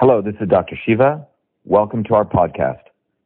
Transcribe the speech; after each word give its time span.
Hello, 0.00 0.22
this 0.22 0.36
is 0.40 0.48
Dr. 0.48 0.76
Shiva. 0.86 1.26
Welcome 1.64 2.04
to 2.04 2.14
our 2.14 2.24
podcast, 2.24 2.82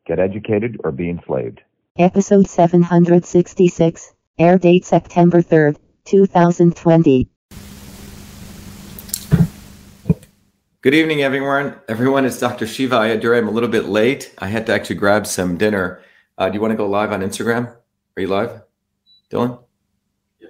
Get 0.07 0.19
Educated 0.19 0.81
or 0.83 0.91
Be 0.91 1.11
Enslaved. 1.11 1.61
Episode 1.99 2.49
766, 2.49 4.15
air 4.39 4.57
date 4.57 4.87
September 4.87 5.43
3rd, 5.43 5.77
2020. 6.07 7.29
Good 10.81 10.95
evening, 10.95 11.21
everyone. 11.21 11.75
Everyone, 11.89 12.25
it's 12.25 12.41
Dr. 12.41 12.67
Shiva 12.67 12.97
Ayyadurai. 12.97 13.37
I'm 13.37 13.49
a 13.49 13.51
little 13.51 13.69
bit 13.69 13.85
late. 13.85 14.33
I 14.39 14.49
had 14.49 14.65
to 14.65 14.73
actually 14.73 14.97
grab 14.97 15.27
some 15.27 15.59
dinner. 15.59 16.01
Uh, 16.39 16.49
do 16.49 16.55
you 16.55 16.63
want 16.63 16.71
to 16.71 16.77
go 16.79 16.89
live 16.89 17.13
on 17.13 17.21
Instagram? 17.21 17.67
Are 18.17 18.21
you 18.23 18.29
live, 18.29 18.63
Dylan? 19.31 19.63
Yeah. 20.41 20.49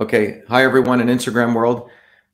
Okay. 0.00 0.42
Hi, 0.48 0.64
everyone 0.64 1.00
in 1.00 1.06
Instagram 1.06 1.54
world. 1.54 1.88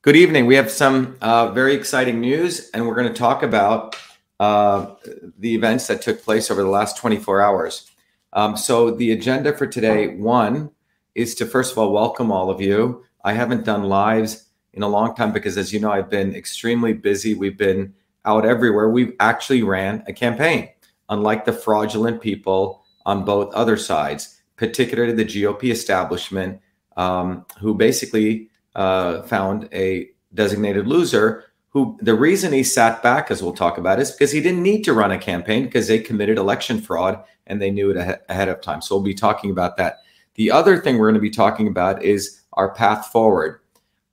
Good 0.09 0.17
evening. 0.17 0.47
We 0.47 0.55
have 0.55 0.71
some 0.71 1.19
uh, 1.21 1.51
very 1.51 1.75
exciting 1.75 2.19
news, 2.19 2.71
and 2.71 2.89
we're 2.89 2.95
going 2.95 3.13
to 3.13 3.13
talk 3.13 3.43
about 3.43 3.95
uh, 4.41 4.95
the 5.39 5.55
events 5.55 5.87
that 5.89 6.01
took 6.01 6.25
place 6.25 6.51
over 6.51 6.63
the 6.63 6.71
last 6.71 6.97
24 6.97 7.43
hours. 7.43 7.91
Um, 8.33 8.57
so, 8.57 8.91
the 8.91 9.13
agenda 9.13 9.53
for 9.53 9.67
today 9.67 10.17
one 10.17 10.71
is 11.15 11.35
to 11.35 11.45
first 11.45 11.73
of 11.73 11.77
all 11.77 11.93
welcome 11.93 12.33
all 12.33 12.49
of 12.49 12.59
you. 12.59 13.05
I 13.23 13.35
haven't 13.35 13.67
done 13.67 13.83
lives 13.83 14.49
in 14.73 14.83
a 14.83 14.89
long 14.89 15.15
time 15.15 15.31
because, 15.31 15.59
as 15.59 15.75
you 15.75 15.79
know, 15.79 15.93
I've 15.93 16.09
been 16.09 16.35
extremely 16.35 16.95
busy. 16.95 17.35
We've 17.35 17.59
been 17.59 17.93
out 18.25 18.47
everywhere. 18.47 18.89
We've 18.89 19.13
actually 19.21 19.63
ran 19.63 20.05
a 20.07 20.15
campaign, 20.15 20.71
unlike 21.11 21.45
the 21.45 21.53
fraudulent 21.53 22.23
people 22.23 22.83
on 23.05 23.27
both 23.27 23.53
other 23.53 23.77
sides, 23.77 24.41
particularly 24.57 25.13
the 25.13 25.27
GOP 25.27 25.65
establishment, 25.65 26.63
um, 26.97 27.45
who 27.61 27.75
basically 27.75 28.49
uh, 28.79 29.23
found 29.23 29.69
a 29.73 30.09
designated 30.33 30.87
loser 30.87 31.45
who 31.71 31.99
the 32.01 32.15
reason 32.15 32.53
he 32.53 32.63
sat 32.63 33.03
back, 33.03 33.31
as 33.31 33.43
we'll 33.43 33.53
talk 33.53 33.77
about, 33.77 33.99
is 33.99 34.13
because 34.13 34.31
he 34.31 34.41
didn't 34.41 34.63
need 34.63 34.83
to 34.85 34.95
run 34.95 35.11
a 35.11 35.19
campaign 35.19 35.65
because 35.65 35.89
they 35.89 35.99
committed 35.99 36.39
election 36.39 36.81
fraud 36.81 37.23
and 37.49 37.61
they 37.61 37.73
knew 37.73 37.91
it 37.91 38.21
ahead 38.29 38.49
of 38.49 38.61
time. 38.61 38.81
So 38.81 38.95
we'll 38.95 39.05
be 39.05 39.15
talking 39.15 39.51
about 39.51 39.77
that. 39.77 39.99
The 40.37 40.53
other 40.53 40.79
thing 40.79 40.97
we're 40.97 41.09
going 41.09 41.15
to 41.15 41.21
be 41.21 41.29
talking 41.29 41.67
about 41.67 42.03
is 42.05 42.43
our 42.53 42.73
path 42.73 43.09
forward. 43.09 43.61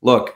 Look, 0.01 0.35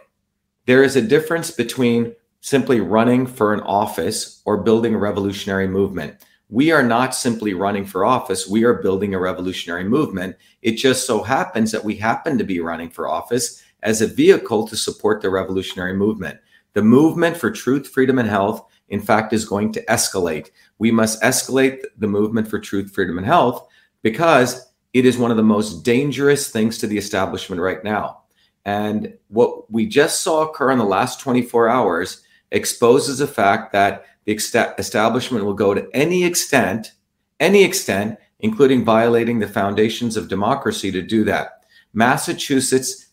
there 0.67 0.83
is 0.83 0.95
a 0.95 1.01
difference 1.01 1.49
between 1.49 2.13
simply 2.41 2.79
running 2.79 3.25
for 3.25 3.51
an 3.51 3.61
office 3.61 4.43
or 4.45 4.63
building 4.63 4.93
a 4.93 4.99
revolutionary 4.99 5.67
movement. 5.67 6.23
We 6.49 6.71
are 6.71 6.83
not 6.83 7.15
simply 7.15 7.53
running 7.53 7.85
for 7.85 8.05
office, 8.05 8.47
we 8.47 8.63
are 8.63 8.75
building 8.75 9.13
a 9.13 9.19
revolutionary 9.19 9.83
movement. 9.83 10.35
It 10.61 10.73
just 10.73 11.05
so 11.05 11.23
happens 11.23 11.71
that 11.71 11.83
we 11.83 11.95
happen 11.95 12.37
to 12.37 12.43
be 12.43 12.59
running 12.59 12.91
for 12.91 13.07
office 13.07 13.63
as 13.83 14.01
a 14.01 14.07
vehicle 14.07 14.67
to 14.67 14.75
support 14.75 15.21
the 15.21 15.29
revolutionary 15.29 15.93
movement. 15.93 16.39
The 16.73 16.81
movement 16.81 17.37
for 17.37 17.51
truth, 17.51 17.87
freedom, 17.87 18.19
and 18.19 18.29
health, 18.29 18.65
in 18.89 19.01
fact, 19.01 19.33
is 19.33 19.45
going 19.45 19.71
to 19.73 19.85
escalate. 19.85 20.49
We 20.77 20.91
must 20.91 21.21
escalate 21.21 21.83
the 21.97 22.07
movement 22.07 22.47
for 22.47 22.59
truth, 22.59 22.91
freedom, 22.91 23.17
and 23.17 23.25
health 23.25 23.67
because 24.01 24.71
it 24.93 25.05
is 25.05 25.17
one 25.17 25.31
of 25.31 25.37
the 25.37 25.43
most 25.43 25.83
dangerous 25.83 26.49
things 26.49 26.77
to 26.79 26.87
the 26.87 26.97
establishment 26.97 27.61
right 27.61 27.83
now. 27.83 28.21
And 28.65 29.13
what 29.29 29.71
we 29.71 29.85
just 29.87 30.21
saw 30.21 30.43
occur 30.43 30.71
in 30.71 30.77
the 30.77 30.85
last 30.85 31.19
24 31.19 31.69
hours 31.69 32.21
exposes 32.51 33.19
the 33.19 33.27
fact 33.27 33.71
that 33.73 34.05
the 34.25 34.33
establishment 34.77 35.45
will 35.45 35.53
go 35.53 35.73
to 35.73 35.87
any 35.93 36.23
extent, 36.23 36.93
any 37.39 37.63
extent, 37.63 38.19
including 38.39 38.83
violating 38.83 39.39
the 39.39 39.47
foundations 39.47 40.17
of 40.17 40.27
democracy 40.27 40.91
to 40.91 41.01
do 41.01 41.23
that. 41.23 41.63
Massachusetts 41.93 43.07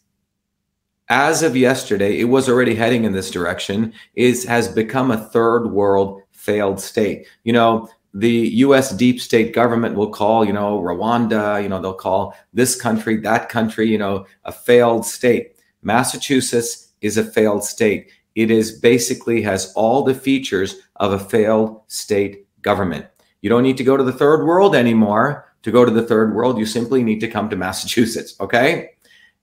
as 1.09 1.43
of 1.43 1.57
yesterday, 1.57 2.19
it 2.19 2.25
was 2.25 2.49
already 2.49 2.75
heading 2.75 3.05
in 3.05 3.12
this 3.12 3.31
direction, 3.31 3.93
is 4.15 4.45
has 4.45 4.69
become 4.69 5.11
a 5.11 5.29
third 5.29 5.69
world 5.69 6.23
failed 6.33 6.81
state. 6.81 7.27
You 7.45 7.53
know, 7.53 7.89
the 8.15 8.49
US 8.65 8.91
deep 8.97 9.21
state 9.21 9.53
government 9.53 9.95
will 9.95 10.11
call, 10.11 10.45
you 10.45 10.53
know, 10.53 10.81
Rwanda, 10.81 11.62
you 11.62 11.69
know, 11.69 11.81
they'll 11.81 11.93
call 11.95 12.34
this 12.55 12.81
country, 12.81 13.19
that 13.19 13.49
country, 13.49 13.89
you 13.89 13.99
know, 13.99 14.27
a 14.44 14.53
failed 14.53 15.05
state. 15.05 15.56
Massachusetts 15.83 16.93
is 17.03 17.19
a 17.19 17.25
failed 17.25 17.62
state. 17.62 18.11
It 18.34 18.50
is 18.50 18.81
basically 18.81 19.43
has 19.43 19.73
all 19.75 20.03
the 20.03 20.15
features 20.15 20.77
of 20.97 21.12
a 21.12 21.19
failed 21.19 21.83
state 21.88 22.47
government. 22.62 23.06
You 23.43 23.50
don't 23.50 23.62
need 23.62 23.77
to 23.77 23.84
go 23.84 23.97
to 23.97 24.05
the 24.05 24.12
third 24.12 24.44
world 24.44 24.75
anymore. 24.75 25.44
To 25.62 25.73
go 25.73 25.84
to 25.84 25.91
the 25.91 26.03
third 26.03 26.34
world, 26.34 26.59
you 26.59 26.65
simply 26.65 27.03
need 27.03 27.19
to 27.21 27.28
come 27.28 27.50
to 27.50 27.56
Massachusetts, 27.56 28.37
okay? 28.38 28.91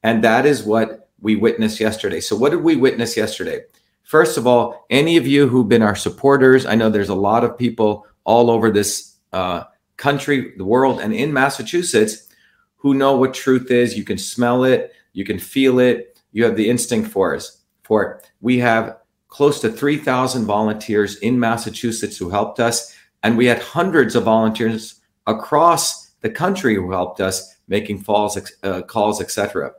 And 0.04 0.24
that 0.24 0.46
is 0.46 0.64
what 0.64 1.03
we 1.24 1.36
witnessed 1.36 1.80
yesterday. 1.80 2.20
So, 2.20 2.36
what 2.36 2.52
did 2.52 2.62
we 2.62 2.76
witness 2.76 3.18
yesterday? 3.18 3.62
First 4.04 4.38
of 4.38 4.46
all, 4.46 4.86
any 4.90 5.18
of 5.18 5.26
you 5.26 5.48
who've 5.48 5.68
been 5.68 5.82
our 5.82 5.96
supporters, 5.96 6.66
I 6.66 6.76
know 6.76 6.90
there's 6.90 7.10
a 7.10 7.16
lot 7.16 7.44
of 7.44 7.58
people 7.58 8.06
all 8.26 8.52
over 8.52 8.70
this 8.70 9.16
uh, 9.32 9.64
country, 9.98 10.54
the 10.58 10.66
world, 10.66 11.00
and 11.00 11.14
in 11.14 11.34
Massachusetts 11.34 12.28
who 12.76 12.94
know 12.94 13.16
what 13.16 13.34
truth 13.34 13.72
is. 13.72 13.98
You 13.98 14.04
can 14.04 14.18
smell 14.18 14.66
it, 14.66 14.94
you 15.14 15.24
can 15.24 15.40
feel 15.40 15.80
it, 15.80 16.20
you 16.34 16.44
have 16.44 16.58
the 16.58 16.70
instinct 16.70 17.10
for 17.10 17.34
us. 17.34 17.62
For 17.84 18.04
it. 18.04 18.32
We 18.42 18.60
have 18.60 18.98
close 19.30 19.62
to 19.62 19.70
3,000 19.70 20.46
volunteers 20.46 21.16
in 21.18 21.40
Massachusetts 21.40 22.18
who 22.18 22.30
helped 22.30 22.60
us, 22.60 22.96
and 23.24 23.38
we 23.38 23.46
had 23.46 23.62
hundreds 23.62 24.16
of 24.16 24.26
volunteers 24.26 25.00
across 25.26 26.10
the 26.22 26.30
country 26.30 26.76
who 26.76 26.92
helped 26.92 27.22
us 27.22 27.56
making 27.68 28.00
falls, 28.00 28.38
uh, 28.64 28.82
calls, 28.82 29.22
etc. 29.22 29.72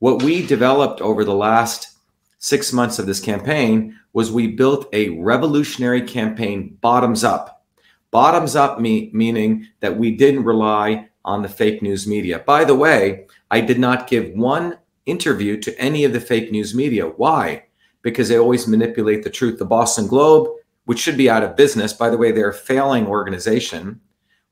What 0.00 0.22
we 0.22 0.46
developed 0.46 1.02
over 1.02 1.24
the 1.24 1.34
last 1.34 1.98
six 2.38 2.72
months 2.72 2.98
of 2.98 3.04
this 3.04 3.20
campaign 3.20 3.98
was 4.14 4.32
we 4.32 4.46
built 4.46 4.88
a 4.94 5.10
revolutionary 5.20 6.00
campaign 6.00 6.78
bottoms 6.80 7.22
up. 7.22 7.66
Bottoms 8.10 8.56
up 8.56 8.80
me- 8.80 9.10
meaning 9.12 9.68
that 9.80 9.98
we 9.98 10.16
didn't 10.16 10.44
rely 10.44 11.10
on 11.22 11.42
the 11.42 11.50
fake 11.50 11.82
news 11.82 12.06
media. 12.06 12.38
By 12.38 12.64
the 12.64 12.74
way, 12.74 13.26
I 13.50 13.60
did 13.60 13.78
not 13.78 14.08
give 14.08 14.32
one 14.32 14.78
interview 15.04 15.60
to 15.60 15.78
any 15.78 16.04
of 16.04 16.14
the 16.14 16.20
fake 16.20 16.50
news 16.50 16.74
media. 16.74 17.06
Why? 17.06 17.64
Because 18.00 18.30
they 18.30 18.38
always 18.38 18.66
manipulate 18.66 19.22
the 19.22 19.28
truth. 19.28 19.58
The 19.58 19.66
Boston 19.66 20.06
Globe, 20.06 20.48
which 20.86 20.98
should 20.98 21.18
be 21.18 21.28
out 21.28 21.42
of 21.42 21.56
business, 21.56 21.92
by 21.92 22.08
the 22.08 22.16
way, 22.16 22.32
they're 22.32 22.48
a 22.48 22.54
failing 22.54 23.06
organization, 23.06 24.00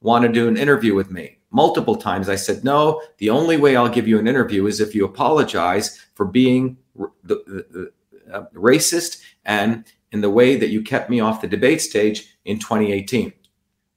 want 0.02 0.26
to 0.26 0.28
do 0.30 0.46
an 0.46 0.58
interview 0.58 0.94
with 0.94 1.10
me 1.10 1.37
multiple 1.50 1.96
times. 1.96 2.28
I 2.28 2.36
said, 2.36 2.64
no, 2.64 3.00
the 3.18 3.30
only 3.30 3.56
way 3.56 3.76
I'll 3.76 3.88
give 3.88 4.08
you 4.08 4.18
an 4.18 4.28
interview 4.28 4.66
is 4.66 4.80
if 4.80 4.94
you 4.94 5.04
apologize 5.04 5.98
for 6.14 6.26
being 6.26 6.76
the, 6.96 7.10
the, 7.44 7.92
uh, 8.32 8.44
racist 8.54 9.22
and 9.44 9.84
in 10.12 10.20
the 10.20 10.30
way 10.30 10.56
that 10.56 10.68
you 10.68 10.82
kept 10.82 11.10
me 11.10 11.20
off 11.20 11.40
the 11.40 11.48
debate 11.48 11.80
stage 11.80 12.36
in 12.44 12.58
2018. 12.58 13.32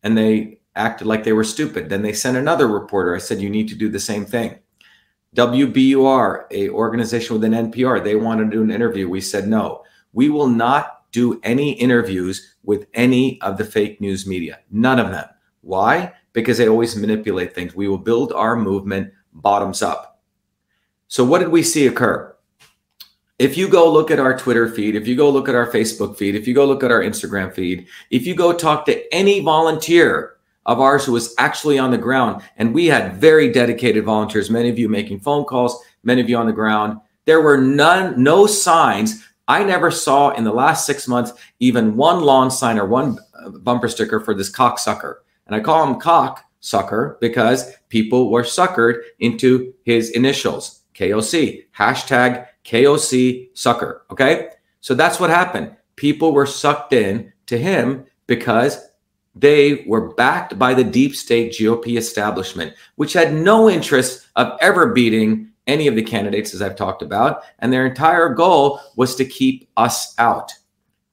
And 0.03 0.17
they 0.17 0.59
acted 0.75 1.07
like 1.07 1.23
they 1.23 1.33
were 1.33 1.43
stupid. 1.43 1.89
Then 1.89 2.01
they 2.01 2.13
sent 2.13 2.37
another 2.37 2.67
reporter. 2.67 3.15
I 3.15 3.19
said, 3.19 3.41
you 3.41 3.49
need 3.49 3.67
to 3.69 3.75
do 3.75 3.89
the 3.89 3.99
same 3.99 4.25
thing. 4.25 4.59
WBUR, 5.35 6.45
a 6.51 6.69
organization 6.69 7.39
within 7.39 7.71
NPR, 7.71 8.03
they 8.03 8.15
wanted 8.15 8.45
to 8.45 8.51
do 8.51 8.63
an 8.63 8.71
interview. 8.71 9.07
We 9.07 9.21
said, 9.21 9.47
no, 9.47 9.83
we 10.11 10.29
will 10.29 10.47
not 10.47 11.11
do 11.11 11.39
any 11.43 11.73
interviews 11.73 12.55
with 12.63 12.87
any 12.93 13.39
of 13.41 13.57
the 13.57 13.65
fake 13.65 14.01
news 14.01 14.27
media. 14.27 14.59
None 14.71 14.99
of 14.99 15.11
them. 15.11 15.27
Why? 15.61 16.13
Because 16.33 16.57
they 16.57 16.67
always 16.67 16.95
manipulate 16.95 17.53
things. 17.53 17.75
We 17.75 17.87
will 17.87 17.97
build 17.97 18.31
our 18.33 18.55
movement 18.55 19.13
bottoms 19.33 19.81
up. 19.81 20.21
So, 21.07 21.23
what 21.23 21.39
did 21.39 21.49
we 21.49 21.63
see 21.63 21.87
occur? 21.87 22.35
If 23.39 23.57
you 23.57 23.67
go 23.67 23.91
look 23.91 24.11
at 24.11 24.19
our 24.19 24.37
Twitter 24.37 24.69
feed, 24.69 24.95
if 24.95 25.07
you 25.07 25.15
go 25.15 25.29
look 25.29 25.49
at 25.49 25.55
our 25.55 25.67
Facebook 25.67 26.15
feed, 26.15 26.35
if 26.35 26.47
you 26.47 26.53
go 26.53 26.65
look 26.65 26.83
at 26.83 26.91
our 26.91 27.01
Instagram 27.01 27.53
feed, 27.53 27.87
if 28.11 28.27
you 28.27 28.35
go 28.35 28.53
talk 28.53 28.85
to 28.85 29.13
any 29.13 29.39
volunteer 29.39 30.37
of 30.67 30.79
ours 30.79 31.05
who 31.05 31.11
was 31.11 31.33
actually 31.39 31.79
on 31.79 31.89
the 31.89 31.97
ground, 31.97 32.43
and 32.57 32.73
we 32.73 32.85
had 32.85 33.17
very 33.17 33.51
dedicated 33.51 34.05
volunteers, 34.05 34.51
many 34.51 34.69
of 34.69 34.77
you 34.77 34.87
making 34.87 35.19
phone 35.19 35.43
calls, 35.43 35.83
many 36.03 36.21
of 36.21 36.29
you 36.29 36.37
on 36.37 36.45
the 36.45 36.53
ground, 36.53 36.99
there 37.25 37.41
were 37.41 37.57
none, 37.57 38.21
no 38.21 38.45
signs. 38.45 39.27
I 39.47 39.63
never 39.63 39.89
saw 39.89 40.29
in 40.29 40.43
the 40.43 40.53
last 40.53 40.85
six 40.85 41.07
months 41.07 41.33
even 41.59 41.97
one 41.97 42.21
lawn 42.21 42.51
sign 42.51 42.77
or 42.77 42.85
one 42.85 43.17
bumper 43.63 43.87
sticker 43.87 44.19
for 44.19 44.35
this 44.35 44.51
cocksucker. 44.51 45.15
And 45.47 45.55
I 45.55 45.59
call 45.59 45.85
him 45.85 45.99
cock 45.99 46.45
sucker 46.59 47.17
because 47.19 47.73
people 47.89 48.29
were 48.29 48.43
suckered 48.43 49.01
into 49.19 49.73
his 49.83 50.11
initials, 50.11 50.83
KOC, 50.95 51.65
hashtag 51.77 52.47
KOC 52.63 53.49
sucker. 53.53 54.05
Okay. 54.11 54.49
So 54.79 54.93
that's 54.93 55.19
what 55.19 55.29
happened. 55.29 55.75
People 55.95 56.31
were 56.31 56.45
sucked 56.45 56.93
in 56.93 57.31
to 57.47 57.57
him 57.57 58.05
because 58.27 58.89
they 59.35 59.83
were 59.87 60.13
backed 60.13 60.57
by 60.59 60.73
the 60.73 60.83
deep 60.83 61.15
state 61.15 61.53
GOP 61.53 61.97
establishment, 61.97 62.73
which 62.95 63.13
had 63.13 63.33
no 63.33 63.69
interest 63.69 64.27
of 64.35 64.57
ever 64.61 64.93
beating 64.93 65.49
any 65.67 65.87
of 65.87 65.95
the 65.95 66.03
candidates, 66.03 66.53
as 66.53 66.61
I've 66.61 66.75
talked 66.75 67.01
about. 67.01 67.43
And 67.59 67.71
their 67.71 67.85
entire 67.85 68.29
goal 68.33 68.81
was 68.95 69.15
to 69.15 69.25
keep 69.25 69.69
us 69.77 70.17
out. 70.17 70.51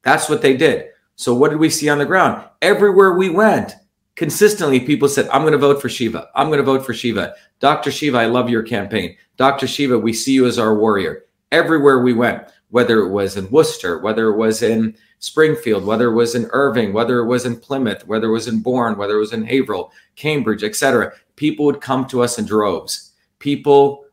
That's 0.03 0.29
what 0.29 0.43
they 0.43 0.57
did. 0.57 0.89
So, 1.17 1.35
what 1.35 1.51
did 1.51 1.59
we 1.59 1.71
see 1.71 1.89
on 1.89 1.99
the 1.99 2.07
ground? 2.07 2.45
Everywhere 2.63 3.15
we 3.15 3.29
went, 3.29 3.75
consistently 4.19 4.81
people 4.81 5.09
said, 5.09 5.29
I'm 5.29 5.43
going 5.43 5.53
to 5.53 5.59
vote 5.59 5.81
for 5.81 5.88
Shiva. 5.88 6.29
I'm 6.35 6.49
going 6.49 6.59
to 6.59 6.65
vote 6.65 6.85
for 6.85 6.93
Shiva. 6.93 7.35
Dr. 7.61 7.93
Shiva, 7.93 8.19
I 8.19 8.26
love 8.26 8.50
your 8.50 8.65
campaign. 8.65 9.17
Dr. 9.37 9.69
Shiva, 9.69 9.97
we 9.97 10.12
see 10.12 10.32
you 10.32 10.44
as 10.47 10.59
our 10.59 10.76
warrior. 10.76 11.26
Everywhere 11.53 12.03
we 12.03 12.15
went, 12.15 12.43
whether 12.70 12.99
it 12.99 13.11
was 13.11 13.37
in 13.37 13.49
Worcester, 13.49 14.00
whether 14.00 14.29
it 14.29 14.37
was 14.37 14.61
in 14.61 14.97
Springfield, 15.20 15.85
whether 15.85 16.09
it 16.09 16.17
was 16.17 16.35
in 16.35 16.50
Irving, 16.53 16.93
whether 16.93 17.20
it 17.20 17.26
was 17.26 17.47
in 17.47 17.61
Plymouth, 17.61 18.09
whether 18.09 18.26
it 18.26 18.32
was 18.32 18.49
in 18.49 18.61
Bourne, 18.61 18.99
whether 18.99 19.15
it 19.15 19.20
was 19.20 19.32
in 19.32 19.47
Haverhill, 19.47 19.93
Cambridge, 20.17 20.65
etc. 20.65 21.12
People 21.37 21.65
would 21.67 21.81
come 21.81 22.05
to 22.09 22.20
us 22.20 22.41
in 22.41 22.44
droves. 22.44 23.12
People 23.38 24.05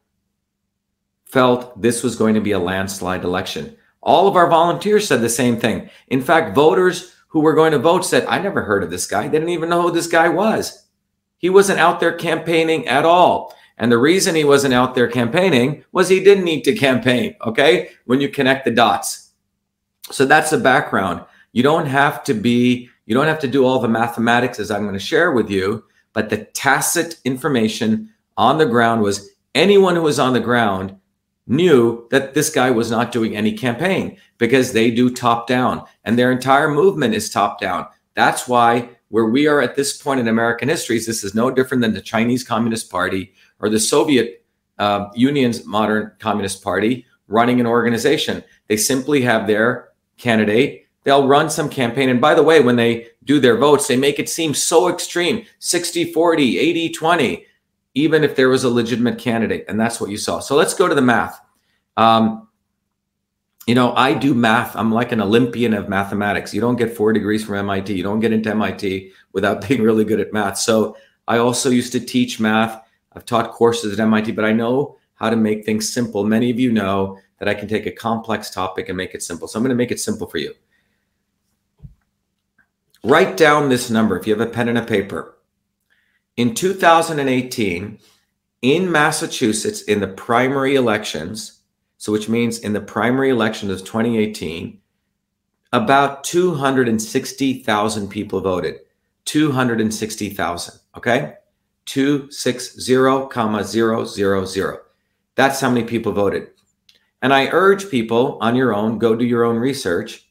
felt 1.25 1.81
this 1.81 2.03
was 2.03 2.15
going 2.15 2.35
to 2.35 2.41
be 2.41 2.51
a 2.51 2.59
landslide 2.59 3.23
election. 3.23 3.75
All 4.03 4.27
of 4.27 4.35
our 4.35 4.51
volunteers 4.51 5.07
said 5.07 5.21
the 5.21 5.29
same 5.29 5.59
thing. 5.59 5.89
In 6.09 6.21
fact, 6.21 6.53
voters 6.53 7.14
who 7.35 7.41
were 7.41 7.53
going 7.53 7.73
to 7.73 7.77
vote 7.77 8.05
said, 8.05 8.25
I 8.27 8.39
never 8.39 8.63
heard 8.63 8.81
of 8.81 8.89
this 8.89 9.07
guy. 9.07 9.23
They 9.23 9.37
didn't 9.37 9.49
even 9.49 9.67
know 9.67 9.81
who 9.81 9.91
this 9.91 10.07
guy 10.07 10.29
was. 10.29 10.87
He 11.37 11.49
wasn't 11.49 11.81
out 11.81 11.99
there 11.99 12.13
campaigning 12.13 12.87
at 12.87 13.03
all. 13.03 13.53
And 13.77 13.91
the 13.91 13.97
reason 13.97 14.35
he 14.35 14.45
wasn't 14.45 14.73
out 14.73 14.95
there 14.95 15.09
campaigning 15.09 15.83
was 15.91 16.07
he 16.07 16.23
didn't 16.23 16.45
need 16.45 16.61
to 16.61 16.73
campaign. 16.73 17.35
Okay. 17.45 17.89
When 18.05 18.21
you 18.21 18.29
connect 18.29 18.63
the 18.63 18.71
dots. 18.71 19.33
So 20.11 20.25
that's 20.25 20.51
the 20.51 20.57
background. 20.59 21.25
You 21.51 21.61
don't 21.61 21.87
have 21.87 22.23
to 22.23 22.33
be, 22.33 22.87
you 23.05 23.13
don't 23.13 23.27
have 23.27 23.39
to 23.39 23.49
do 23.49 23.65
all 23.65 23.79
the 23.79 23.89
mathematics 23.89 24.57
as 24.57 24.71
I'm 24.71 24.83
going 24.83 24.93
to 24.93 24.99
share 24.99 25.33
with 25.33 25.49
you, 25.49 25.83
but 26.13 26.29
the 26.29 26.45
tacit 26.45 27.19
information 27.25 28.13
on 28.37 28.59
the 28.59 28.65
ground 28.65 29.01
was 29.01 29.29
anyone 29.53 29.97
who 29.97 30.03
was 30.03 30.19
on 30.19 30.31
the 30.31 30.39
ground 30.39 30.97
knew 31.47 32.07
that 32.09 32.33
this 32.33 32.49
guy 32.49 32.71
was 32.71 32.89
not 32.89 33.11
doing 33.11 33.35
any 33.35 33.53
campaign 33.53 34.17
because 34.37 34.73
they 34.73 34.89
do 34.89 35.09
top 35.09 35.47
down 35.47 35.83
and 36.03 36.17
their 36.17 36.31
entire 36.31 36.69
movement 36.69 37.13
is 37.13 37.29
top 37.29 37.59
down. 37.59 37.87
That's 38.15 38.47
why 38.47 38.89
where 39.09 39.25
we 39.25 39.47
are 39.47 39.61
at 39.61 39.75
this 39.75 39.95
point 40.01 40.19
in 40.19 40.27
American 40.27 40.67
history, 40.67 40.97
this 40.97 41.23
is 41.23 41.35
no 41.35 41.51
different 41.51 41.81
than 41.81 41.93
the 41.93 42.01
Chinese 42.01 42.43
Communist 42.43 42.89
Party 42.89 43.33
or 43.59 43.69
the 43.69 43.79
Soviet 43.79 44.43
uh, 44.79 45.07
Union's 45.13 45.65
modern 45.65 46.11
Communist 46.19 46.63
Party 46.63 47.05
running 47.27 47.59
an 47.59 47.67
organization. 47.67 48.43
They 48.67 48.77
simply 48.77 49.21
have 49.21 49.47
their 49.47 49.89
candidate. 50.17 50.87
They'll 51.03 51.27
run 51.27 51.49
some 51.49 51.69
campaign. 51.69 52.09
And 52.09 52.19
by 52.19 52.33
the 52.33 52.43
way, 52.43 52.61
when 52.61 52.75
they 52.75 53.07
do 53.23 53.39
their 53.39 53.57
votes, 53.57 53.87
they 53.87 53.95
make 53.95 54.19
it 54.19 54.29
seem 54.29 54.53
so 54.53 54.89
extreme 54.89 55.45
60 55.59 56.11
40, 56.11 56.59
80 56.59 56.89
20 56.89 57.45
even 57.95 58.23
if 58.23 58.35
there 58.35 58.49
was 58.49 58.65
a 58.65 58.69
legitimate 58.69 59.17
candidate. 59.17 59.65
And 59.67 59.79
that's 59.79 59.99
what 59.99 60.11
you 60.11 60.17
saw. 60.17 60.39
So 60.39 60.55
let's 60.55 60.73
go 60.73 60.87
to 60.87 60.93
the 60.93 61.01
math. 61.01 61.41
Um, 61.97 62.47
you 63.65 63.73
know, 63.73 63.95
I 63.95 64.13
do 64.13 64.33
math. 64.33 64.75
I'm 64.75 64.91
like 64.91 65.11
an 65.11 65.21
Olympian 65.21 65.73
of 65.73 65.89
mathematics. 65.89 66.53
You 66.53 66.61
don't 66.61 66.75
get 66.75 66.95
four 66.95 67.13
degrees 67.13 67.43
from 67.43 67.55
MIT. 67.55 67.93
You 67.93 68.03
don't 68.03 68.19
get 68.19 68.33
into 68.33 68.51
MIT 68.51 69.11
without 69.31 69.67
being 69.67 69.81
really 69.81 70.03
good 70.03 70.19
at 70.19 70.33
math. 70.33 70.57
So 70.57 70.97
I 71.27 71.39
also 71.39 71.69
used 71.69 71.93
to 71.93 71.99
teach 71.99 72.39
math. 72.39 72.81
I've 73.13 73.25
taught 73.25 73.53
courses 73.53 73.93
at 73.93 73.99
MIT, 73.99 74.33
but 74.33 74.45
I 74.45 74.51
know 74.51 74.97
how 75.15 75.29
to 75.29 75.37
make 75.37 75.65
things 75.65 75.91
simple. 75.91 76.25
Many 76.25 76.51
of 76.51 76.59
you 76.59 76.71
know 76.71 77.17
that 77.39 77.47
I 77.47 77.53
can 77.53 77.67
take 77.67 77.85
a 77.85 77.91
complex 77.91 78.49
topic 78.49 78.89
and 78.89 78.97
make 78.97 79.15
it 79.15 79.23
simple. 79.23 79.47
So 79.47 79.57
I'm 79.57 79.63
going 79.63 79.69
to 79.69 79.75
make 79.75 79.91
it 79.91 79.99
simple 79.99 80.27
for 80.27 80.37
you. 80.37 80.53
Write 83.03 83.37
down 83.37 83.69
this 83.69 83.89
number 83.89 84.19
if 84.19 84.27
you 84.27 84.35
have 84.35 84.47
a 84.47 84.51
pen 84.51 84.67
and 84.67 84.77
a 84.77 84.83
paper. 84.83 85.34
In 86.37 86.53
2018, 86.53 87.99
in 88.61 88.91
Massachusetts, 88.91 89.83
in 89.83 90.01
the 90.01 90.07
primary 90.07 90.75
elections, 90.75 91.61
so 91.97 92.11
which 92.11 92.27
means 92.27 92.59
in 92.59 92.73
the 92.73 92.81
primary 92.81 93.29
election 93.29 93.71
of 93.71 93.79
2018, 93.79 94.81
about 95.71 96.23
260,000 96.25 98.09
people 98.09 98.41
voted. 98.41 98.79
260,000, 99.25 100.79
okay? 100.97 101.33
260, 101.85 103.27
comma 103.29 103.63
000. 103.63 104.77
That's 105.35 105.59
how 105.59 105.69
many 105.69 105.85
people 105.85 106.11
voted. 106.11 106.49
And 107.21 107.33
I 107.33 107.47
urge 107.47 107.89
people 107.89 108.37
on 108.41 108.55
your 108.55 108.73
own, 108.73 108.99
go 108.99 109.15
do 109.15 109.25
your 109.25 109.43
own 109.45 109.57
research. 109.57 110.27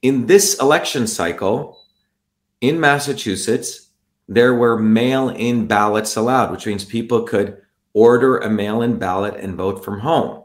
In 0.00 0.26
this 0.26 0.60
election 0.60 1.06
cycle 1.06 1.78
in 2.60 2.80
Massachusetts, 2.80 3.81
there 4.34 4.54
were 4.54 4.78
mail 4.78 5.30
in 5.30 5.66
ballots 5.66 6.16
allowed, 6.16 6.50
which 6.50 6.66
means 6.66 6.84
people 6.84 7.22
could 7.22 7.58
order 7.94 8.38
a 8.38 8.50
mail 8.50 8.82
in 8.82 8.98
ballot 8.98 9.34
and 9.36 9.56
vote 9.56 9.84
from 9.84 10.00
home. 10.00 10.44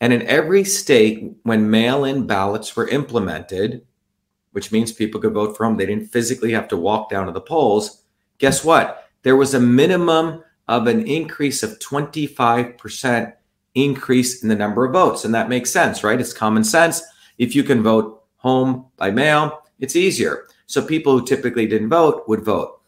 And 0.00 0.12
in 0.12 0.22
every 0.22 0.64
state, 0.64 1.32
when 1.44 1.70
mail 1.70 2.04
in 2.04 2.26
ballots 2.26 2.76
were 2.76 2.88
implemented, 2.88 3.86
which 4.52 4.72
means 4.72 4.92
people 4.92 5.20
could 5.20 5.32
vote 5.32 5.56
from 5.56 5.72
home, 5.72 5.76
they 5.76 5.86
didn't 5.86 6.12
physically 6.12 6.52
have 6.52 6.68
to 6.68 6.76
walk 6.76 7.10
down 7.10 7.26
to 7.26 7.32
the 7.32 7.40
polls. 7.40 8.02
Guess 8.38 8.64
what? 8.64 9.08
There 9.22 9.36
was 9.36 9.54
a 9.54 9.60
minimum 9.60 10.42
of 10.68 10.86
an 10.86 11.06
increase 11.06 11.62
of 11.62 11.78
25% 11.78 13.32
increase 13.74 14.42
in 14.42 14.48
the 14.48 14.54
number 14.54 14.84
of 14.84 14.92
votes. 14.92 15.24
And 15.24 15.34
that 15.34 15.48
makes 15.48 15.70
sense, 15.70 16.04
right? 16.04 16.20
It's 16.20 16.32
common 16.32 16.64
sense. 16.64 17.02
If 17.38 17.54
you 17.54 17.64
can 17.64 17.82
vote 17.82 18.24
home 18.36 18.86
by 18.96 19.10
mail, 19.10 19.62
it's 19.80 19.96
easier. 19.96 20.46
So 20.66 20.84
people 20.84 21.18
who 21.18 21.26
typically 21.26 21.66
didn't 21.66 21.88
vote 21.88 22.24
would 22.28 22.44
vote. 22.44 22.80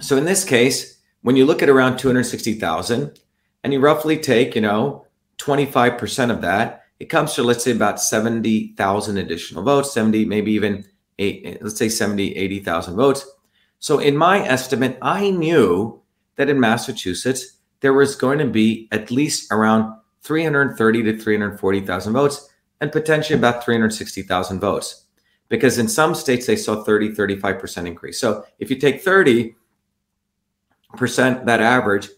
So 0.00 0.16
in 0.16 0.24
this 0.24 0.44
case, 0.44 0.98
when 1.22 1.36
you 1.36 1.46
look 1.46 1.62
at 1.62 1.68
around 1.68 1.98
260,000 1.98 3.18
and 3.62 3.72
you 3.72 3.80
roughly 3.80 4.18
take, 4.18 4.54
you 4.54 4.60
know, 4.60 5.06
25% 5.38 6.30
of 6.30 6.40
that, 6.42 6.82
it 7.00 7.06
comes 7.06 7.34
to 7.34 7.42
let's 7.42 7.64
say 7.64 7.72
about 7.72 8.00
70,000 8.00 9.16
additional 9.18 9.62
votes, 9.62 9.92
70, 9.92 10.24
maybe 10.24 10.52
even 10.52 10.84
eight, 11.18 11.58
let's 11.60 11.76
say 11.76 11.88
70, 11.88 12.36
80,000 12.36 12.96
votes. 12.96 13.26
So 13.78 13.98
in 13.98 14.16
my 14.16 14.46
estimate, 14.46 14.98
I 15.02 15.30
knew 15.30 16.00
that 16.36 16.48
in 16.48 16.60
Massachusetts, 16.60 17.58
there 17.80 17.92
was 17.92 18.16
going 18.16 18.38
to 18.38 18.46
be 18.46 18.88
at 18.92 19.10
least 19.10 19.52
around 19.52 19.94
330 20.22 21.02
to 21.02 21.18
340,000 21.18 22.12
votes 22.12 22.48
and 22.80 22.90
potentially 22.90 23.38
about 23.38 23.64
360,000 23.64 24.60
votes. 24.60 25.04
Because 25.48 25.78
in 25.78 25.88
some 25.88 26.14
states, 26.14 26.46
they 26.46 26.56
saw 26.56 26.82
30, 26.82 27.10
35% 27.10 27.86
increase. 27.86 28.18
So 28.18 28.44
if 28.58 28.70
you 28.70 28.76
take 28.76 29.02
30, 29.02 29.54
percent 30.94 31.46
that 31.46 31.60
average, 31.60 32.08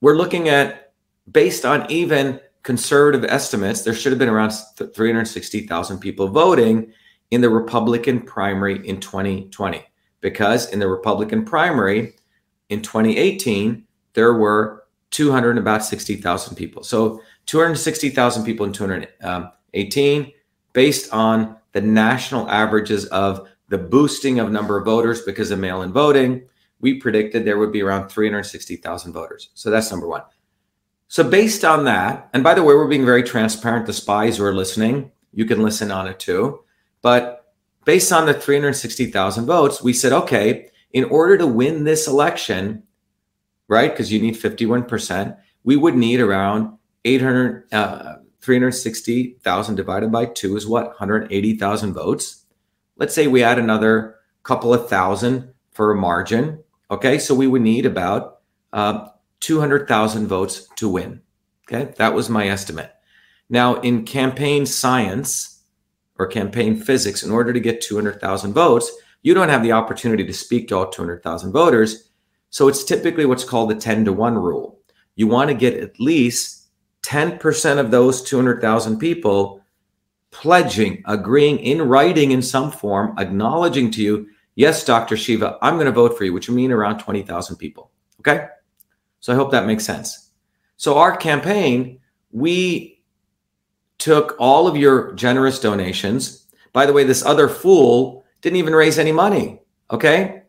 we're 0.00 0.16
looking 0.16 0.48
at 0.48 0.92
based 1.30 1.64
on 1.64 1.90
even 1.90 2.40
conservative 2.62 3.24
estimates, 3.24 3.82
there 3.82 3.94
should 3.94 4.12
have 4.12 4.18
been 4.18 4.28
around 4.28 4.52
360,000 4.76 5.98
people 5.98 6.28
voting 6.28 6.92
in 7.30 7.40
the 7.40 7.50
Republican 7.50 8.20
primary 8.20 8.86
in 8.86 9.00
2020. 9.00 9.84
Because 10.20 10.70
in 10.70 10.78
the 10.78 10.88
Republican 10.88 11.44
primary 11.44 12.14
in 12.68 12.82
2018, 12.82 13.84
there 14.14 14.34
were 14.34 14.84
200 15.10 15.58
about 15.58 15.84
60,000 15.84 16.54
people. 16.54 16.84
So 16.84 17.20
260,000 17.46 18.44
people 18.44 18.64
in 18.66 18.72
2018, 18.72 20.32
based 20.72 21.12
on 21.12 21.56
the 21.72 21.80
national 21.80 22.48
averages 22.48 23.06
of 23.06 23.48
the 23.68 23.78
boosting 23.78 24.38
of 24.38 24.52
number 24.52 24.78
of 24.78 24.84
voters 24.84 25.22
because 25.22 25.50
of 25.50 25.58
mail-in 25.58 25.92
voting, 25.92 26.42
we 26.82 26.94
predicted 26.94 27.44
there 27.44 27.58
would 27.58 27.72
be 27.72 27.82
around 27.82 28.08
360,000 28.08 29.12
voters. 29.12 29.48
So 29.54 29.70
that's 29.70 29.90
number 29.90 30.06
one. 30.06 30.22
So 31.08 31.24
based 31.28 31.64
on 31.64 31.84
that, 31.84 32.28
and 32.34 32.42
by 32.42 32.54
the 32.54 32.62
way, 32.62 32.74
we're 32.74 32.88
being 32.88 33.06
very 33.06 33.22
transparent. 33.22 33.86
The 33.86 33.92
spies 33.92 34.36
who 34.36 34.44
are 34.44 34.54
listening, 34.54 35.10
you 35.32 35.46
can 35.46 35.62
listen 35.62 35.90
on 35.90 36.08
it 36.08 36.18
too. 36.18 36.64
But 37.00 37.54
based 37.84 38.12
on 38.12 38.26
the 38.26 38.34
360,000 38.34 39.46
votes, 39.46 39.82
we 39.82 39.92
said, 39.92 40.12
okay, 40.12 40.68
in 40.92 41.04
order 41.04 41.38
to 41.38 41.46
win 41.46 41.84
this 41.84 42.06
election, 42.06 42.82
right, 43.68 43.90
because 43.90 44.12
you 44.12 44.20
need 44.20 44.34
51%, 44.34 45.36
we 45.64 45.76
would 45.76 45.94
need 45.94 46.20
around 46.20 46.76
800, 47.04 47.72
uh, 47.72 48.16
360,000 48.40 49.74
divided 49.76 50.10
by 50.10 50.26
two 50.26 50.56
is 50.56 50.66
what? 50.66 50.88
180,000 50.88 51.92
votes. 51.92 52.44
Let's 52.96 53.14
say 53.14 53.28
we 53.28 53.44
add 53.44 53.58
another 53.58 54.16
couple 54.42 54.74
of 54.74 54.88
thousand 54.88 55.52
for 55.72 55.92
a 55.92 55.96
margin. 55.96 56.62
Okay, 56.92 57.18
so 57.18 57.34
we 57.34 57.46
would 57.46 57.62
need 57.62 57.86
about 57.86 58.40
uh, 58.74 59.08
200,000 59.40 60.26
votes 60.26 60.68
to 60.76 60.90
win. 60.90 61.22
Okay, 61.66 61.94
that 61.96 62.12
was 62.12 62.28
my 62.28 62.48
estimate. 62.48 62.92
Now, 63.48 63.80
in 63.80 64.04
campaign 64.04 64.66
science 64.66 65.62
or 66.18 66.26
campaign 66.26 66.76
physics, 66.76 67.22
in 67.22 67.30
order 67.30 67.50
to 67.54 67.60
get 67.60 67.80
200,000 67.80 68.52
votes, 68.52 68.92
you 69.22 69.32
don't 69.32 69.48
have 69.48 69.62
the 69.62 69.72
opportunity 69.72 70.22
to 70.26 70.34
speak 70.34 70.68
to 70.68 70.76
all 70.76 70.90
200,000 70.90 71.50
voters. 71.50 72.10
So 72.50 72.68
it's 72.68 72.84
typically 72.84 73.24
what's 73.24 73.44
called 73.44 73.70
the 73.70 73.74
10 73.74 74.04
to 74.04 74.12
1 74.12 74.34
rule. 74.34 74.78
You 75.14 75.28
want 75.28 75.48
to 75.48 75.54
get 75.54 75.74
at 75.74 75.98
least 75.98 76.68
10% 77.04 77.78
of 77.78 77.90
those 77.90 78.20
200,000 78.22 78.98
people 78.98 79.62
pledging, 80.30 81.02
agreeing 81.06 81.58
in 81.58 81.80
writing 81.80 82.32
in 82.32 82.42
some 82.42 82.70
form, 82.70 83.14
acknowledging 83.18 83.90
to 83.92 84.02
you 84.02 84.26
Yes, 84.54 84.84
Dr. 84.84 85.16
Shiva, 85.16 85.58
I'm 85.62 85.74
going 85.74 85.86
to 85.86 85.92
vote 85.92 86.16
for 86.16 86.24
you, 86.24 86.32
which 86.32 86.48
would 86.48 86.56
mean 86.56 86.72
around 86.72 86.98
20,000 86.98 87.56
people. 87.56 87.90
Okay. 88.20 88.46
So 89.20 89.32
I 89.32 89.36
hope 89.36 89.50
that 89.52 89.66
makes 89.66 89.84
sense. 89.84 90.30
So 90.76 90.98
our 90.98 91.16
campaign, 91.16 92.00
we 92.32 93.02
took 93.98 94.34
all 94.38 94.66
of 94.66 94.76
your 94.76 95.12
generous 95.14 95.58
donations. 95.58 96.46
By 96.72 96.86
the 96.86 96.92
way, 96.92 97.04
this 97.04 97.24
other 97.24 97.48
fool 97.48 98.24
didn't 98.40 98.56
even 98.56 98.74
raise 98.74 98.98
any 98.98 99.12
money. 99.12 99.62
Okay. 99.90 100.42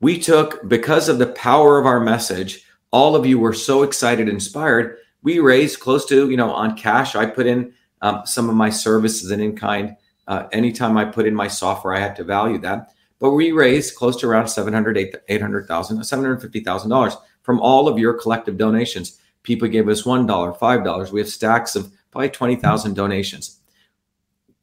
We 0.00 0.18
took, 0.18 0.68
because 0.68 1.08
of 1.08 1.18
the 1.18 1.28
power 1.28 1.78
of 1.78 1.86
our 1.86 2.00
message, 2.00 2.64
all 2.90 3.16
of 3.16 3.26
you 3.26 3.38
were 3.38 3.52
so 3.52 3.82
excited, 3.82 4.28
inspired. 4.28 4.98
We 5.22 5.38
raised 5.38 5.80
close 5.80 6.06
to, 6.06 6.30
you 6.30 6.36
know, 6.36 6.52
on 6.52 6.76
cash, 6.76 7.14
I 7.14 7.26
put 7.26 7.46
in 7.46 7.74
um, 8.02 8.22
some 8.24 8.48
of 8.48 8.54
my 8.54 8.70
services 8.70 9.30
and 9.30 9.42
in 9.42 9.56
kind. 9.56 9.96
Uh, 10.26 10.46
anytime 10.52 10.96
I 10.96 11.04
put 11.04 11.26
in 11.26 11.34
my 11.34 11.48
software, 11.48 11.94
I 11.94 12.00
had 12.00 12.16
to 12.16 12.24
value 12.24 12.58
that. 12.58 12.92
But 13.22 13.30
we 13.30 13.52
raised 13.52 13.94
close 13.94 14.16
to 14.16 14.28
around 14.28 14.48
700, 14.48 15.20
800,000, 15.28 15.98
$750,000 16.00 17.16
from 17.42 17.60
all 17.60 17.86
of 17.86 17.96
your 17.96 18.14
collective 18.14 18.58
donations. 18.58 19.20
People 19.44 19.68
gave 19.68 19.88
us 19.88 20.02
$1, 20.02 20.26
$5. 20.26 21.12
We 21.12 21.20
have 21.20 21.28
stacks 21.28 21.76
of 21.76 21.92
probably 22.10 22.30
20,000 22.30 22.94
donations. 22.94 23.60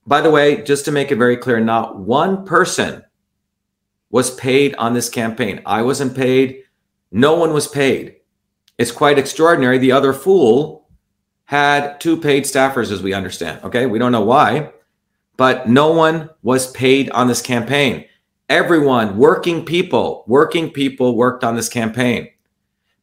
By 0.05 0.19
the 0.19 0.29
way, 0.29 0.61
just 0.61 0.83
to 0.85 0.91
make 0.91 1.09
it 1.09 1.15
very 1.15 1.37
clear, 1.37 1.61
not 1.61 1.99
one 1.99 2.43
person 2.43 3.05
was 4.09 4.35
paid 4.35 4.75
on 4.75 4.93
this 4.93 5.07
campaign. 5.07 5.61
I 5.65 5.81
wasn't 5.81 6.13
paid. 6.13 6.63
No 7.13 7.35
one 7.35 7.53
was 7.53 7.69
paid. 7.69 8.17
It's 8.77 8.91
quite 8.91 9.17
extraordinary. 9.17 9.77
The 9.77 9.93
other 9.93 10.11
fool 10.11 10.89
had 11.45 12.01
two 12.01 12.17
paid 12.17 12.43
staffers, 12.43 12.91
as 12.91 13.01
we 13.01 13.13
understand. 13.13 13.63
Okay. 13.63 13.85
We 13.85 13.99
don't 13.99 14.11
know 14.11 14.25
why, 14.25 14.73
but 15.37 15.69
no 15.69 15.93
one 15.93 16.29
was 16.43 16.69
paid 16.73 17.09
on 17.11 17.29
this 17.29 17.41
campaign. 17.41 18.03
Everyone, 18.49 19.15
working 19.17 19.63
people, 19.63 20.23
working 20.25 20.71
people 20.71 21.15
worked 21.15 21.43
on 21.43 21.55
this 21.55 21.69
campaign. 21.69 22.27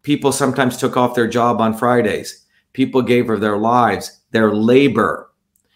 People 0.02 0.32
sometimes 0.32 0.76
took 0.76 0.96
off 0.96 1.14
their 1.14 1.28
job 1.28 1.60
on 1.60 1.72
Fridays. 1.72 2.44
People 2.72 3.00
gave 3.00 3.30
of 3.30 3.40
their 3.40 3.56
lives, 3.56 4.22
their 4.32 4.52
labor. 4.52 5.30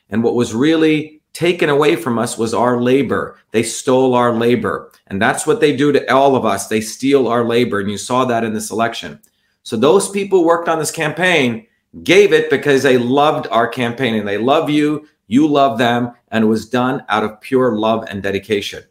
And 0.08 0.24
what 0.24 0.34
was 0.34 0.56
really 0.56 1.22
taken 1.34 1.68
away 1.68 1.94
from 1.94 2.18
us 2.18 2.36
was 2.36 2.52
our 2.52 2.82
labor. 2.82 3.38
They 3.52 3.62
stole 3.62 4.14
our 4.14 4.34
labor. 4.34 4.90
And 5.06 5.22
that's 5.22 5.46
what 5.46 5.60
they 5.60 5.76
do 5.76 5.92
to 5.92 6.12
all 6.12 6.34
of 6.34 6.44
us. 6.44 6.66
They 6.66 6.80
steal 6.80 7.28
our 7.28 7.44
labor. 7.44 7.78
And 7.78 7.88
you 7.88 7.96
saw 7.96 8.24
that 8.24 8.42
in 8.42 8.52
this 8.52 8.72
election. 8.72 9.20
So 9.62 9.76
those 9.76 10.10
people 10.10 10.44
worked 10.44 10.68
on 10.68 10.80
this 10.80 10.90
campaign 10.90 11.64
gave 12.02 12.32
it 12.32 12.50
because 12.50 12.82
they 12.82 12.98
loved 12.98 13.46
our 13.52 13.68
campaign 13.68 14.16
and 14.16 14.26
they 14.26 14.38
love 14.38 14.68
you, 14.68 15.06
you 15.28 15.46
love 15.46 15.78
them, 15.78 16.12
and 16.32 16.44
it 16.44 16.48
was 16.48 16.68
done 16.68 17.04
out 17.08 17.22
of 17.22 17.40
pure 17.40 17.76
love 17.76 18.04
and 18.08 18.20
dedication. 18.20 18.82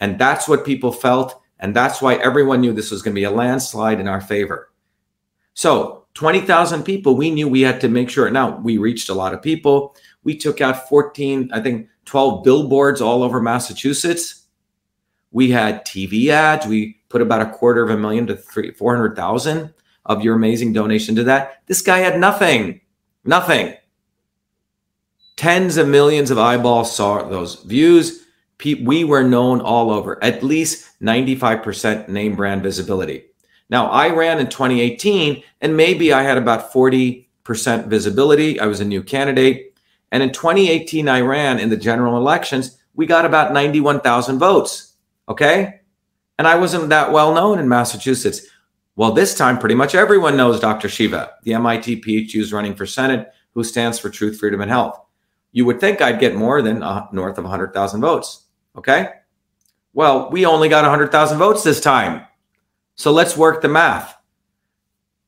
And 0.00 0.18
that's 0.18 0.48
what 0.48 0.64
people 0.64 0.92
felt. 0.92 1.40
And 1.58 1.74
that's 1.74 2.02
why 2.02 2.16
everyone 2.16 2.60
knew 2.60 2.72
this 2.72 2.90
was 2.90 3.02
going 3.02 3.14
to 3.14 3.20
be 3.20 3.24
a 3.24 3.30
landslide 3.30 4.00
in 4.00 4.08
our 4.08 4.20
favor. 4.20 4.70
So 5.54 6.06
20,000 6.14 6.82
people, 6.82 7.16
we 7.16 7.30
knew 7.30 7.48
we 7.48 7.62
had 7.62 7.80
to 7.80 7.88
make 7.88 8.10
sure. 8.10 8.30
Now, 8.30 8.58
we 8.58 8.78
reached 8.78 9.08
a 9.08 9.14
lot 9.14 9.34
of 9.34 9.42
people. 9.42 9.96
We 10.22 10.36
took 10.36 10.60
out 10.60 10.88
14, 10.88 11.50
I 11.52 11.60
think 11.60 11.88
12 12.04 12.44
billboards 12.44 13.00
all 13.00 13.22
over 13.22 13.40
Massachusetts. 13.40 14.46
We 15.32 15.50
had 15.50 15.84
TV 15.84 16.28
ads. 16.28 16.66
We 16.66 17.00
put 17.08 17.22
about 17.22 17.42
a 17.42 17.50
quarter 17.50 17.82
of 17.82 17.90
a 17.90 17.96
million 17.96 18.26
to 18.28 18.36
three, 18.36 18.72
400,000 18.72 19.74
of 20.06 20.22
your 20.22 20.36
amazing 20.36 20.72
donation 20.72 21.14
to 21.16 21.24
that. 21.24 21.62
This 21.66 21.82
guy 21.82 21.98
had 21.98 22.20
nothing, 22.20 22.80
nothing. 23.24 23.74
Tens 25.36 25.76
of 25.76 25.88
millions 25.88 26.30
of 26.30 26.38
eyeballs 26.38 26.94
saw 26.94 27.28
those 27.28 27.62
views. 27.62 28.23
We 28.62 29.04
were 29.04 29.22
known 29.22 29.60
all 29.60 29.90
over, 29.90 30.22
at 30.22 30.42
least 30.42 30.88
95% 31.02 32.08
name 32.08 32.36
brand 32.36 32.62
visibility. 32.62 33.26
Now, 33.70 33.86
I 33.86 34.10
ran 34.10 34.38
in 34.38 34.48
2018, 34.48 35.42
and 35.60 35.76
maybe 35.76 36.12
I 36.12 36.22
had 36.22 36.38
about 36.38 36.72
40% 36.72 37.26
visibility. 37.86 38.60
I 38.60 38.66
was 38.66 38.80
a 38.80 38.84
new 38.84 39.02
candidate. 39.02 39.74
And 40.12 40.22
in 40.22 40.32
2018, 40.32 41.08
I 41.08 41.20
ran 41.20 41.58
in 41.58 41.70
the 41.70 41.76
general 41.76 42.16
elections. 42.16 42.78
We 42.94 43.06
got 43.06 43.24
about 43.24 43.52
91,000 43.52 44.38
votes. 44.38 44.94
Okay. 45.28 45.80
And 46.38 46.46
I 46.46 46.56
wasn't 46.56 46.88
that 46.90 47.12
well 47.12 47.34
known 47.34 47.58
in 47.58 47.68
Massachusetts. 47.68 48.46
Well, 48.96 49.12
this 49.12 49.34
time, 49.34 49.58
pretty 49.58 49.74
much 49.74 49.94
everyone 49.94 50.36
knows 50.36 50.60
Dr. 50.60 50.88
Shiva, 50.88 51.32
the 51.42 51.54
MIT 51.54 52.02
PhD 52.02 52.32
who's 52.32 52.52
running 52.52 52.76
for 52.76 52.86
Senate, 52.86 53.32
who 53.54 53.64
stands 53.64 53.98
for 53.98 54.08
truth, 54.08 54.38
freedom, 54.38 54.60
and 54.60 54.70
health. 54.70 55.00
You 55.50 55.64
would 55.64 55.80
think 55.80 56.00
I'd 56.00 56.20
get 56.20 56.36
more 56.36 56.62
than 56.62 56.82
uh, 56.82 57.06
north 57.12 57.38
of 57.38 57.44
100,000 57.44 58.00
votes. 58.00 58.43
Okay. 58.76 59.10
Well, 59.92 60.30
we 60.30 60.44
only 60.44 60.68
got 60.68 60.82
100,000 60.82 61.38
votes 61.38 61.62
this 61.62 61.80
time. 61.80 62.26
So 62.96 63.12
let's 63.12 63.36
work 63.36 63.62
the 63.62 63.68
math. 63.68 64.16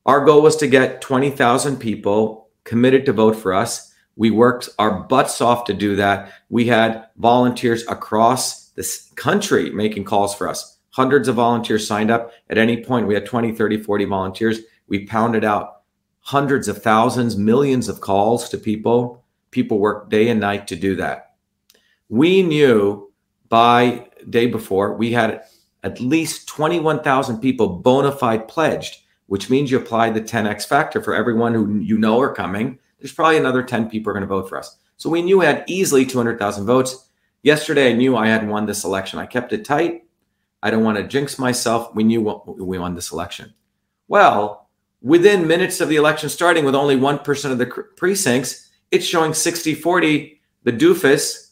Our 0.05 0.25
goal 0.25 0.41
was 0.41 0.55
to 0.57 0.67
get 0.67 1.01
20,000 1.01 1.77
people 1.77 2.49
committed 2.63 3.05
to 3.05 3.13
vote 3.13 3.35
for 3.35 3.53
us. 3.53 3.93
We 4.15 4.31
worked 4.31 4.69
our 4.79 5.03
butts 5.03 5.41
off 5.41 5.65
to 5.65 5.73
do 5.73 5.95
that. 5.97 6.33
We 6.49 6.65
had 6.65 7.07
volunteers 7.17 7.85
across 7.87 8.69
this 8.69 9.11
country 9.15 9.69
making 9.69 10.05
calls 10.05 10.33
for 10.35 10.49
us. 10.49 10.77
Hundreds 10.91 11.27
of 11.27 11.35
volunteers 11.35 11.87
signed 11.87 12.09
up. 12.09 12.31
At 12.49 12.57
any 12.57 12.83
point, 12.83 13.07
we 13.07 13.13
had 13.13 13.25
20, 13.25 13.51
30, 13.51 13.83
40 13.83 14.05
volunteers. 14.05 14.59
We 14.87 15.05
pounded 15.05 15.43
out 15.43 15.81
hundreds 16.19 16.67
of 16.67 16.81
thousands, 16.81 17.37
millions 17.37 17.87
of 17.87 18.01
calls 18.01 18.49
to 18.49 18.57
people. 18.57 19.23
People 19.51 19.79
worked 19.79 20.09
day 20.09 20.29
and 20.29 20.39
night 20.39 20.67
to 20.67 20.75
do 20.75 20.95
that. 20.95 21.35
We 22.09 22.41
knew 22.41 23.06
by 23.49 24.07
day 24.29 24.47
before 24.47 24.93
we 24.93 25.11
had 25.11 25.43
at 25.83 25.99
least 25.99 26.47
21,000 26.47 27.39
people 27.39 27.67
bona 27.67 28.11
fide 28.11 28.47
pledged, 28.47 29.01
which 29.27 29.49
means 29.49 29.71
you 29.71 29.77
apply 29.77 30.09
the 30.09 30.21
10x 30.21 30.65
factor 30.67 31.01
for 31.01 31.13
everyone 31.13 31.53
who 31.53 31.79
you 31.79 31.97
know 31.97 32.19
are 32.19 32.33
coming. 32.33 32.79
There's 32.99 33.13
probably 33.13 33.37
another 33.37 33.63
10 33.63 33.89
people 33.89 34.09
are 34.09 34.13
going 34.13 34.21
to 34.21 34.27
vote 34.27 34.49
for 34.49 34.57
us. 34.57 34.77
So 34.97 35.09
we 35.09 35.21
knew 35.21 35.39
we 35.39 35.45
had 35.45 35.63
easily 35.67 36.05
200,000 36.05 36.65
votes. 36.65 37.09
Yesterday, 37.43 37.91
I 37.91 37.93
knew 37.93 38.17
I 38.17 38.27
had 38.27 38.47
won 38.47 38.65
this 38.65 38.83
election. 38.83 39.19
I 39.19 39.27
kept 39.27 39.53
it 39.53 39.63
tight. 39.63 40.03
I 40.63 40.71
don't 40.71 40.83
want 40.83 40.97
to 40.97 41.07
jinx 41.07 41.37
myself. 41.37 41.93
We 41.93 42.03
knew 42.03 42.21
we 42.57 42.79
won 42.79 42.95
this 42.95 43.11
election. 43.11 43.53
Well, 44.07 44.69
within 45.01 45.47
minutes 45.47 45.79
of 45.79 45.89
the 45.89 45.97
election 45.97 46.29
starting, 46.29 46.65
with 46.65 46.75
only 46.75 46.95
1% 46.95 47.51
of 47.51 47.57
the 47.59 47.67
precincts, 47.95 48.69
it's 48.89 49.05
showing 49.05 49.33
60 49.33 49.75
40, 49.75 50.41
the 50.63 50.73
doofus, 50.73 51.46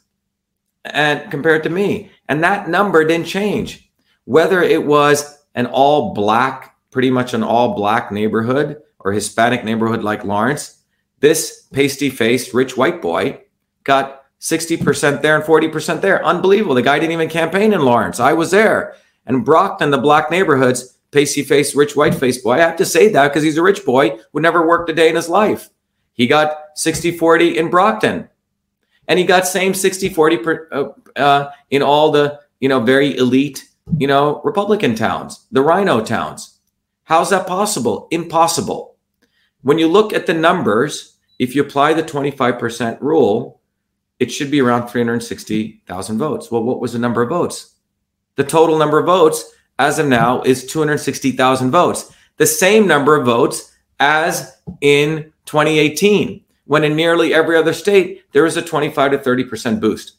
and 0.85 1.29
compared 1.31 1.63
to 1.63 1.69
me. 1.69 2.11
And 2.27 2.43
that 2.43 2.69
number 2.69 3.05
didn't 3.05 3.27
change 3.27 3.85
whether 4.25 4.61
it 4.61 4.85
was 4.85 5.43
an 5.53 5.67
all 5.67 6.13
black, 6.13 6.75
pretty 6.91 7.09
much 7.09 7.33
an 7.33 7.43
all 7.43 7.75
black 7.75 8.11
neighborhood 8.11 8.81
or 8.99 9.11
Hispanic 9.13 9.63
neighborhood 9.63 10.03
like 10.03 10.25
Lawrence, 10.25 10.81
this 11.19 11.67
pasty 11.71 12.09
faced 12.09 12.53
rich 12.53 12.75
white 12.75 13.01
boy 13.01 13.39
got 13.83 14.23
60% 14.41 15.21
there 15.21 15.35
and 15.35 15.43
40% 15.43 16.01
there. 16.01 16.23
Unbelievable. 16.25 16.75
The 16.75 16.81
guy 16.81 16.99
didn't 16.99 17.13
even 17.13 17.29
campaign 17.29 17.71
in 17.73 17.85
Lawrence. 17.85 18.19
I 18.19 18.33
was 18.33 18.51
there. 18.51 18.95
And 19.25 19.45
Brockton, 19.45 19.91
the 19.91 19.97
black 19.97 20.29
neighborhoods, 20.29 20.97
pasty 21.11 21.43
faced, 21.43 21.75
rich 21.75 21.95
white 21.95 22.13
faced 22.13 22.43
boy. 22.43 22.53
I 22.53 22.59
have 22.59 22.75
to 22.77 22.85
say 22.85 23.09
that 23.09 23.29
because 23.29 23.43
he's 23.43 23.57
a 23.57 23.63
rich 23.63 23.85
boy 23.85 24.19
who 24.33 24.41
never 24.41 24.67
worked 24.67 24.89
a 24.89 24.93
day 24.93 25.09
in 25.09 25.15
his 25.15 25.29
life. 25.29 25.69
He 26.13 26.27
got 26.27 26.57
60 26.75 27.17
40 27.17 27.57
in 27.57 27.69
Brockton. 27.69 28.29
And 29.07 29.19
he 29.19 29.25
got 29.25 29.47
same 29.47 29.73
60 29.73 30.09
40 30.09 30.37
per, 30.37 30.67
uh, 30.71 31.19
uh, 31.19 31.51
in 31.69 31.81
all 31.81 32.11
the, 32.11 32.39
you 32.59 32.69
know, 32.69 32.79
very 32.79 33.15
elite 33.17 33.67
you 33.97 34.07
know, 34.07 34.41
Republican 34.43 34.95
towns, 34.95 35.45
the 35.51 35.61
rhino 35.61 36.03
towns. 36.03 36.59
How's 37.03 37.29
that 37.29 37.47
possible? 37.47 38.07
Impossible. 38.11 38.95
When 39.61 39.77
you 39.77 39.87
look 39.87 40.13
at 40.13 40.25
the 40.25 40.33
numbers, 40.33 41.17
if 41.39 41.55
you 41.55 41.61
apply 41.61 41.93
the 41.93 42.03
25% 42.03 42.99
rule, 43.01 43.61
it 44.19 44.31
should 44.31 44.49
be 44.49 44.61
around 44.61 44.87
360,000 44.87 46.17
votes. 46.17 46.49
Well, 46.49 46.63
what 46.63 46.79
was 46.79 46.93
the 46.93 46.99
number 46.99 47.21
of 47.21 47.29
votes? 47.29 47.75
The 48.35 48.43
total 48.43 48.77
number 48.77 48.99
of 48.99 49.05
votes 49.05 49.53
as 49.77 49.99
of 49.99 50.07
now 50.07 50.41
is 50.43 50.65
260,000 50.65 51.71
votes, 51.71 52.13
the 52.37 52.47
same 52.47 52.87
number 52.87 53.15
of 53.15 53.25
votes 53.25 53.75
as 53.99 54.57
in 54.81 55.31
2018, 55.45 56.43
when 56.65 56.83
in 56.83 56.95
nearly 56.95 57.33
every 57.33 57.57
other 57.57 57.73
state 57.73 58.23
there 58.31 58.45
is 58.45 58.57
a 58.57 58.61
25 58.61 59.11
to 59.11 59.17
30% 59.17 59.79
boost. 59.79 60.17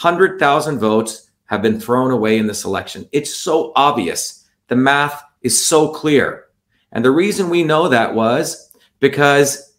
100,000 0.00 0.78
votes 0.78 1.30
have 1.46 1.62
been 1.62 1.78
thrown 1.78 2.10
away 2.10 2.38
in 2.38 2.46
this 2.46 2.64
election. 2.64 3.08
It's 3.12 3.34
so 3.34 3.72
obvious. 3.76 4.48
The 4.68 4.76
math 4.76 5.22
is 5.42 5.64
so 5.64 5.88
clear. 5.92 6.46
And 6.92 7.04
the 7.04 7.10
reason 7.10 7.50
we 7.50 7.62
know 7.62 7.88
that 7.88 8.14
was 8.14 8.70
because 9.00 9.76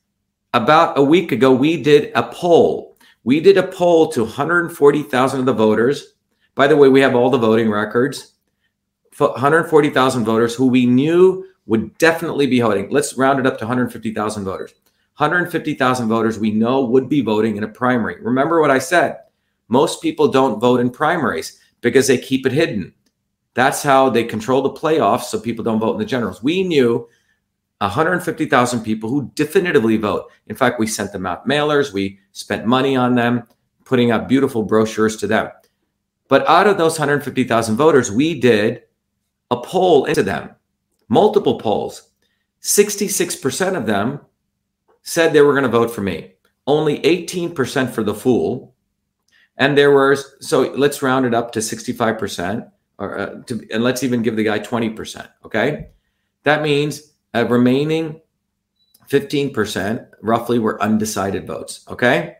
about 0.53 0.98
a 0.98 1.03
week 1.03 1.32
ago, 1.32 1.51
we 1.51 1.82
did 1.82 2.12
a 2.15 2.24
poll. 2.24 2.98
We 3.24 3.39
did 3.39 3.58
a 3.58 3.67
poll 3.67 4.12
to 4.12 4.24
140,000 4.24 5.39
of 5.39 5.46
the 5.46 5.53
voters. 5.53 6.13
By 6.55 6.67
the 6.67 6.77
way, 6.77 6.89
we 6.89 7.01
have 7.01 7.15
all 7.15 7.29
the 7.29 7.38
voting 7.38 7.70
records. 7.70 8.34
140,000 9.17 10.25
voters 10.25 10.55
who 10.55 10.67
we 10.67 10.86
knew 10.86 11.46
would 11.65 11.98
definitely 11.98 12.48
be 12.48 12.60
voting. 12.60 12.89
Let's 12.89 13.17
round 13.17 13.39
it 13.39 13.48
up 13.48 13.58
to 13.60 13.65
150,000 13.65 14.43
voters. 14.43 14.74
150,000 15.17 16.08
voters 16.08 16.39
we 16.39 16.51
know 16.51 16.84
would 16.84 17.08
be 17.08 17.22
voting 17.22 17.58
in 17.58 17.63
a 17.63 17.67
primary. 17.67 18.22
Remember 18.22 18.62
what 18.62 18.72
I 18.72 18.79
said. 18.79 19.17
Most 19.67 20.01
people 20.01 20.27
don't 20.27 20.60
vote 20.60 20.79
in 20.79 20.89
primaries 20.89 21.60
because 21.82 22.08
they 22.08 22.17
keep 22.17 22.46
it 22.46 22.51
hidden. 22.51 22.93
That's 23.53 23.84
how 23.84 24.10
they 24.10 24.24
control 24.24 24.62
the 24.62 24.72
playoffs 24.72 25.25
so 25.25 25.39
people 25.39 25.63
don't 25.63 25.79
vote 25.79 25.93
in 25.93 26.00
the 26.00 26.05
generals. 26.05 26.41
We 26.41 26.63
knew 26.63 27.08
150,000 27.79 28.84
people 28.84 29.10
who 29.10 29.32
definitively 29.36 29.98
vote. 29.98 30.32
In 30.48 30.55
fact, 30.55 30.79
we 30.79 30.88
sent 30.88 31.12
them 31.12 31.25
out 31.25 31.48
mailers, 31.48 31.93
we 31.93 32.20
spent 32.32 32.65
money 32.65 32.96
on 32.96 33.13
them, 33.13 33.43
putting 33.86 34.12
out 34.12 34.27
beautiful 34.27 34.63
brochures 34.63 35.17
to 35.17 35.27
them. 35.27 35.50
But 36.29 36.48
out 36.48 36.67
of 36.67 36.77
those 36.77 36.98
150,000 36.98 37.75
voters, 37.75 38.12
we 38.12 38.39
did 38.39 38.84
a 39.51 39.58
poll 39.58 40.05
into 40.05 40.24
them, 40.24 40.55
multiple 41.10 41.60
polls. 41.60 42.10
66% 42.62 43.75
of 43.75 43.86
them 43.86 44.22
said 45.03 45.33
they 45.33 45.41
were 45.41 45.53
going 45.53 45.63
to 45.63 45.69
vote 45.69 45.91
for 45.91 46.01
me. 46.01 46.31
only 46.65 47.00
18% 47.01 47.91
for 47.91 48.03
the 48.03 48.13
fool. 48.13 48.74
And 49.57 49.77
there 49.77 49.91
were, 49.91 50.15
so 50.39 50.72
let's 50.77 51.01
round 51.01 51.25
it 51.25 51.33
up 51.33 51.51
to 51.51 51.60
65%, 51.60 52.72
or 52.98 53.19
uh, 53.19 53.41
to, 53.43 53.67
and 53.72 53.83
let's 53.83 54.01
even 54.01 54.22
give 54.22 54.38
the 54.38 54.45
guy 54.45 54.60
20%. 54.60 55.27
Okay. 55.45 55.89
That 56.43 56.62
means 56.62 57.13
a 57.33 57.45
remaining 57.45 58.22
15% 59.10 60.07
roughly 60.22 60.57
were 60.57 60.81
undecided 60.81 61.45
votes. 61.45 61.86
Okay. 61.89 62.38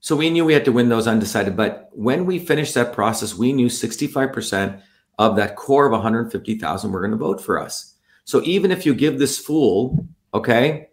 So 0.00 0.16
we 0.16 0.30
knew 0.30 0.44
we 0.44 0.54
had 0.54 0.64
to 0.64 0.72
win 0.72 0.88
those 0.88 1.06
undecided. 1.06 1.56
But 1.56 1.90
when 1.92 2.26
we 2.26 2.38
finished 2.38 2.74
that 2.74 2.92
process, 2.92 3.36
we 3.36 3.52
knew 3.52 3.66
65% 3.66 4.80
of 5.18 5.36
that 5.36 5.56
core 5.56 5.86
of 5.86 5.92
150,000 5.92 6.90
were 6.90 7.00
going 7.00 7.12
to 7.12 7.16
vote 7.16 7.40
for 7.40 7.60
us. 7.60 7.94
So 8.24 8.42
even 8.44 8.72
if 8.72 8.86
you 8.86 8.94
give 8.94 9.18
this 9.18 9.38
fool, 9.38 10.06
okay, 10.34 10.88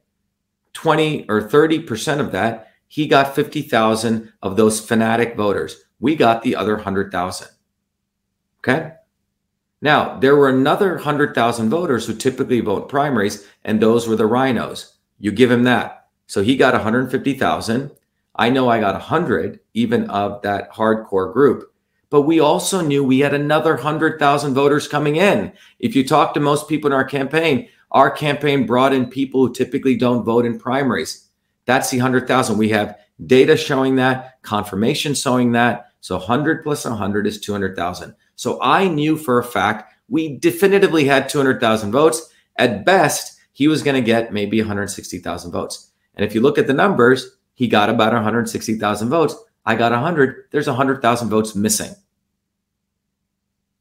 20 0.73 1.27
or 1.29 1.41
30% 1.41 2.19
of 2.19 2.31
that, 2.31 2.71
he 2.87 3.07
got 3.07 3.35
50,000 3.35 4.33
of 4.41 4.55
those 4.55 4.79
fanatic 4.79 5.35
voters. 5.35 5.83
We 5.99 6.15
got 6.15 6.41
the 6.41 6.55
other 6.55 6.75
100,000. 6.75 7.47
Okay. 8.59 8.93
Now, 9.81 10.19
there 10.19 10.35
were 10.35 10.49
another 10.49 10.95
100,000 10.95 11.69
voters 11.69 12.05
who 12.05 12.13
typically 12.13 12.59
vote 12.59 12.89
primaries, 12.89 13.47
and 13.63 13.79
those 13.79 14.07
were 14.07 14.15
the 14.15 14.25
rhinos. 14.25 14.97
You 15.19 15.31
give 15.31 15.51
him 15.51 15.63
that. 15.63 16.07
So 16.27 16.41
he 16.43 16.57
got 16.57 16.73
150,000. 16.73 17.91
I 18.35 18.49
know 18.49 18.69
I 18.69 18.79
got 18.79 18.93
100 18.93 19.59
even 19.73 20.09
of 20.09 20.41
that 20.41 20.71
hardcore 20.71 21.31
group. 21.31 21.73
But 22.09 22.23
we 22.23 22.39
also 22.39 22.81
knew 22.81 23.03
we 23.03 23.19
had 23.19 23.33
another 23.33 23.75
100,000 23.75 24.53
voters 24.53 24.87
coming 24.87 25.15
in. 25.15 25.53
If 25.79 25.95
you 25.95 26.07
talk 26.07 26.33
to 26.33 26.39
most 26.39 26.67
people 26.67 26.87
in 26.87 26.93
our 26.93 27.03
campaign, 27.03 27.69
our 27.91 28.11
campaign 28.11 28.65
brought 28.65 28.93
in 28.93 29.07
people 29.07 29.47
who 29.47 29.53
typically 29.53 29.95
don't 29.95 30.23
vote 30.23 30.45
in 30.45 30.59
primaries. 30.59 31.27
That's 31.65 31.89
the 31.89 31.97
100,000. 31.97 32.57
We 32.57 32.69
have 32.69 32.97
data 33.25 33.57
showing 33.57 33.95
that, 33.97 34.41
confirmation 34.41 35.13
showing 35.13 35.51
that. 35.53 35.91
So 36.01 36.17
100 36.17 36.63
plus 36.63 36.85
100 36.85 37.27
is 37.27 37.39
200,000. 37.39 38.15
So 38.35 38.59
I 38.61 38.87
knew 38.87 39.17
for 39.17 39.39
a 39.39 39.43
fact 39.43 39.93
we 40.07 40.37
definitively 40.37 41.05
had 41.05 41.29
200,000 41.29 41.91
votes. 41.91 42.29
At 42.55 42.85
best, 42.85 43.39
he 43.53 43.67
was 43.67 43.83
going 43.83 43.95
to 43.95 44.05
get 44.05 44.33
maybe 44.33 44.59
160,000 44.59 45.51
votes. 45.51 45.91
And 46.15 46.25
if 46.25 46.33
you 46.33 46.41
look 46.41 46.57
at 46.57 46.67
the 46.67 46.73
numbers, 46.73 47.37
he 47.53 47.67
got 47.67 47.89
about 47.89 48.13
160,000 48.13 49.09
votes. 49.09 49.35
I 49.65 49.75
got 49.75 49.91
100. 49.91 50.45
There's 50.51 50.67
100,000 50.67 51.29
votes 51.29 51.55
missing. 51.55 51.93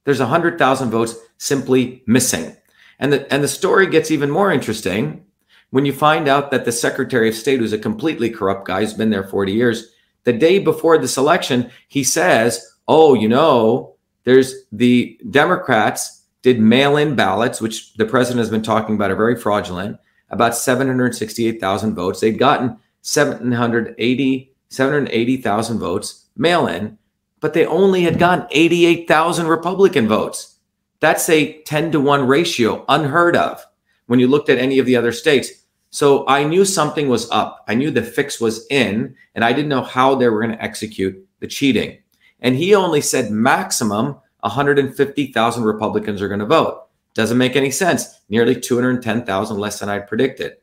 There's 0.04 0.20
100,000 0.20 0.90
votes 0.90 1.14
simply 1.38 2.02
missing. 2.06 2.56
And 2.98 3.12
the, 3.12 3.32
and 3.32 3.42
the 3.42 3.48
story 3.48 3.86
gets 3.86 4.10
even 4.10 4.30
more 4.30 4.52
interesting 4.52 5.24
when 5.70 5.84
you 5.84 5.92
find 5.92 6.28
out 6.28 6.50
that 6.50 6.64
the 6.64 6.72
Secretary 6.72 7.28
of 7.28 7.34
State, 7.34 7.60
who's 7.60 7.72
a 7.72 7.78
completely 7.78 8.30
corrupt 8.30 8.66
guy, 8.66 8.80
who's 8.80 8.94
been 8.94 9.10
there 9.10 9.24
40 9.24 9.52
years, 9.52 9.92
the 10.24 10.32
day 10.32 10.58
before 10.58 10.98
this 10.98 11.16
election, 11.16 11.70
he 11.88 12.02
says, 12.02 12.64
Oh, 12.86 13.14
you 13.14 13.28
know, 13.28 13.94
there's 14.24 14.54
the 14.72 15.18
Democrats 15.30 16.24
did 16.42 16.60
mail 16.60 16.96
in 16.96 17.14
ballots, 17.14 17.60
which 17.60 17.94
the 17.94 18.06
president 18.06 18.38
has 18.38 18.50
been 18.50 18.62
talking 18.62 18.94
about 18.94 19.10
are 19.10 19.16
very 19.16 19.36
fraudulent, 19.36 19.98
about 20.30 20.56
768,000 20.56 21.94
votes. 21.94 22.20
They'd 22.20 22.38
gotten 22.38 22.78
780 23.02 24.52
780,000 24.70 25.78
votes 25.78 26.26
mail 26.36 26.66
in, 26.66 26.98
but 27.40 27.54
they 27.54 27.64
only 27.66 28.02
had 28.02 28.18
gotten 28.18 28.46
88,000 28.50 29.46
Republican 29.46 30.06
votes. 30.06 30.57
That's 31.00 31.28
a 31.28 31.62
10 31.62 31.92
to 31.92 32.00
1 32.00 32.26
ratio, 32.26 32.84
unheard 32.88 33.36
of 33.36 33.64
when 34.06 34.18
you 34.18 34.26
looked 34.26 34.48
at 34.48 34.58
any 34.58 34.78
of 34.78 34.86
the 34.86 34.96
other 34.96 35.12
states. 35.12 35.50
So 35.90 36.26
I 36.28 36.44
knew 36.44 36.64
something 36.64 37.08
was 37.08 37.30
up. 37.30 37.64
I 37.68 37.74
knew 37.74 37.90
the 37.90 38.02
fix 38.02 38.40
was 38.40 38.66
in, 38.68 39.14
and 39.34 39.44
I 39.44 39.52
didn't 39.52 39.68
know 39.68 39.82
how 39.82 40.14
they 40.14 40.28
were 40.28 40.40
going 40.42 40.56
to 40.56 40.62
execute 40.62 41.26
the 41.40 41.46
cheating. 41.46 41.98
And 42.40 42.56
he 42.56 42.74
only 42.74 43.00
said 43.00 43.30
maximum 43.30 44.16
150,000 44.40 45.64
Republicans 45.64 46.22
are 46.22 46.28
going 46.28 46.40
to 46.40 46.46
vote. 46.46 46.86
Doesn't 47.14 47.38
make 47.38 47.56
any 47.56 47.70
sense. 47.70 48.20
Nearly 48.28 48.58
210,000 48.58 49.58
less 49.58 49.80
than 49.80 49.88
I 49.88 49.98
predicted. 49.98 50.54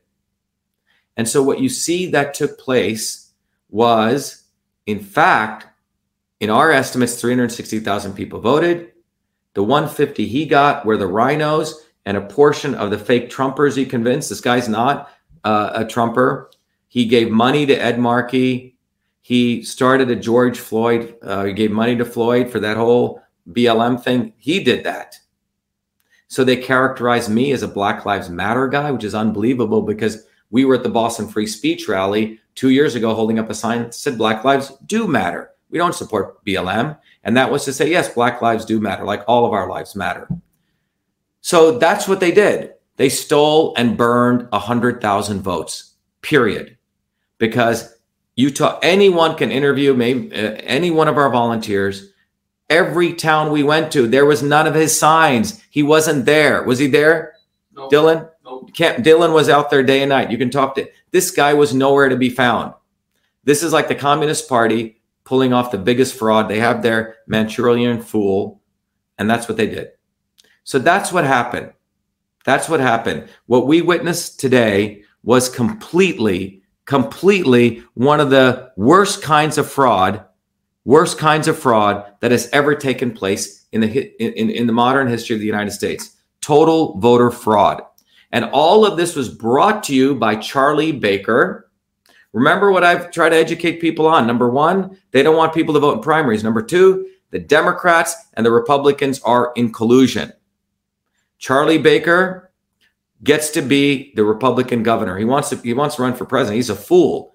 And 1.16 1.28
so 1.28 1.42
what 1.42 1.60
you 1.60 1.68
see 1.68 2.10
that 2.10 2.34
took 2.34 2.58
place 2.58 3.32
was, 3.68 4.44
in 4.86 5.00
fact, 5.00 5.66
in 6.40 6.50
our 6.50 6.70
estimates, 6.70 7.20
360,000 7.20 8.14
people 8.14 8.40
voted. 8.40 8.92
The 9.56 9.62
150 9.62 10.26
he 10.26 10.44
got 10.44 10.84
were 10.84 10.98
the 10.98 11.06
rhinos 11.06 11.86
and 12.04 12.18
a 12.18 12.20
portion 12.20 12.74
of 12.74 12.90
the 12.90 12.98
fake 12.98 13.30
Trumpers 13.30 13.74
he 13.74 13.86
convinced. 13.86 14.28
This 14.28 14.42
guy's 14.42 14.68
not 14.68 15.10
uh, 15.44 15.70
a 15.72 15.86
Trumper. 15.86 16.50
He 16.88 17.06
gave 17.06 17.30
money 17.30 17.64
to 17.64 17.74
Ed 17.74 17.98
Markey. 17.98 18.76
He 19.22 19.62
started 19.62 20.10
a 20.10 20.16
George 20.16 20.58
Floyd. 20.58 21.16
Uh, 21.22 21.44
he 21.44 21.54
gave 21.54 21.70
money 21.70 21.96
to 21.96 22.04
Floyd 22.04 22.50
for 22.50 22.60
that 22.60 22.76
whole 22.76 23.22
BLM 23.50 23.98
thing. 23.98 24.34
He 24.36 24.62
did 24.62 24.84
that. 24.84 25.18
So 26.28 26.44
they 26.44 26.58
characterized 26.58 27.30
me 27.30 27.52
as 27.52 27.62
a 27.62 27.68
Black 27.68 28.04
Lives 28.04 28.28
Matter 28.28 28.68
guy, 28.68 28.90
which 28.90 29.04
is 29.04 29.14
unbelievable 29.14 29.80
because 29.80 30.26
we 30.50 30.66
were 30.66 30.74
at 30.74 30.82
the 30.82 30.90
Boston 30.90 31.28
Free 31.28 31.46
Speech 31.46 31.88
rally 31.88 32.40
two 32.56 32.68
years 32.68 32.94
ago 32.94 33.14
holding 33.14 33.38
up 33.38 33.48
a 33.48 33.54
sign 33.54 33.84
that 33.84 33.94
said 33.94 34.18
Black 34.18 34.44
Lives 34.44 34.72
do 34.84 35.08
matter. 35.08 35.52
We 35.70 35.78
don't 35.78 35.94
support 35.94 36.44
BLM. 36.44 36.98
And 37.26 37.36
that 37.36 37.50
was 37.50 37.64
to 37.64 37.72
say, 37.72 37.90
yes, 37.90 38.08
Black 38.08 38.40
lives 38.40 38.64
do 38.64 38.80
matter, 38.80 39.04
like 39.04 39.24
all 39.26 39.44
of 39.44 39.52
our 39.52 39.68
lives 39.68 39.96
matter. 39.96 40.28
So 41.40 41.76
that's 41.76 42.06
what 42.06 42.20
they 42.20 42.30
did. 42.30 42.74
They 42.98 43.08
stole 43.08 43.74
and 43.76 43.96
burned 43.96 44.46
100,000 44.50 45.42
votes, 45.42 45.94
period. 46.22 46.78
Because 47.38 47.98
Utah, 48.36 48.78
anyone 48.80 49.34
can 49.34 49.50
interview 49.50 49.92
maybe 49.92 50.32
uh, 50.32 50.52
any 50.60 50.92
one 50.92 51.08
of 51.08 51.18
our 51.18 51.28
volunteers. 51.28 52.12
Every 52.70 53.12
town 53.12 53.50
we 53.50 53.64
went 53.64 53.90
to, 53.92 54.06
there 54.06 54.24
was 54.24 54.44
none 54.44 54.68
of 54.68 54.74
his 54.74 54.96
signs. 54.96 55.60
He 55.70 55.82
wasn't 55.82 56.26
there. 56.26 56.62
Was 56.62 56.78
he 56.78 56.86
there? 56.86 57.34
No. 57.72 57.88
Dylan? 57.88 58.30
No. 58.44 58.68
Can't, 58.72 59.04
Dylan 59.04 59.34
was 59.34 59.48
out 59.48 59.70
there 59.70 59.82
day 59.82 60.00
and 60.00 60.10
night. 60.10 60.30
You 60.30 60.38
can 60.38 60.50
talk 60.50 60.76
to 60.76 60.88
this 61.10 61.32
guy 61.32 61.54
was 61.54 61.74
nowhere 61.74 62.08
to 62.08 62.16
be 62.16 62.30
found. 62.30 62.72
This 63.42 63.64
is 63.64 63.72
like 63.72 63.88
the 63.88 63.94
Communist 63.96 64.48
Party 64.48 64.95
pulling 65.26 65.52
off 65.52 65.70
the 65.70 65.76
biggest 65.76 66.14
fraud. 66.14 66.48
They 66.48 66.60
have 66.60 66.82
their 66.82 67.16
Manchurian 67.26 68.00
fool, 68.00 68.62
and 69.18 69.28
that's 69.28 69.48
what 69.48 69.58
they 69.58 69.66
did. 69.66 69.88
So 70.64 70.78
that's 70.78 71.12
what 71.12 71.24
happened. 71.24 71.72
That's 72.46 72.68
what 72.68 72.80
happened. 72.80 73.28
What 73.46 73.66
we 73.66 73.82
witnessed 73.82 74.40
today 74.40 75.02
was 75.24 75.48
completely, 75.48 76.62
completely 76.86 77.82
one 77.94 78.20
of 78.20 78.30
the 78.30 78.70
worst 78.76 79.20
kinds 79.20 79.58
of 79.58 79.70
fraud, 79.70 80.24
worst 80.84 81.18
kinds 81.18 81.48
of 81.48 81.58
fraud 81.58 82.06
that 82.20 82.30
has 82.30 82.48
ever 82.52 82.74
taken 82.74 83.10
place 83.10 83.66
in 83.72 83.80
the 83.80 84.22
in, 84.22 84.50
in 84.50 84.66
the 84.66 84.72
modern 84.72 85.08
history 85.08 85.34
of 85.34 85.40
the 85.40 85.46
United 85.46 85.72
States. 85.72 86.16
Total 86.40 86.96
voter 86.98 87.32
fraud. 87.32 87.82
And 88.30 88.44
all 88.46 88.86
of 88.86 88.96
this 88.96 89.16
was 89.16 89.28
brought 89.28 89.82
to 89.84 89.94
you 89.94 90.14
by 90.14 90.36
Charlie 90.36 90.92
Baker. 90.92 91.65
Remember 92.36 92.70
what 92.70 92.84
I've 92.84 93.10
tried 93.10 93.30
to 93.30 93.36
educate 93.36 93.80
people 93.80 94.06
on. 94.06 94.26
Number 94.26 94.50
one, 94.50 94.98
they 95.10 95.22
don't 95.22 95.38
want 95.38 95.54
people 95.54 95.72
to 95.72 95.80
vote 95.80 95.94
in 95.94 96.02
primaries. 96.02 96.44
Number 96.44 96.60
two, 96.60 97.08
the 97.30 97.38
Democrats 97.38 98.14
and 98.34 98.44
the 98.44 98.50
Republicans 98.50 99.22
are 99.22 99.52
in 99.56 99.72
collusion. 99.72 100.34
Charlie 101.38 101.78
Baker 101.78 102.52
gets 103.24 103.48
to 103.52 103.62
be 103.62 104.12
the 104.16 104.24
Republican 104.24 104.82
governor. 104.82 105.16
He 105.16 105.24
wants 105.24 105.48
to 105.48 105.56
he 105.56 105.72
wants 105.72 105.96
to 105.96 106.02
run 106.02 106.12
for 106.12 106.26
president. 106.26 106.56
He's 106.56 106.68
a 106.68 106.76
fool. 106.76 107.34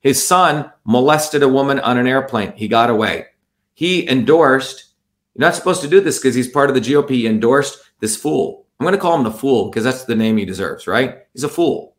His 0.00 0.26
son 0.26 0.72
molested 0.86 1.42
a 1.42 1.48
woman 1.48 1.78
on 1.80 1.98
an 1.98 2.06
airplane. 2.06 2.54
He 2.56 2.68
got 2.68 2.88
away. 2.88 3.26
He 3.74 4.08
endorsed. 4.08 4.94
You're 5.34 5.46
not 5.46 5.56
supposed 5.56 5.82
to 5.82 5.88
do 5.88 6.00
this 6.00 6.18
because 6.18 6.34
he's 6.34 6.48
part 6.48 6.70
of 6.70 6.74
the 6.74 6.80
GOP. 6.80 7.10
He 7.10 7.26
endorsed 7.26 7.80
this 8.00 8.16
fool. 8.16 8.64
I'm 8.80 8.84
going 8.84 8.94
to 8.94 8.98
call 8.98 9.14
him 9.14 9.24
the 9.24 9.30
fool 9.30 9.68
because 9.68 9.84
that's 9.84 10.04
the 10.04 10.16
name 10.16 10.38
he 10.38 10.46
deserves, 10.46 10.86
right? 10.86 11.18
He's 11.34 11.44
a 11.44 11.50
fool. 11.50 11.96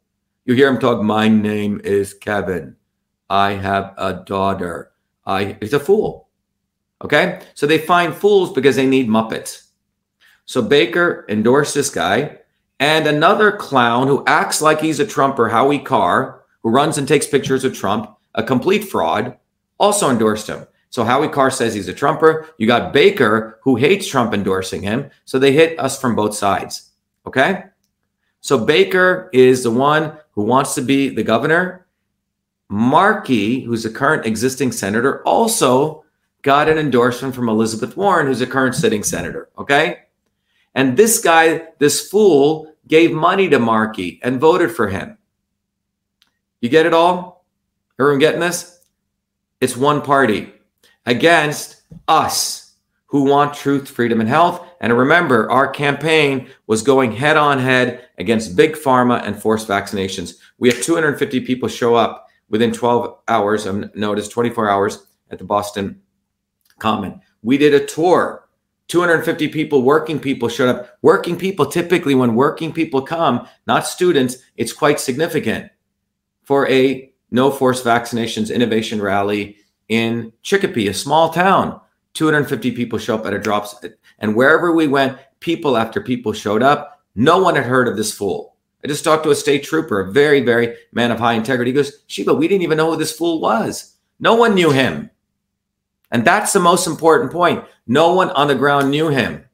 You 0.49 0.55
hear 0.55 0.67
him 0.67 0.79
talk, 0.79 1.03
my 1.03 1.27
name 1.27 1.79
is 1.83 2.15
Kevin. 2.15 2.75
I 3.29 3.51
have 3.51 3.93
a 3.99 4.23
daughter. 4.25 4.91
I 5.23 5.55
he's 5.61 5.73
a 5.73 5.79
fool. 5.79 6.27
Okay? 7.03 7.39
So 7.53 7.67
they 7.67 7.77
find 7.77 8.15
fools 8.15 8.51
because 8.51 8.75
they 8.75 8.87
need 8.87 9.09
Muppets. 9.09 9.67
So 10.45 10.63
Baker 10.63 11.23
endorsed 11.29 11.75
this 11.75 11.91
guy 11.91 12.39
and 12.79 13.05
another 13.05 13.51
clown 13.51 14.07
who 14.07 14.23
acts 14.25 14.59
like 14.59 14.81
he's 14.81 14.99
a 14.99 15.05
Trumper, 15.05 15.49
Howie 15.49 15.77
Carr, 15.77 16.41
who 16.63 16.71
runs 16.71 16.97
and 16.97 17.07
takes 17.07 17.27
pictures 17.27 17.63
of 17.63 17.75
Trump, 17.75 18.17
a 18.33 18.41
complete 18.41 18.85
fraud, 18.85 19.37
also 19.79 20.09
endorsed 20.09 20.47
him. 20.47 20.65
So 20.89 21.03
Howie 21.03 21.27
Carr 21.27 21.51
says 21.51 21.75
he's 21.75 21.89
a 21.89 21.93
Trumper. 21.93 22.47
You 22.57 22.65
got 22.65 22.91
Baker, 22.91 23.59
who 23.61 23.75
hates 23.75 24.07
Trump 24.07 24.33
endorsing 24.33 24.81
him. 24.81 25.11
So 25.25 25.37
they 25.37 25.51
hit 25.51 25.79
us 25.79 26.01
from 26.01 26.15
both 26.15 26.33
sides. 26.33 26.89
Okay. 27.27 27.65
So 28.41 28.63
Baker 28.63 29.29
is 29.33 29.63
the 29.63 29.71
one 29.71 30.17
who 30.31 30.43
wants 30.43 30.75
to 30.75 30.81
be 30.81 31.09
the 31.09 31.23
governor. 31.23 31.85
Markey, 32.69 33.61
who's 33.61 33.85
a 33.85 33.89
current 33.89 34.25
existing 34.25 34.71
senator, 34.71 35.23
also 35.23 36.05
got 36.41 36.69
an 36.69 36.77
endorsement 36.77 37.35
from 37.35 37.49
Elizabeth 37.49 37.97
Warren, 37.97 38.27
who's 38.27 38.41
a 38.41 38.47
current 38.47 38.75
sitting 38.75 39.03
senator. 39.03 39.49
Okay. 39.57 39.99
And 40.75 40.95
this 40.95 41.19
guy, 41.19 41.63
this 41.79 42.09
fool, 42.09 42.73
gave 42.87 43.11
money 43.11 43.49
to 43.49 43.59
Markey 43.59 44.19
and 44.23 44.39
voted 44.39 44.71
for 44.71 44.87
him. 44.87 45.17
You 46.61 46.69
get 46.69 46.85
it 46.85 46.93
all? 46.93 47.45
Everyone 47.99 48.19
getting 48.19 48.39
this? 48.39 48.83
It's 49.61 49.75
one 49.75 50.01
party 50.01 50.53
against 51.05 51.81
us 52.07 52.58
who 53.09 53.23
want 53.23 53.55
truth, 53.55 53.89
freedom, 53.89 54.19
and 54.19 54.29
health. 54.29 54.67
And 54.81 54.95
remember, 54.95 55.49
our 55.49 55.67
campaign 55.67 56.47
was 56.67 56.83
going 56.83 57.11
head 57.11 57.37
on 57.37 57.57
head 57.57 58.07
against 58.19 58.55
big 58.55 58.73
pharma 58.73 59.25
and 59.25 59.39
forced 59.39 59.67
vaccinations. 59.67 60.35
We 60.59 60.69
had 60.69 60.83
250 60.83 61.41
people 61.41 61.69
show 61.69 61.95
up 61.95 62.27
within 62.49 62.71
12 62.71 63.17
hours 63.27 63.65
of 63.65 63.95
notice, 63.95 64.27
24 64.27 64.69
hours 64.69 65.07
at 65.31 65.39
the 65.39 65.43
Boston 65.43 66.01
Common. 66.77 67.21
We 67.41 67.57
did 67.57 67.73
a 67.73 67.85
tour. 67.85 68.47
250 68.89 69.49
people, 69.49 69.83
working 69.83 70.19
people 70.19 70.49
showed 70.49 70.69
up. 70.69 70.97
Working 71.01 71.37
people, 71.37 71.65
typically, 71.65 72.15
when 72.15 72.35
working 72.35 72.71
people 72.71 73.01
come, 73.01 73.47
not 73.67 73.87
students, 73.87 74.37
it's 74.55 74.73
quite 74.73 74.99
significant 74.99 75.71
for 76.43 76.67
a 76.69 77.11
no 77.31 77.51
force 77.51 77.83
vaccinations 77.83 78.53
innovation 78.53 79.01
rally 79.01 79.57
in 79.87 80.31
Chicopee, 80.41 80.87
a 80.87 80.93
small 80.93 81.29
town. 81.31 81.79
250 82.19 82.71
people 82.73 82.99
show 82.99 83.15
up 83.15 83.25
at 83.25 83.33
a 83.33 83.39
drop. 83.39 83.65
And 84.19 84.35
wherever 84.35 84.73
we 84.73 84.87
went, 84.87 85.17
people 85.39 85.77
after 85.77 86.01
people 86.01 86.33
showed 86.33 86.61
up. 86.61 87.01
No 87.15 87.41
one 87.41 87.55
had 87.55 87.65
heard 87.65 87.87
of 87.87 87.95
this 87.95 88.13
fool. 88.13 88.57
I 88.83 88.89
just 88.89 89.05
talked 89.05 89.23
to 89.23 89.31
a 89.31 89.35
state 89.35 89.63
trooper, 89.63 90.01
a 90.01 90.11
very, 90.11 90.41
very 90.41 90.75
man 90.91 91.11
of 91.11 91.19
high 91.19 91.33
integrity. 91.33 91.71
He 91.71 91.75
goes, 91.75 92.03
Shiva, 92.07 92.33
we 92.33 92.49
didn't 92.49 92.63
even 92.63 92.77
know 92.77 92.91
who 92.91 92.97
this 92.97 93.15
fool 93.15 93.39
was. 93.39 93.95
No 94.19 94.35
one 94.35 94.53
knew 94.53 94.71
him. 94.71 95.09
And 96.11 96.25
that's 96.25 96.51
the 96.51 96.59
most 96.59 96.87
important 96.87 97.31
point. 97.31 97.63
No 97.87 98.13
one 98.13 98.31
on 98.31 98.49
the 98.49 98.55
ground 98.55 98.91
knew 98.91 99.07
him. 99.07 99.45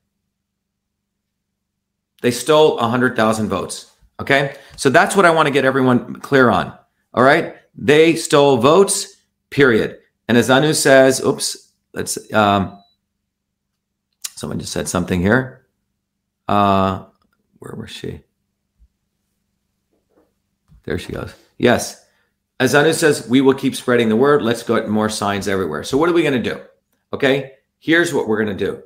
They 2.23 2.31
stole 2.31 2.77
100,000 2.77 3.47
votes. 3.47 3.91
Okay. 4.19 4.55
So 4.75 4.89
that's 4.89 5.15
what 5.15 5.25
I 5.25 5.31
want 5.31 5.45
to 5.45 5.53
get 5.53 5.65
everyone 5.65 6.15
clear 6.15 6.49
on. 6.49 6.75
All 7.13 7.23
right. 7.23 7.57
They 7.75 8.15
stole 8.15 8.57
votes, 8.57 9.17
period. 9.51 9.99
And 10.27 10.35
as 10.35 10.49
Anu 10.49 10.73
says, 10.73 11.23
oops, 11.23 11.64
let's, 11.95 12.31
um, 12.33 12.81
someone 14.35 14.59
just 14.59 14.73
said 14.73 14.87
something 14.87 15.21
here. 15.21 15.65
Uh, 16.47 17.05
where 17.59 17.75
was 17.75 17.89
she? 17.89 18.21
There 20.83 20.99
she 20.99 21.13
goes. 21.13 21.33
Yes. 21.57 22.05
As 22.59 22.75
Anu 22.75 22.93
says, 22.93 23.27
we 23.27 23.41
will 23.41 23.53
keep 23.53 23.75
spreading 23.75 24.09
the 24.09 24.15
word. 24.15 24.41
Let's 24.41 24.63
get 24.63 24.87
more 24.87 25.09
signs 25.09 25.47
everywhere. 25.47 25.83
So, 25.83 25.97
what 25.97 26.09
are 26.09 26.13
we 26.13 26.21
going 26.21 26.41
to 26.41 26.53
do? 26.53 26.61
Okay. 27.11 27.53
Here's 27.79 28.13
what 28.13 28.27
we're 28.27 28.43
going 28.43 28.57
to 28.57 28.65
do. 28.65 28.83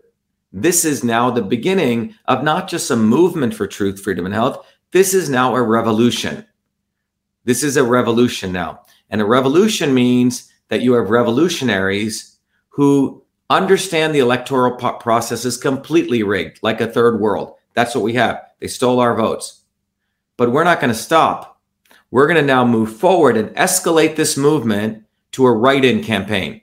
This 0.52 0.86
is 0.86 1.04
now 1.04 1.30
the 1.30 1.42
beginning 1.42 2.16
of 2.26 2.44
not 2.44 2.68
just 2.68 2.90
a 2.90 2.96
movement 2.96 3.54
for 3.54 3.68
truth, 3.68 4.02
freedom, 4.02 4.26
and 4.26 4.34
health. 4.34 4.66
This 4.92 5.14
is 5.14 5.30
now 5.30 5.56
a 5.56 5.62
revolution. 5.62 6.46
This 7.46 7.64
is 7.64 7.78
a 7.78 7.84
revolution 7.84 8.52
now. 8.52 8.82
And 9.10 9.22
a 9.22 9.26
revolution 9.26 9.94
means 9.94 10.52
that 10.70 10.82
you 10.82 10.94
have 10.94 11.10
revolutionaries 11.10 12.29
who 12.80 13.22
understand 13.50 14.16
the 14.16 14.20
electoral 14.20 14.72
process 14.72 15.44
is 15.44 15.58
completely 15.58 16.24
rigged, 16.24 16.60
like 16.62 16.80
a 16.80 16.88
third 16.88 17.20
world. 17.20 17.56
That's 17.74 17.94
what 17.94 18.06
we 18.06 18.14
have. 18.14 18.42
They 18.62 18.68
stole 18.68 19.02
our 19.02 19.18
votes. 19.18 19.64
But 20.38 20.54
we're 20.54 20.64
not 20.64 20.80
going 20.80 20.94
to 20.94 20.98
stop. 20.98 21.60
We're 22.10 22.26
going 22.26 22.40
to 22.40 22.42
now 22.42 22.64
move 22.64 22.96
forward 22.96 23.36
and 23.36 23.50
escalate 23.58 24.16
this 24.16 24.38
movement 24.38 25.04
to 25.34 25.46
a 25.46 25.52
write 25.52 25.84
in 25.84 26.02
campaign. 26.02 26.62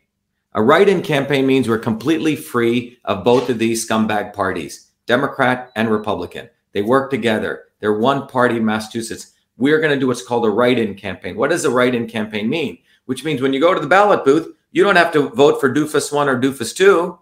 A 0.55 0.63
write 0.63 0.89
in 0.89 1.03
campaign 1.03 1.47
means 1.47 1.69
we're 1.69 1.77
completely 1.77 2.35
free 2.35 2.99
of 3.05 3.23
both 3.23 3.51
of 3.51 3.59
these 3.59 3.87
scumbag 3.87 4.33
parties, 4.33 4.93
Democrat 5.05 5.71
and 5.77 5.91
Republican. 5.91 6.49
They 6.73 6.81
work 6.81 7.11
together. 7.11 7.65
They're 7.81 7.99
one 7.99 8.27
party 8.27 8.57
in 8.57 8.65
Massachusetts. 8.65 9.35
We're 9.59 9.81
going 9.83 9.93
to 9.93 10.01
do 10.01 10.07
what's 10.07 10.27
called 10.27 10.47
a 10.47 10.51
write 10.51 10.79
in 10.79 10.95
campaign. 10.95 11.37
What 11.37 11.51
does 11.51 11.67
a 11.67 11.71
write 11.71 11.95
in 11.95 12.09
campaign 12.09 12.49
mean? 12.49 12.79
Which 13.05 13.23
means 13.23 13.43
when 13.43 13.53
you 13.53 13.61
go 13.61 13.75
to 13.75 13.81
the 13.81 13.87
ballot 13.87 14.25
booth, 14.25 14.56
you 14.73 14.83
don't 14.83 14.97
have 14.97 15.13
to 15.13 15.29
vote 15.31 15.61
for 15.61 15.73
doofus 15.73 16.13
one 16.13 16.29
or 16.29 16.41
doofus 16.41 16.75
two. 16.75 17.19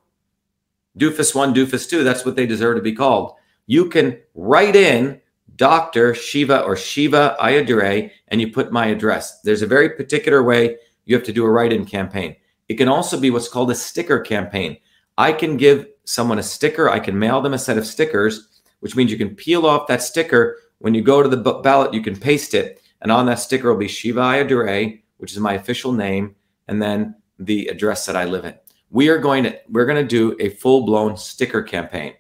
Doofus 0.99 1.35
one, 1.35 1.55
doofus 1.55 1.89
two, 1.89 2.05
that's 2.05 2.25
what 2.25 2.37
they 2.37 2.47
deserve 2.47 2.77
to 2.77 2.83
be 2.83 2.95
called. 2.95 3.35
You 3.67 3.89
can 3.89 4.19
write 4.35 4.77
in 4.77 5.21
Dr. 5.57 6.15
Shiva 6.15 6.63
or 6.63 6.77
Shiva 6.77 7.37
Ayyadurai 7.41 8.11
and 8.29 8.41
you 8.41 8.53
put 8.53 8.73
my 8.73 8.87
address. 8.87 9.41
There's 9.41 9.63
a 9.63 9.67
very 9.67 9.91
particular 9.91 10.43
way 10.43 10.77
you 11.05 11.15
have 11.17 11.25
to 11.27 11.33
do 11.33 11.45
a 11.45 11.51
write 11.51 11.73
in 11.73 11.85
campaign. 11.85 12.37
It 12.69 12.75
can 12.75 12.89
also 12.89 13.19
be 13.19 13.31
what's 13.31 13.49
called 13.49 13.71
a 13.71 13.75
sticker 13.75 14.21
campaign. 14.21 14.79
I 15.19 15.33
can 15.33 15.57
give 15.57 15.87
someone 16.05 16.39
a 16.39 16.43
sticker, 16.43 16.89
I 16.89 16.99
can 16.99 17.19
mail 17.19 17.41
them 17.41 17.55
a 17.55 17.59
set 17.59 17.79
of 17.79 17.87
stickers, 17.87 18.63
which 18.81 18.97
means 18.97 19.11
you 19.11 19.19
can 19.19 19.35
peel 19.35 19.67
off 19.67 19.87
that 19.89 20.03
sticker. 20.03 20.59
When 20.79 20.95
you 20.95 21.03
go 21.03 21.23
to 21.23 21.29
the 21.29 21.61
ballot, 21.63 21.95
you 21.95 22.03
can 22.03 22.19
paste 22.19 22.55
it. 22.55 22.83
And 23.01 23.13
on 23.13 23.27
that 23.27 23.39
sticker 23.39 23.71
will 23.71 23.79
be 23.79 23.89
Shiva 23.89 24.21
Ayyadurai, 24.21 25.01
which 25.19 25.33
is 25.33 25.39
my 25.39 25.55
official 25.55 25.93
name, 25.93 26.35
and 26.69 26.83
then 26.83 27.15
the 27.39 27.67
address 27.69 28.07
that 28.07 28.17
I 28.17 28.25
live 28.25 28.45
in. 28.45 28.55
We 28.91 29.09
are 29.09 29.19
going 29.19 29.45
to 29.45 29.59
we're 29.69 29.87
going 29.87 30.03
to 30.03 30.09
do 30.09 30.37
a 30.41 30.51
full-blown 30.51 31.17
sticker 31.17 31.63
campaign. 31.63 32.15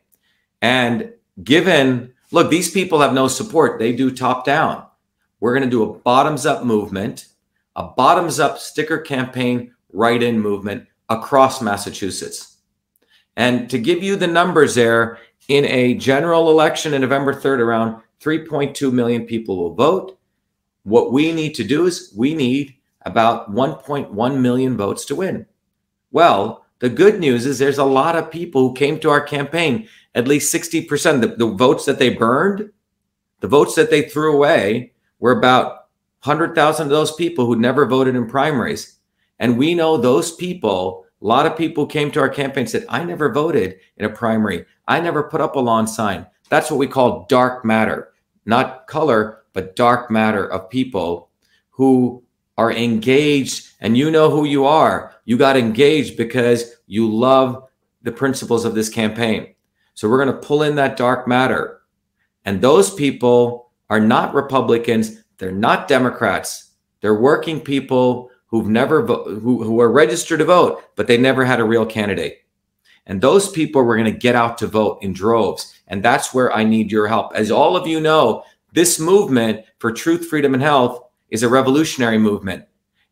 And 0.62 1.12
given 1.42 2.12
look, 2.30 2.50
these 2.50 2.70
people 2.70 3.00
have 3.00 3.14
no 3.14 3.28
support. 3.28 3.78
They 3.78 3.92
do 3.92 4.10
top 4.10 4.44
down. 4.44 4.84
We're 5.40 5.54
going 5.54 5.68
to 5.68 5.70
do 5.70 5.82
a 5.84 5.98
bottoms 5.98 6.46
up 6.46 6.64
movement, 6.64 7.26
a 7.76 7.84
bottoms 7.84 8.40
up 8.40 8.58
sticker 8.58 8.98
campaign 8.98 9.72
write 9.92 10.22
in 10.22 10.40
movement 10.40 10.86
across 11.08 11.62
Massachusetts. 11.62 12.58
And 13.36 13.68
to 13.70 13.78
give 13.78 14.02
you 14.02 14.16
the 14.16 14.26
numbers 14.26 14.74
there, 14.74 15.18
in 15.48 15.64
a 15.66 15.94
general 15.94 16.50
election 16.50 16.94
in 16.94 17.02
November 17.02 17.34
3rd, 17.34 17.58
around 17.58 18.02
3.2 18.20 18.92
million 18.92 19.26
people 19.26 19.56
will 19.56 19.74
vote. 19.74 20.18
What 20.84 21.12
we 21.12 21.32
need 21.32 21.54
to 21.56 21.64
do 21.64 21.86
is 21.86 22.12
we 22.16 22.34
need 22.34 22.74
about 23.04 23.52
1.1 23.52 24.40
million 24.40 24.76
votes 24.76 25.04
to 25.06 25.14
win. 25.14 25.46
Well, 26.10 26.64
the 26.78 26.88
good 26.88 27.20
news 27.20 27.46
is 27.46 27.58
there's 27.58 27.78
a 27.78 27.84
lot 27.84 28.16
of 28.16 28.30
people 28.30 28.68
who 28.68 28.74
came 28.74 28.98
to 29.00 29.10
our 29.10 29.20
campaign, 29.20 29.88
at 30.14 30.28
least 30.28 30.54
60%. 30.54 31.20
The, 31.20 31.28
the 31.28 31.46
votes 31.46 31.84
that 31.84 31.98
they 31.98 32.10
burned, 32.10 32.70
the 33.40 33.48
votes 33.48 33.74
that 33.74 33.90
they 33.90 34.02
threw 34.02 34.34
away, 34.34 34.92
were 35.18 35.38
about 35.38 35.86
100,000 36.24 36.84
of 36.86 36.90
those 36.90 37.14
people 37.14 37.46
who 37.46 37.56
never 37.56 37.86
voted 37.86 38.16
in 38.16 38.26
primaries. 38.26 38.98
And 39.38 39.58
we 39.58 39.74
know 39.74 39.96
those 39.96 40.34
people, 40.34 41.04
a 41.20 41.26
lot 41.26 41.46
of 41.46 41.56
people 41.56 41.86
came 41.86 42.10
to 42.12 42.20
our 42.20 42.28
campaign 42.28 42.66
said, 42.66 42.86
I 42.88 43.04
never 43.04 43.32
voted 43.32 43.76
in 43.96 44.04
a 44.06 44.10
primary. 44.10 44.64
I 44.88 45.00
never 45.00 45.24
put 45.24 45.40
up 45.40 45.56
a 45.56 45.60
lawn 45.60 45.86
sign. 45.86 46.26
That's 46.48 46.70
what 46.70 46.78
we 46.78 46.86
call 46.86 47.26
dark 47.28 47.64
matter, 47.64 48.12
not 48.46 48.86
color, 48.86 49.44
but 49.52 49.76
dark 49.76 50.10
matter 50.10 50.46
of 50.46 50.70
people 50.70 51.30
who 51.70 52.23
are 52.56 52.72
engaged 52.72 53.68
and 53.80 53.96
you 53.96 54.10
know 54.10 54.30
who 54.30 54.44
you 54.44 54.64
are. 54.64 55.14
You 55.24 55.36
got 55.36 55.56
engaged 55.56 56.16
because 56.16 56.76
you 56.86 57.12
love 57.12 57.68
the 58.02 58.12
principles 58.12 58.64
of 58.64 58.74
this 58.74 58.88
campaign. 58.88 59.54
So 59.94 60.08
we're 60.08 60.24
going 60.24 60.40
to 60.40 60.46
pull 60.46 60.62
in 60.62 60.76
that 60.76 60.96
dark 60.96 61.26
matter. 61.26 61.80
And 62.44 62.60
those 62.60 62.92
people 62.94 63.70
are 63.90 64.00
not 64.00 64.34
Republicans. 64.34 65.22
They're 65.38 65.52
not 65.52 65.88
Democrats. 65.88 66.72
They're 67.00 67.20
working 67.20 67.60
people 67.60 68.30
who've 68.46 68.68
never 68.68 69.02
vo- 69.02 69.24
who, 69.40 69.62
who 69.62 69.80
are 69.80 69.90
registered 69.90 70.38
to 70.38 70.44
vote, 70.44 70.82
but 70.96 71.06
they 71.06 71.18
never 71.18 71.44
had 71.44 71.60
a 71.60 71.64
real 71.64 71.86
candidate. 71.86 72.44
And 73.06 73.20
those 73.20 73.50
people 73.50 73.82
were 73.82 73.96
going 73.96 74.12
to 74.12 74.18
get 74.18 74.34
out 74.34 74.58
to 74.58 74.66
vote 74.66 74.98
in 75.02 75.12
droves. 75.12 75.74
And 75.88 76.02
that's 76.02 76.32
where 76.32 76.52
I 76.52 76.64
need 76.64 76.90
your 76.90 77.06
help. 77.06 77.34
As 77.34 77.50
all 77.50 77.76
of 77.76 77.86
you 77.86 78.00
know, 78.00 78.44
this 78.72 78.98
movement 78.98 79.64
for 79.78 79.92
truth, 79.92 80.28
freedom, 80.28 80.54
and 80.54 80.62
health 80.62 81.03
is 81.30 81.42
a 81.42 81.48
revolutionary 81.48 82.18
movement. 82.18 82.64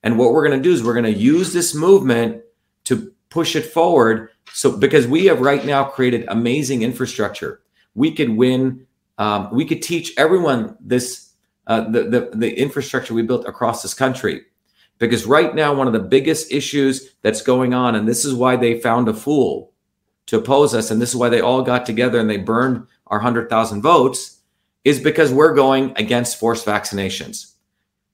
And 0.03 0.18
what 0.18 0.33
we're 0.33 0.46
going 0.46 0.61
to 0.61 0.62
do 0.62 0.72
is 0.72 0.83
we're 0.83 0.94
going 0.94 1.12
to 1.12 1.12
use 1.12 1.53
this 1.53 1.75
movement 1.75 2.42
to 2.85 3.12
push 3.31 3.57
it 3.57 3.66
forward. 3.66 4.31
So, 4.53 4.77
because 4.77 5.07
we 5.07 5.27
have 5.27 5.40
right 5.40 5.64
now 5.64 5.85
created 5.85 6.25
amazing 6.29 6.83
infrastructure, 6.83 7.62
we 7.94 8.12
could 8.12 8.31
win. 8.31 8.87
Um, 9.18 9.48
we 9.53 9.64
could 9.64 9.83
teach 9.83 10.12
everyone 10.16 10.77
this 10.81 11.33
uh, 11.66 11.88
the, 11.90 12.03
the 12.05 12.31
the 12.35 12.59
infrastructure 12.59 13.14
we 13.14 13.22
built 13.22 13.46
across 13.46 13.83
this 13.83 13.94
country. 13.94 14.42
Because 14.98 15.27
right 15.27 15.55
now, 15.55 15.75
one 15.75 15.87
of 15.87 15.92
the 15.92 15.98
biggest 15.98 16.53
issues 16.53 17.11
that's 17.22 17.42
going 17.42 17.75
on, 17.75 17.94
and 17.94 18.07
this 18.07 18.25
is 18.25 18.35
why 18.35 18.57
they 18.57 18.81
found 18.81 19.09
a 19.09 19.14
fool 19.14 19.72
to 20.27 20.38
oppose 20.38 20.75
us, 20.75 20.90
and 20.90 21.01
this 21.01 21.11
is 21.11 21.16
why 21.16 21.29
they 21.29 21.40
all 21.40 21.62
got 21.62 21.87
together 21.87 22.20
and 22.20 22.31
they 22.31 22.37
burned 22.37 22.87
our 23.09 23.18
100,000 23.18 23.83
votes, 23.83 24.38
is 24.85 25.01
because 25.01 25.33
we're 25.33 25.55
going 25.55 25.92
against 25.96 26.38
forced 26.38 26.64
vaccinations. 26.64 27.51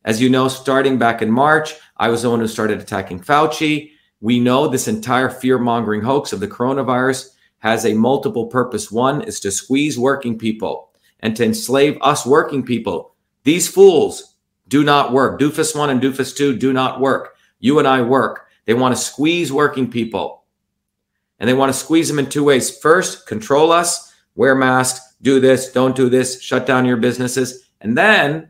As 0.08 0.22
you 0.22 0.30
know, 0.30 0.48
starting 0.48 0.96
back 0.96 1.20
in 1.20 1.30
March, 1.30 1.74
I 1.98 2.08
was 2.08 2.22
the 2.22 2.30
one 2.30 2.40
who 2.40 2.48
started 2.48 2.80
attacking 2.80 3.20
Fauci. 3.20 3.90
We 4.22 4.40
know 4.40 4.66
this 4.66 4.88
entire 4.88 5.28
fear 5.28 5.58
mongering 5.58 6.00
hoax 6.00 6.32
of 6.32 6.40
the 6.40 6.48
coronavirus 6.48 7.34
has 7.58 7.84
a 7.84 7.92
multiple 7.92 8.46
purpose. 8.46 8.90
One 8.90 9.20
is 9.20 9.38
to 9.40 9.50
squeeze 9.50 9.98
working 9.98 10.38
people 10.38 10.92
and 11.20 11.36
to 11.36 11.44
enslave 11.44 11.98
us 12.00 12.24
working 12.24 12.64
people. 12.64 13.14
These 13.44 13.68
fools 13.68 14.36
do 14.68 14.82
not 14.82 15.12
work. 15.12 15.38
Doofus 15.38 15.76
1 15.76 15.90
and 15.90 16.00
Doofus 16.00 16.34
2 16.34 16.56
do 16.56 16.72
not 16.72 17.02
work. 17.02 17.36
You 17.58 17.78
and 17.78 17.86
I 17.86 18.00
work. 18.00 18.46
They 18.64 18.72
want 18.72 18.96
to 18.96 19.02
squeeze 19.02 19.52
working 19.52 19.90
people. 19.90 20.44
And 21.38 21.46
they 21.46 21.54
want 21.54 21.70
to 21.70 21.78
squeeze 21.78 22.08
them 22.08 22.18
in 22.18 22.30
two 22.30 22.44
ways. 22.44 22.78
First, 22.78 23.26
control 23.26 23.70
us, 23.72 24.10
wear 24.36 24.54
masks, 24.54 25.16
do 25.20 25.38
this, 25.38 25.70
don't 25.70 25.94
do 25.94 26.08
this, 26.08 26.40
shut 26.40 26.64
down 26.64 26.86
your 26.86 26.96
businesses. 26.96 27.68
And 27.82 27.94
then 27.94 28.48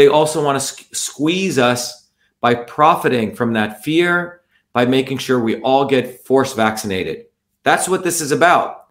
they 0.00 0.08
also 0.08 0.42
want 0.42 0.58
to 0.58 0.96
squeeze 0.96 1.58
us 1.58 2.08
by 2.40 2.54
profiting 2.54 3.34
from 3.34 3.52
that 3.52 3.84
fear, 3.84 4.40
by 4.72 4.86
making 4.86 5.18
sure 5.18 5.38
we 5.38 5.60
all 5.60 5.84
get 5.84 6.24
force 6.24 6.54
vaccinated. 6.54 7.26
That's 7.64 7.86
what 7.86 8.02
this 8.02 8.22
is 8.22 8.32
about. 8.32 8.86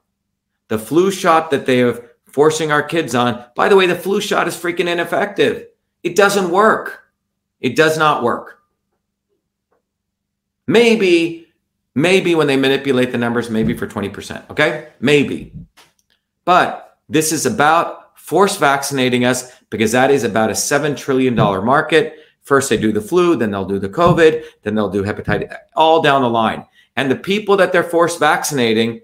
The 0.67 0.77
flu 0.77 1.09
shot 1.09 1.49
that 1.49 1.65
they 1.65 1.81
are 1.81 2.11
forcing 2.27 2.71
our 2.71 2.83
kids 2.83 3.15
on, 3.15 3.43
by 3.55 3.69
the 3.69 3.75
way, 3.75 3.87
the 3.87 3.95
flu 3.95 4.21
shot 4.21 4.47
is 4.47 4.55
freaking 4.55 4.87
ineffective. 4.87 5.69
It 6.03 6.15
doesn't 6.15 6.51
work. 6.51 7.05
It 7.59 7.75
does 7.75 7.97
not 7.97 8.21
work. 8.21 8.61
Maybe, 10.67 11.47
maybe 11.95 12.35
when 12.35 12.45
they 12.45 12.55
manipulate 12.55 13.11
the 13.11 13.17
numbers, 13.17 13.49
maybe 13.49 13.73
for 13.75 13.87
20%. 13.87 14.47
Okay. 14.51 14.89
Maybe. 14.99 15.53
But 16.45 16.99
this 17.09 17.31
is 17.31 17.47
about 17.47 18.08
force 18.29 18.57
vaccinating 18.57 19.25
us 19.25 19.51
because 19.71 19.91
that 19.91 20.11
is 20.11 20.23
about 20.23 20.51
a 20.51 20.53
$7 20.53 20.95
trillion 20.95 21.33
market. 21.33 22.19
First, 22.43 22.69
they 22.69 22.77
do 22.77 22.91
the 22.91 23.01
flu, 23.01 23.35
then 23.35 23.49
they'll 23.49 23.65
do 23.65 23.79
the 23.79 23.89
COVID, 23.89 24.45
then 24.61 24.75
they'll 24.75 24.91
do 24.91 25.03
hepatitis, 25.03 25.51
all 25.75 25.99
down 25.99 26.21
the 26.21 26.29
line. 26.29 26.63
And 26.95 27.09
the 27.09 27.15
people 27.15 27.57
that 27.57 27.71
they're 27.71 27.83
force 27.83 28.17
vaccinating, 28.17 29.01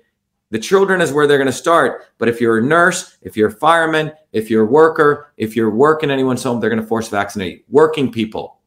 the 0.51 0.59
children 0.59 1.01
is 1.01 1.11
where 1.11 1.25
they're 1.25 1.39
going 1.39 1.47
to 1.47 1.51
start. 1.51 2.03
But 2.19 2.29
if 2.29 2.39
you're 2.39 2.59
a 2.59 2.63
nurse, 2.63 3.17
if 3.23 3.35
you're 3.35 3.49
a 3.49 3.51
fireman, 3.51 4.11
if 4.31 4.51
you're 4.51 4.65
a 4.65 4.71
worker, 4.71 5.33
if 5.37 5.55
you're 5.55 5.71
working 5.71 6.11
anyone's 6.11 6.43
home, 6.43 6.59
they're 6.59 6.69
going 6.69 6.79
to 6.79 6.87
force 6.87 7.07
vaccinate 7.07 7.65
working 7.67 8.11
people. 8.11 8.59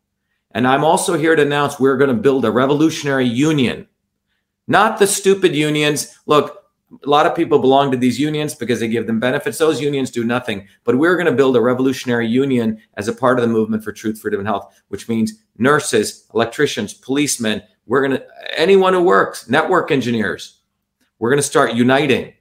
And 0.51 0.67
I'm 0.67 0.83
also 0.83 1.17
here 1.17 1.37
to 1.37 1.43
announce 1.43 1.79
we're 1.79 1.97
going 1.97 2.15
to 2.15 2.21
build 2.21 2.45
a 2.45 2.51
revolutionary 2.51 3.27
union, 3.29 3.87
not 4.67 4.99
the 4.99 5.07
stupid 5.07 5.55
unions. 5.55 6.19
Look, 6.27 6.65
a 7.05 7.09
lot 7.09 7.27
of 7.27 7.37
people 7.37 7.59
belong 7.59 7.91
to 7.91 7.97
these 7.97 8.19
unions 8.19 8.55
because 8.55 8.81
they 8.81 8.89
give 8.89 9.07
them 9.07 9.21
benefits. 9.21 9.59
Those 9.59 9.81
unions 9.81 10.11
do 10.11 10.25
nothing. 10.25 10.67
But 10.85 10.97
we're 10.97 11.17
going 11.17 11.27
to 11.27 11.33
build 11.33 11.57
a 11.57 11.61
revolutionary 11.61 12.27
union 12.27 12.81
as 12.95 13.09
a 13.09 13.13
part 13.13 13.39
of 13.39 13.43
the 13.43 13.53
movement 13.53 13.85
for 13.85 13.93
truth, 13.93 14.21
freedom, 14.21 14.41
and 14.41 14.49
health, 14.49 14.81
which 14.89 15.09
means 15.09 15.45
nurses, 15.59 16.27
electricians, 16.35 16.95
policemen. 16.95 17.63
We're 17.87 18.07
going 18.07 18.19
to, 18.19 18.27
anyone 18.59 18.95
who 18.95 19.03
works, 19.03 19.49
network 19.49 19.91
engineers, 19.91 20.61
we're 21.19 21.31
going 21.31 21.39
to 21.39 21.43
start 21.43 21.75
uniting. 21.75 22.33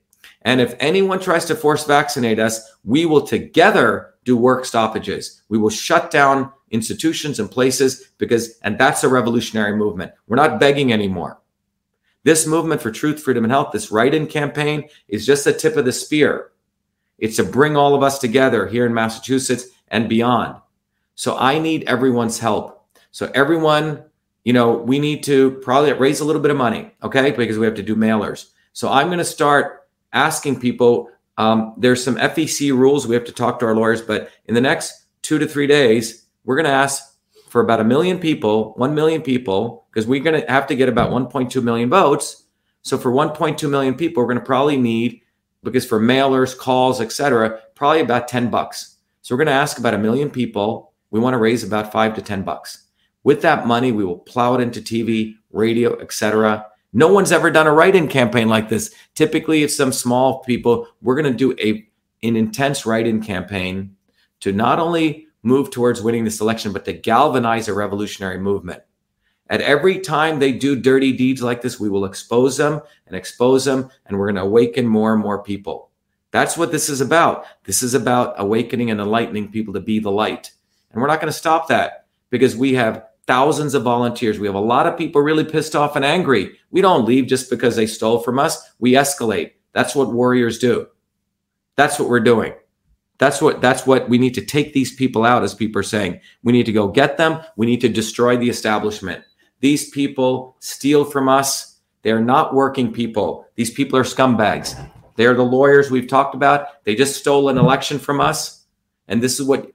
And 0.44 0.62
if 0.62 0.76
anyone 0.80 1.20
tries 1.20 1.46
to 1.46 1.56
force 1.56 1.84
vaccinate 1.84 2.40
us, 2.40 2.78
we 2.84 3.06
will 3.06 3.26
together 3.26 4.14
do 4.24 4.38
work 4.38 4.66
stoppages. 4.66 5.42
We 5.50 5.58
will 5.58 5.70
shut 5.70 6.10
down 6.12 6.52
institutions 6.72 7.40
and 7.40 7.50
places 7.50 8.12
because, 8.18 8.58
and 8.60 8.78
that's 8.78 9.04
a 9.04 9.10
revolutionary 9.10 9.76
movement. 9.76 10.12
We're 10.28 10.38
not 10.38 10.60
begging 10.60 10.94
anymore. 10.94 11.42
This 12.28 12.46
movement 12.46 12.82
for 12.82 12.92
truth, 12.92 13.24
freedom, 13.24 13.46
and 13.46 13.54
health, 13.54 13.72
this 13.72 13.90
write 13.90 14.13
in 14.13 14.28
campaign, 14.28 14.90
is 15.08 15.26
just 15.26 15.46
the 15.46 15.54
tip 15.54 15.78
of 15.78 15.86
the 15.86 15.94
spear. 15.94 16.52
It's 17.18 17.38
to 17.38 17.46
bring 17.46 17.78
all 17.78 17.96
of 17.96 18.04
us 18.04 18.20
together 18.20 18.68
here 18.68 18.86
in 18.86 18.94
Massachusetts 18.94 19.68
and 19.88 20.10
beyond. 20.10 20.58
So 21.16 21.38
I 21.38 21.58
need 21.58 21.86
everyone's 21.86 22.38
help. 22.38 22.86
So, 23.12 23.32
everyone, 23.34 24.04
you 24.44 24.52
know, 24.52 24.74
we 24.74 25.00
need 25.00 25.24
to 25.24 25.52
probably 25.62 25.94
raise 25.94 26.20
a 26.20 26.26
little 26.26 26.42
bit 26.42 26.52
of 26.52 26.58
money, 26.58 26.92
okay? 27.02 27.32
Because 27.32 27.58
we 27.58 27.66
have 27.66 27.76
to 27.76 27.82
do 27.82 27.96
mailers. 27.96 28.50
So, 28.74 28.92
I'm 28.92 29.08
going 29.08 29.20
to 29.20 29.24
start 29.24 29.88
asking 30.12 30.60
people. 30.60 31.10
Um, 31.38 31.76
there's 31.78 32.04
some 32.04 32.18
FEC 32.18 32.78
rules. 32.78 33.08
We 33.08 33.16
have 33.16 33.24
to 33.24 33.32
talk 33.32 33.60
to 33.60 33.66
our 33.68 33.74
lawyers, 33.74 34.02
but 34.02 34.32
in 34.48 34.54
the 34.54 34.60
next 34.60 35.06
two 35.22 35.40
to 35.40 35.48
three 35.48 35.66
days, 35.66 36.26
we're 36.44 36.58
going 36.58 36.66
to 36.66 36.72
ask 36.72 37.02
for 37.48 37.62
about 37.62 37.80
a 37.80 37.84
million 37.84 38.20
people, 38.20 38.74
1 38.76 38.94
million 38.94 39.22
people, 39.22 39.86
because 39.90 40.06
we're 40.06 40.24
going 40.24 40.42
to 40.42 40.52
have 40.52 40.68
to 40.68 40.76
get 40.76 40.90
about 40.90 41.12
1.2 41.12 41.64
million 41.64 41.90
votes. 41.90 42.44
So 42.82 42.98
for 42.98 43.12
1.2 43.12 43.70
million 43.70 43.96
people, 43.96 44.22
we're 44.22 44.28
going 44.28 44.40
to 44.40 44.46
probably 44.46 44.78
need, 44.78 45.22
because 45.64 45.86
for 45.86 46.00
mailers, 46.00 46.58
calls, 46.58 47.02
etc., 47.02 47.60
probably 47.76 48.02
about 48.02 48.28
10 48.28 48.50
bucks. 48.50 48.98
So 49.22 49.34
we're 49.34 49.40
going 49.44 49.48
to 49.48 49.54
ask 49.54 49.78
about 49.78 49.94
a 49.94 49.98
million 49.98 50.30
people. 50.30 50.94
We 51.12 51.20
want 51.20 51.34
to 51.34 51.38
raise 51.38 51.64
about 51.64 51.92
five 51.92 52.16
to 52.16 52.22
10 52.22 52.44
bucks. 52.44 52.86
With 53.24 53.42
that 53.42 53.68
money, 53.68 53.92
we 53.92 54.06
will 54.06 54.20
plow 54.20 54.56
it 54.56 54.62
into 54.62 54.82
TV, 54.82 55.36
radio, 55.52 56.00
etc. 56.00 56.66
No 56.94 57.12
one's 57.12 57.32
ever 57.32 57.52
done 57.52 57.68
a 57.68 57.74
write-in 57.74 58.08
campaign 58.08 58.48
like 58.48 58.70
this. 58.70 58.94
Typically, 59.16 59.64
it's 59.64 59.76
some 59.76 59.92
small 59.92 60.40
people. 60.44 60.88
We're 61.02 61.16
going 61.22 61.32
to 61.32 61.38
do 61.38 61.56
a 61.60 61.86
an 62.24 62.36
intense 62.36 62.86
write-in 62.86 63.22
campaign 63.22 63.96
to 64.40 64.52
not 64.52 64.80
only 64.80 65.27
move 65.43 65.71
towards 65.71 66.02
winning 66.02 66.23
this 66.23 66.41
election, 66.41 66.73
but 66.73 66.86
to 66.86 66.93
galvanize 66.93 67.67
a 67.67 67.73
revolutionary 67.73 68.39
movement. 68.39 68.82
At 69.50 69.62
every 69.62 70.00
time 70.00 70.39
they 70.39 70.52
do 70.52 70.76
dirty 70.76 71.13
deeds 71.13 71.41
like 71.41 71.62
this, 71.62 71.80
we 71.80 71.89
will 71.89 72.06
expose 72.06 72.58
them 72.58 72.82
and 73.06 73.15
expose 73.15 73.65
them, 73.65 73.89
and 74.06 74.17
we're 74.17 74.26
going 74.26 74.36
to 74.36 74.41
awaken 74.41 74.88
more 74.88 75.13
and 75.13 75.21
more 75.21 75.41
people. 75.41 75.89
That's 76.32 76.58
what 76.58 76.71
this 76.71 76.89
is 76.89 77.00
about. 77.00 77.45
This 77.63 77.82
is 77.82 77.93
about 77.93 78.36
awakening 78.38 78.91
and 78.91 79.00
enlightening 79.00 79.50
people 79.50 79.73
to 79.73 79.80
be 79.80 80.00
the 80.00 80.12
light. 80.12 80.52
And 80.91 81.02
we're 81.02 81.08
not 81.08 81.21
going 81.21 81.32
to 81.32 81.38
stop 81.38 81.69
that 81.69 82.08
because 82.30 82.56
we 82.56 82.73
have 82.73 83.06
thousands 83.26 83.73
of 83.73 83.84
volunteers. 83.84 84.39
We 84.39 84.47
have 84.47 84.56
a 84.56 84.60
lot 84.60 84.88
of 84.88 84.97
people 84.97 85.21
really 85.21 85.45
pissed 85.45 85.76
off 85.76 85.95
and 85.95 86.04
angry. 86.04 86.58
We 86.71 86.82
don't 86.82 87.06
leave 87.06 87.28
just 87.28 87.50
because 87.50 87.76
they 87.76 87.88
stole 87.88 88.19
from 88.19 88.39
us. 88.39 88.71
We 88.80 88.93
escalate. 88.93 89.54
That's 89.73 89.95
what 89.95 90.13
warriors 90.13 90.60
do. 90.60 90.88
That's 91.76 92.00
what 92.00 92.10
we're 92.10 92.19
doing. 92.19 92.54
That's 93.17 93.41
what 93.41 93.62
that's 93.62 93.88
what 93.88 94.10
we 94.10 94.17
need 94.17 94.36
to 94.36 94.45
take 94.45 94.73
these 94.73 94.93
people 94.93 95.25
out, 95.25 95.43
as 95.43 95.56
people 95.56 95.80
are 95.80 95.84
saying. 95.84 96.21
We 96.43 96.53
need 96.53 96.65
to 96.67 96.71
go 96.71 96.88
get 96.88 97.17
them. 97.17 97.41
We 97.56 97.65
need 97.65 97.82
to 97.82 97.89
destroy 97.89 98.38
the 98.38 98.49
establishment. 98.49 99.23
These 99.60 99.89
people 99.89 100.56
steal 100.60 101.03
from 101.03 101.27
us. 101.27 101.80
They're 102.03 102.21
not 102.21 102.53
working 102.53 102.93
people. 102.93 103.47
These 103.56 103.71
people 103.71 103.97
are 103.97 104.03
scumbags. 104.03 104.89
They're 105.15 105.34
the 105.34 105.43
lawyers 105.43 105.89
we've 105.89 106.08
talked 106.08 106.36
about. 106.36 106.84
They 106.86 106.95
just 106.95 107.19
stole 107.19 107.49
an 107.49 107.58
election 107.58 107.97
from 107.97 108.21
us. 108.21 108.65
And 109.08 109.21
this 109.21 109.39
is 109.39 109.47
what 109.47 109.71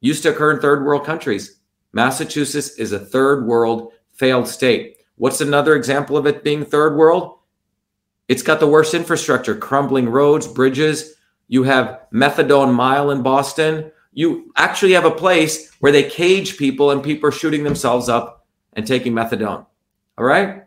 used 0.00 0.22
to 0.22 0.30
occur 0.30 0.52
in 0.52 0.60
third 0.60 0.84
world 0.84 1.04
countries. 1.04 1.60
Massachusetts 1.92 2.70
is 2.78 2.92
a 2.92 2.98
third 2.98 3.46
world 3.46 3.92
failed 4.12 4.48
state. 4.48 4.96
What's 5.16 5.42
another 5.42 5.76
example 5.76 6.16
of 6.16 6.26
it 6.26 6.42
being 6.42 6.64
third 6.64 6.96
world? 6.96 7.38
It's 8.28 8.42
got 8.42 8.58
the 8.58 8.68
worst 8.68 8.94
infrastructure, 8.94 9.54
crumbling 9.54 10.08
roads, 10.08 10.46
bridges, 10.46 11.14
you 11.50 11.64
have 11.64 12.02
methadone 12.14 12.72
mile 12.72 13.10
in 13.10 13.22
Boston. 13.22 13.90
You 14.12 14.52
actually 14.54 14.92
have 14.92 15.04
a 15.04 15.10
place 15.10 15.68
where 15.80 15.90
they 15.90 16.04
cage 16.04 16.56
people 16.56 16.92
and 16.92 17.02
people 17.02 17.28
are 17.28 17.32
shooting 17.32 17.64
themselves 17.64 18.08
up 18.08 18.46
and 18.74 18.86
taking 18.86 19.12
methadone. 19.12 19.66
All 20.16 20.24
right. 20.24 20.62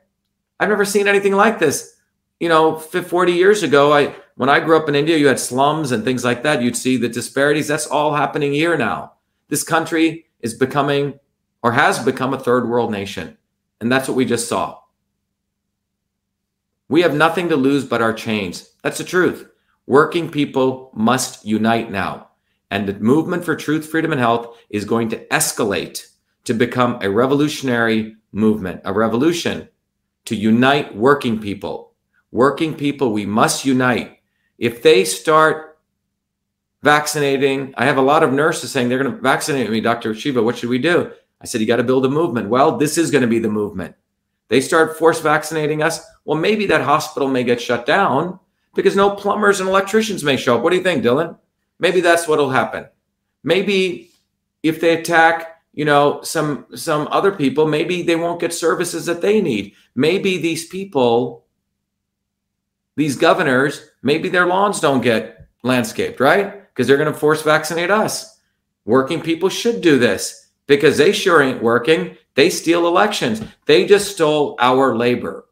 I've 0.60 0.67
never 0.67 0.84
seen 0.84 1.08
anything 1.08 1.38
like 1.38 1.58
this. 1.58 1.96
You 2.41 2.50
know, 2.50 2.76
40 2.76 3.32
years 3.32 3.63
ago, 3.63 3.93
I 3.93 4.13
when 4.36 4.50
I 4.50 4.60
grew 4.60 4.76
up 4.76 4.89
in 4.89 4.96
India, 4.96 5.15
you 5.15 5.28
had 5.28 5.39
slums 5.39 5.93
and 5.93 6.04
things 6.04 6.26
like 6.26 6.43
that. 6.43 6.62
You'd 6.62 6.76
see 6.76 6.98
the 6.98 7.08
disparities. 7.08 7.69
That's 7.69 7.88
all 7.88 8.13
happening 8.13 8.52
here 8.52 8.78
now. 8.78 9.13
This 9.48 9.63
country 9.63 10.26
is 10.41 10.54
becoming 10.54 11.17
or 11.62 11.72
has 11.72 12.04
become 12.04 12.34
a 12.34 12.39
third 12.39 12.67
world 12.67 12.91
nation. 12.91 13.38
And 13.80 13.89
that's 13.89 14.10
what 14.10 14.17
we 14.17 14.26
just 14.26 14.50
saw. 14.50 14.80
We 16.89 17.04
have 17.04 17.15
nothing 17.15 17.48
to 17.50 17.56
lose 17.56 17.86
but 17.86 18.02
our 18.02 18.13
chains. 18.13 18.69
That's 18.84 18.98
the 18.98 19.06
truth. 19.06 19.48
Working 19.86 20.30
people 20.30 20.91
must 20.93 21.46
unite 21.46 21.91
now. 21.91 22.30
And 22.72 22.88
the 22.88 22.93
movement 23.00 23.43
for 23.43 23.56
truth, 23.56 23.88
freedom, 23.88 24.12
and 24.12 24.22
health 24.22 24.58
is 24.69 24.86
going 24.86 25.10
to 25.10 25.26
escalate 25.28 26.06
to 26.46 26.54
become 26.54 26.98
a 27.02 27.10
revolutionary 27.10 28.15
movement, 28.32 28.82
a 28.86 28.93
revolution 28.93 29.67
to 30.26 30.36
unite 30.36 30.96
working 30.96 31.39
people. 31.39 31.93
Working 32.32 32.74
people, 32.74 33.13
we 33.13 33.26
must 33.26 33.65
unite. 33.65 34.17
If 34.58 34.82
they 34.82 35.06
start 35.06 35.78
vaccinating, 36.82 37.74
I 37.78 37.86
have 37.86 37.98
a 37.98 38.02
lot 38.02 38.24
of 38.24 38.34
nurses 38.34 38.72
saying 38.72 38.89
they're 38.89 39.02
going 39.02 39.13
to 39.13 39.22
vaccinate 39.22 39.69
me, 39.69 39.82
Dr. 39.82 40.15
Shiva. 40.15 40.41
What 40.41 40.58
should 40.58 40.69
we 40.69 40.80
do? 40.80 41.12
I 41.41 41.46
said, 41.46 41.62
you 41.62 41.67
got 41.67 41.76
to 41.76 41.84
build 41.84 42.06
a 42.06 42.10
movement. 42.10 42.50
Well, 42.50 42.78
this 42.78 42.98
is 42.98 43.12
going 43.12 43.22
to 43.22 43.28
be 43.28 43.39
the 43.39 43.50
movement. 43.50 43.96
They 44.48 44.62
start 44.62 44.98
force 44.98 45.19
vaccinating 45.19 45.84
us. 45.84 46.04
Well, 46.26 46.38
maybe 46.38 46.65
that 46.67 46.82
hospital 46.82 47.28
may 47.28 47.43
get 47.43 47.62
shut 47.62 47.86
down 47.86 48.39
because 48.76 48.96
no 48.96 49.12
plumbers 49.12 49.60
and 49.60 49.70
electricians 49.70 50.24
may 50.24 50.38
show 50.38 50.58
up. 50.58 50.64
What 50.64 50.72
do 50.72 50.78
you 50.78 50.84
think, 50.84 51.04
Dylan? 51.04 51.38
Maybe 51.80 52.02
that's 52.02 52.28
what'll 52.28 52.50
happen. 52.50 52.88
Maybe 53.44 54.12
if 54.62 54.80
they 54.80 54.98
attack, 54.98 55.62
you 55.74 55.86
know, 55.86 56.22
some 56.22 56.66
some 56.76 57.08
other 57.12 57.32
people, 57.32 57.68
maybe 57.68 58.02
they 58.02 58.16
won't 58.16 58.40
get 58.40 58.54
services 58.54 59.06
that 59.06 59.22
they 59.22 59.42
need. 59.42 59.74
Maybe 59.96 60.38
these 60.38 60.68
people, 60.68 61.46
these 62.96 63.16
governors, 63.16 63.90
maybe 64.02 64.30
their 64.30 64.48
lawns 64.48 64.80
don't 64.80 65.02
get 65.02 65.48
landscaped, 65.64 66.20
right? 66.20 66.68
Because 66.70 66.88
they're 66.88 66.98
going 66.98 67.12
to 67.12 67.18
force 67.20 67.42
vaccinate 67.42 67.92
us. 67.92 68.40
Working 68.86 69.22
people 69.22 69.50
should 69.50 69.82
do 69.82 69.98
this 69.98 70.50
because 70.68 70.98
they 70.98 71.12
sure 71.12 71.42
ain't 71.42 71.64
working. 71.64 72.18
They 72.36 72.50
steal 72.50 72.88
elections. 72.88 73.42
They 73.66 73.86
just 73.86 74.14
stole 74.14 74.58
our 74.60 74.96
labor. 74.96 75.46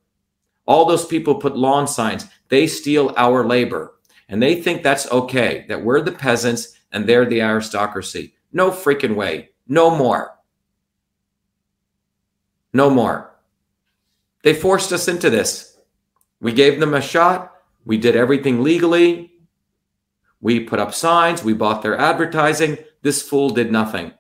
All 0.66 0.86
those 0.86 1.06
people 1.06 1.36
put 1.36 1.58
lawn 1.58 1.88
signs. 1.88 2.28
They 2.50 2.68
steal 2.68 3.14
our 3.18 3.46
labor. 3.46 3.96
And 4.30 4.42
they 4.42 4.62
think 4.62 4.82
that's 4.82 5.12
okay, 5.12 5.66
that 5.68 5.84
we're 5.84 6.02
the 6.02 6.12
peasants 6.12 6.78
and 6.92 7.08
they're 7.08 7.26
the 7.26 7.42
aristocracy. 7.42 8.36
No 8.54 8.72
freaking 8.72 9.16
way. 9.16 9.50
No 9.68 9.94
more. 9.94 10.38
No 12.74 12.90
more. 12.90 13.36
They 14.44 14.54
forced 14.54 14.92
us 14.92 15.08
into 15.08 15.30
this. 15.30 15.78
We 16.40 16.54
gave 16.54 16.80
them 16.80 16.94
a 16.94 17.02
shot. 17.02 17.54
We 17.86 17.98
did 17.98 18.16
everything 18.16 18.64
legally. 18.64 19.34
We 20.40 20.62
put 20.62 20.80
up 20.80 20.94
signs. 20.94 21.44
We 21.44 21.54
bought 21.54 21.82
their 21.82 21.98
advertising. 21.98 22.78
This 23.02 23.22
fool 23.22 23.50
did 23.50 23.72
nothing. 23.72 24.14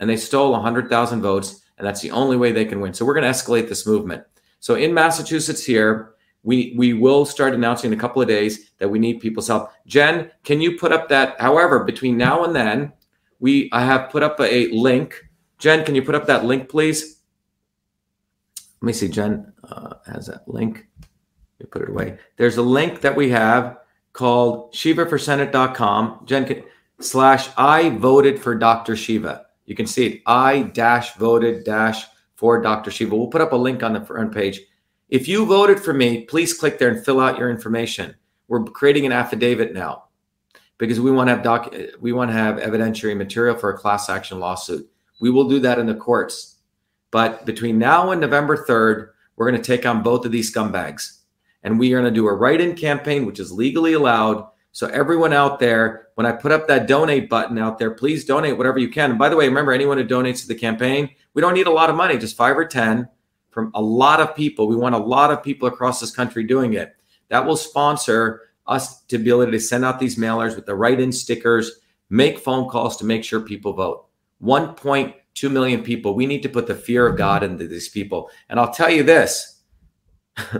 And 0.00 0.08
they 0.08 0.16
stole 0.16 0.52
100,000 0.52 1.20
votes 1.20 1.62
and 1.78 1.86
that's 1.86 2.00
the 2.00 2.10
only 2.10 2.36
way 2.36 2.52
they 2.52 2.64
can 2.64 2.80
win. 2.80 2.92
So 2.92 3.04
we're 3.04 3.14
going 3.14 3.24
to 3.24 3.30
escalate 3.30 3.68
this 3.68 3.86
movement. 3.86 4.24
So 4.60 4.74
in 4.74 4.92
Massachusetts 4.92 5.64
here, 5.64 6.14
we 6.42 6.74
we 6.76 6.92
will 6.94 7.24
start 7.24 7.54
announcing 7.54 7.92
in 7.92 7.98
a 7.98 8.00
couple 8.00 8.22
of 8.22 8.28
days 8.28 8.70
that 8.78 8.88
we 8.88 8.98
need 8.98 9.20
people's 9.20 9.48
help. 9.48 9.70
Jen, 9.86 10.30
can 10.44 10.60
you 10.60 10.78
put 10.78 10.92
up 10.92 11.08
that? 11.08 11.40
However, 11.40 11.84
between 11.84 12.16
now 12.16 12.44
and 12.44 12.54
then, 12.54 12.92
we 13.40 13.68
I 13.72 13.84
have 13.84 14.10
put 14.10 14.22
up 14.22 14.40
a, 14.40 14.68
link. 14.68 15.28
Jen, 15.58 15.84
can 15.84 15.94
you 15.94 16.02
put 16.02 16.14
up 16.14 16.26
that 16.26 16.44
link, 16.44 16.68
please? 16.68 17.20
Let 18.80 18.86
me 18.86 18.92
see. 18.92 19.08
Jen 19.08 19.52
uh, 19.64 19.94
has 20.06 20.26
that 20.26 20.48
link. 20.48 20.86
Let 21.58 21.66
me 21.66 21.70
put 21.70 21.82
it 21.82 21.88
away. 21.88 22.18
There's 22.36 22.56
a 22.56 22.62
link 22.62 23.00
that 23.00 23.16
we 23.16 23.30
have 23.30 23.78
called 24.12 24.72
shivaforsenate.com. 24.72 26.22
Jen 26.24 26.44
can, 26.44 26.62
slash 27.00 27.48
I 27.56 27.90
voted 27.90 28.40
for 28.40 28.54
Dr. 28.54 28.96
Shiva. 28.96 29.46
You 29.66 29.74
can 29.74 29.86
see 29.86 30.06
it. 30.06 30.22
I 30.26 30.62
dash 30.62 31.14
voted 31.16 31.64
dash 31.64 32.04
for 32.38 32.62
Dr. 32.62 32.92
Shiva. 32.92 33.16
We'll 33.16 33.26
put 33.26 33.40
up 33.40 33.52
a 33.52 33.56
link 33.56 33.82
on 33.82 33.92
the 33.92 34.00
front 34.00 34.32
page. 34.32 34.60
If 35.08 35.26
you 35.26 35.44
voted 35.44 35.80
for 35.80 35.92
me, 35.92 36.22
please 36.22 36.54
click 36.54 36.78
there 36.78 36.88
and 36.88 37.04
fill 37.04 37.18
out 37.18 37.36
your 37.36 37.50
information. 37.50 38.14
We're 38.46 38.62
creating 38.62 39.06
an 39.06 39.12
affidavit 39.12 39.74
now 39.74 40.04
because 40.78 41.00
we 41.00 41.10
want 41.10 41.26
to 41.28 41.34
have 41.34 41.42
doc 41.42 41.74
we 42.00 42.12
want 42.12 42.30
to 42.30 42.34
have 42.34 42.56
evidentiary 42.56 43.16
material 43.16 43.58
for 43.58 43.70
a 43.70 43.76
class 43.76 44.08
action 44.08 44.38
lawsuit. 44.38 44.88
We 45.20 45.30
will 45.30 45.48
do 45.48 45.58
that 45.60 45.80
in 45.80 45.86
the 45.86 45.96
courts. 45.96 46.58
But 47.10 47.44
between 47.44 47.76
now 47.76 48.12
and 48.12 48.20
November 48.20 48.56
3rd, 48.56 49.08
we're 49.34 49.50
going 49.50 49.60
to 49.60 49.66
take 49.66 49.84
on 49.84 50.04
both 50.04 50.24
of 50.24 50.30
these 50.30 50.54
scumbags. 50.54 51.18
And 51.64 51.76
we 51.76 51.92
are 51.92 52.00
going 52.00 52.12
to 52.12 52.16
do 52.16 52.28
a 52.28 52.34
write-in 52.34 52.76
campaign 52.76 53.26
which 53.26 53.40
is 53.40 53.50
legally 53.50 53.94
allowed. 53.94 54.46
So 54.78 54.86
everyone 54.86 55.32
out 55.32 55.58
there, 55.58 56.06
when 56.14 56.24
I 56.24 56.30
put 56.30 56.52
up 56.52 56.68
that 56.68 56.86
donate 56.86 57.28
button 57.28 57.58
out 57.58 57.80
there, 57.80 57.90
please 57.90 58.24
donate 58.24 58.56
whatever 58.56 58.78
you 58.78 58.88
can. 58.88 59.10
And 59.10 59.18
by 59.18 59.28
the 59.28 59.34
way, 59.34 59.48
remember 59.48 59.72
anyone 59.72 59.98
who 59.98 60.04
donates 60.04 60.42
to 60.42 60.46
the 60.46 60.54
campaign, 60.54 61.10
we 61.34 61.42
don't 61.42 61.54
need 61.54 61.66
a 61.66 61.72
lot 61.72 61.90
of 61.90 61.96
money, 61.96 62.16
just 62.16 62.36
5 62.36 62.56
or 62.56 62.64
10 62.64 63.08
from 63.50 63.72
a 63.74 63.82
lot 63.82 64.20
of 64.20 64.36
people. 64.36 64.68
We 64.68 64.76
want 64.76 64.94
a 64.94 64.98
lot 64.98 65.32
of 65.32 65.42
people 65.42 65.66
across 65.66 65.98
this 65.98 66.12
country 66.12 66.44
doing 66.44 66.74
it. 66.74 66.94
That 67.28 67.44
will 67.44 67.56
sponsor 67.56 68.42
us 68.68 69.02
to 69.06 69.18
be 69.18 69.30
able 69.30 69.50
to 69.50 69.58
send 69.58 69.84
out 69.84 69.98
these 69.98 70.14
mailers 70.14 70.54
with 70.54 70.66
the 70.66 70.76
write 70.76 71.00
in 71.00 71.10
stickers, 71.10 71.80
make 72.08 72.38
phone 72.38 72.68
calls 72.68 72.96
to 72.98 73.04
make 73.04 73.24
sure 73.24 73.40
people 73.40 73.72
vote. 73.72 74.06
1.2 74.44 75.50
million 75.50 75.82
people. 75.82 76.14
We 76.14 76.26
need 76.26 76.44
to 76.44 76.48
put 76.48 76.68
the 76.68 76.76
fear 76.76 77.08
of 77.08 77.16
God 77.16 77.42
into 77.42 77.66
these 77.66 77.88
people. 77.88 78.30
And 78.48 78.60
I'll 78.60 78.72
tell 78.72 78.90
you 78.90 79.02
this 79.02 79.60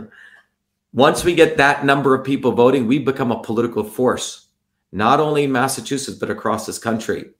once 0.93 1.23
we 1.23 1.35
get 1.35 1.57
that 1.57 1.85
number 1.85 2.15
of 2.15 2.25
people 2.25 2.51
voting, 2.51 2.87
we 2.87 2.99
become 2.99 3.31
a 3.31 3.41
political 3.41 3.83
force, 3.83 4.47
not 4.91 5.19
only 5.19 5.43
in 5.43 5.51
Massachusetts, 5.51 6.17
but 6.17 6.31
across 6.31 6.65
this 6.65 6.79
country. 6.79 7.31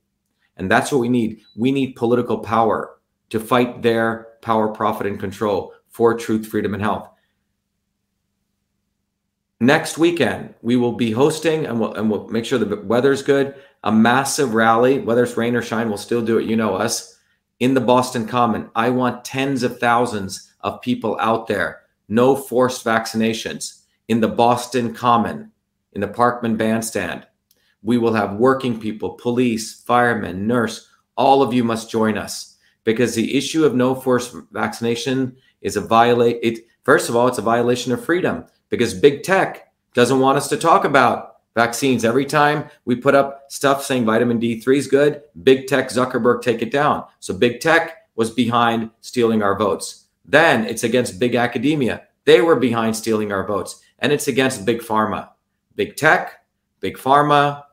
And 0.58 0.70
that's 0.70 0.92
what 0.92 1.00
we 1.00 1.10
need. 1.10 1.42
We 1.56 1.72
need 1.72 1.96
political 1.96 2.40
power 2.40 3.00
to 3.30 3.40
fight 3.40 3.82
their 3.82 4.28
power, 4.42 4.68
profit, 4.68 5.08
and 5.08 5.20
control 5.20 5.74
for 5.88 6.14
truth, 6.14 6.48
freedom, 6.48 6.74
and 6.74 6.84
health. 6.84 7.10
Next 9.60 9.98
weekend, 9.98 10.54
we 10.62 10.76
will 10.78 10.94
be 10.94 11.12
hosting, 11.12 11.66
and 11.66 11.80
we'll, 11.80 11.94
and 11.94 12.10
we'll 12.10 12.28
make 12.28 12.46
sure 12.46 12.60
the 12.60 12.78
weather's 12.78 13.24
good, 13.24 13.56
a 13.84 13.92
massive 13.92 14.54
rally, 14.54 15.00
whether 15.00 15.24
it's 15.24 15.38
rain 15.38 15.56
or 15.56 15.62
shine, 15.62 15.90
we'll 15.90 15.98
still 15.98 16.22
do 16.22 16.38
it. 16.38 16.46
You 16.46 16.56
know 16.56 16.76
us 16.76 17.18
in 17.60 17.74
the 17.74 17.82
Boston 17.82 18.28
Common. 18.28 18.70
I 18.76 18.90
want 18.90 19.26
tens 19.26 19.64
of 19.64 19.80
thousands 19.80 20.54
of 20.62 20.82
people 20.82 21.18
out 21.20 21.48
there. 21.48 21.82
No 22.10 22.36
forced 22.36 22.84
vaccinations 22.84 23.84
in 24.08 24.20
the 24.20 24.28
Boston 24.28 24.94
Common, 24.94 25.52
in 25.94 26.02
the 26.02 26.08
Parkman 26.08 26.58
Bandstand. 26.58 27.26
We 27.84 27.98
will 27.98 28.14
have 28.14 28.34
working 28.34 28.80
people, 28.80 29.12
police, 29.12 29.82
firemen, 29.84 30.48
nurse. 30.48 30.90
All 31.16 31.42
of 31.42 31.54
you 31.54 31.64
must 31.64 31.90
join 31.90 32.18
us 32.18 32.58
because 32.84 33.16
the 33.16 33.38
issue 33.38 33.64
of 33.64 33.76
no 33.76 33.94
forced 33.96 34.36
vaccination 34.52 35.38
is 35.62 35.76
a 35.76 35.82
violate. 35.82 36.40
It 36.42 36.60
first 36.84 37.10
of 37.10 37.16
all, 37.16 37.28
it's 37.28 37.38
a 37.38 37.44
violation 37.44 37.92
of 37.92 38.04
freedom 38.04 38.46
because 38.70 38.94
big 38.94 39.24
tech 39.24 39.72
doesn't 39.94 40.20
want 40.20 40.38
us 40.38 40.50
to 40.50 40.58
talk 40.58 40.86
about 40.86 41.38
vaccines. 41.56 42.06
Every 42.06 42.26
time 42.26 42.70
we 42.86 42.96
put 42.96 43.16
up 43.16 43.44
stuff 43.50 43.84
saying 43.84 44.06
vitamin 44.06 44.40
D3 44.40 44.78
is 44.78 44.88
good, 44.88 45.22
big 45.44 45.68
tech, 45.68 45.90
Zuckerberg 45.90 46.42
take 46.42 46.62
it 46.62 46.72
down. 46.72 47.06
So 47.20 47.34
big 47.34 47.60
tech 47.60 48.10
was 48.16 48.32
behind 48.32 48.92
stealing 49.02 49.42
our 49.44 49.58
votes. 49.58 50.06
Then 50.30 50.66
it's 50.66 50.84
against 50.84 51.20
big 51.20 51.36
academia. 51.36 52.04
They 52.26 52.42
were 52.42 52.56
behind 52.56 52.96
stealing 52.96 53.32
our 53.32 53.46
votes. 53.46 53.82
And 53.98 54.12
it's 54.14 54.28
against 54.28 54.66
big 54.66 54.80
pharma, 54.80 55.30
big 55.76 55.96
tech, 55.96 56.46
big 56.80 56.98
pharma, 56.98 57.64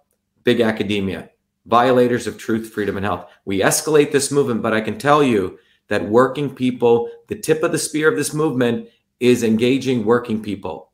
big 0.42 0.60
academia 0.60 1.30
violators 1.66 2.26
of 2.26 2.38
truth, 2.38 2.72
freedom, 2.72 2.96
and 2.96 3.04
health. 3.04 3.28
We 3.44 3.60
escalate 3.60 4.12
this 4.12 4.30
movement, 4.30 4.62
but 4.62 4.72
I 4.72 4.80
can 4.80 4.98
tell 4.98 5.22
you 5.22 5.58
that 5.88 6.08
working 6.08 6.54
people, 6.54 7.10
the 7.28 7.36
tip 7.36 7.62
of 7.62 7.72
the 7.72 7.78
spear 7.78 8.08
of 8.08 8.16
this 8.16 8.32
movement 8.32 8.88
is 9.20 9.42
engaging 9.42 10.04
working 10.04 10.42
people. 10.42 10.92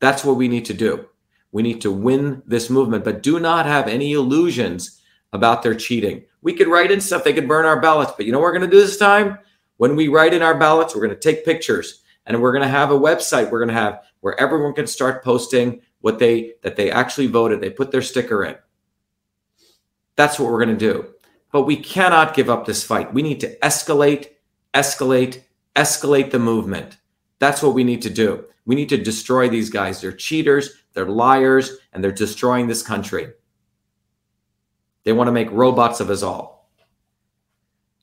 That's 0.00 0.24
what 0.24 0.36
we 0.36 0.48
need 0.48 0.64
to 0.66 0.74
do. 0.74 1.06
We 1.50 1.62
need 1.62 1.80
to 1.82 1.90
win 1.90 2.42
this 2.46 2.70
movement, 2.70 3.04
but 3.04 3.22
do 3.22 3.38
not 3.38 3.66
have 3.66 3.88
any 3.88 4.12
illusions 4.12 5.00
about 5.32 5.62
their 5.62 5.74
cheating. 5.74 6.24
We 6.40 6.54
could 6.54 6.68
write 6.68 6.90
in 6.90 7.00
stuff, 7.00 7.24
they 7.24 7.32
could 7.32 7.48
burn 7.48 7.66
our 7.66 7.80
ballots, 7.80 8.12
but 8.16 8.26
you 8.26 8.32
know 8.32 8.38
what 8.38 8.44
we're 8.44 8.58
going 8.58 8.70
to 8.70 8.76
do 8.76 8.80
this 8.80 8.96
time? 8.96 9.38
When 9.82 9.96
we 9.96 10.06
write 10.06 10.32
in 10.32 10.42
our 10.42 10.56
ballots, 10.56 10.94
we're 10.94 11.04
going 11.04 11.18
to 11.18 11.32
take 11.32 11.44
pictures 11.44 12.02
and 12.24 12.40
we're 12.40 12.52
going 12.52 12.62
to 12.62 12.68
have 12.68 12.92
a 12.92 12.96
website 12.96 13.50
we're 13.50 13.58
going 13.58 13.66
to 13.66 13.82
have 13.82 14.04
where 14.20 14.38
everyone 14.38 14.74
can 14.74 14.86
start 14.86 15.24
posting 15.24 15.80
what 16.02 16.20
they 16.20 16.52
that 16.62 16.76
they 16.76 16.88
actually 16.88 17.26
voted. 17.26 17.60
They 17.60 17.70
put 17.70 17.90
their 17.90 18.00
sticker 18.00 18.44
in. 18.44 18.54
That's 20.14 20.38
what 20.38 20.52
we're 20.52 20.64
going 20.64 20.78
to 20.78 20.92
do. 20.92 21.08
But 21.50 21.62
we 21.62 21.74
cannot 21.74 22.36
give 22.36 22.48
up 22.48 22.64
this 22.64 22.84
fight. 22.84 23.12
We 23.12 23.22
need 23.22 23.40
to 23.40 23.58
escalate, 23.58 24.28
escalate, 24.72 25.42
escalate 25.74 26.30
the 26.30 26.38
movement. 26.38 26.98
That's 27.40 27.60
what 27.60 27.74
we 27.74 27.82
need 27.82 28.02
to 28.02 28.10
do. 28.10 28.44
We 28.64 28.76
need 28.76 28.90
to 28.90 29.02
destroy 29.02 29.48
these 29.48 29.68
guys. 29.68 30.00
They're 30.00 30.12
cheaters, 30.12 30.70
they're 30.92 31.06
liars, 31.06 31.78
and 31.92 32.04
they're 32.04 32.12
destroying 32.12 32.68
this 32.68 32.84
country. 32.84 33.32
They 35.02 35.12
want 35.12 35.26
to 35.26 35.32
make 35.32 35.50
robots 35.50 35.98
of 35.98 36.08
us 36.08 36.22
all. 36.22 36.51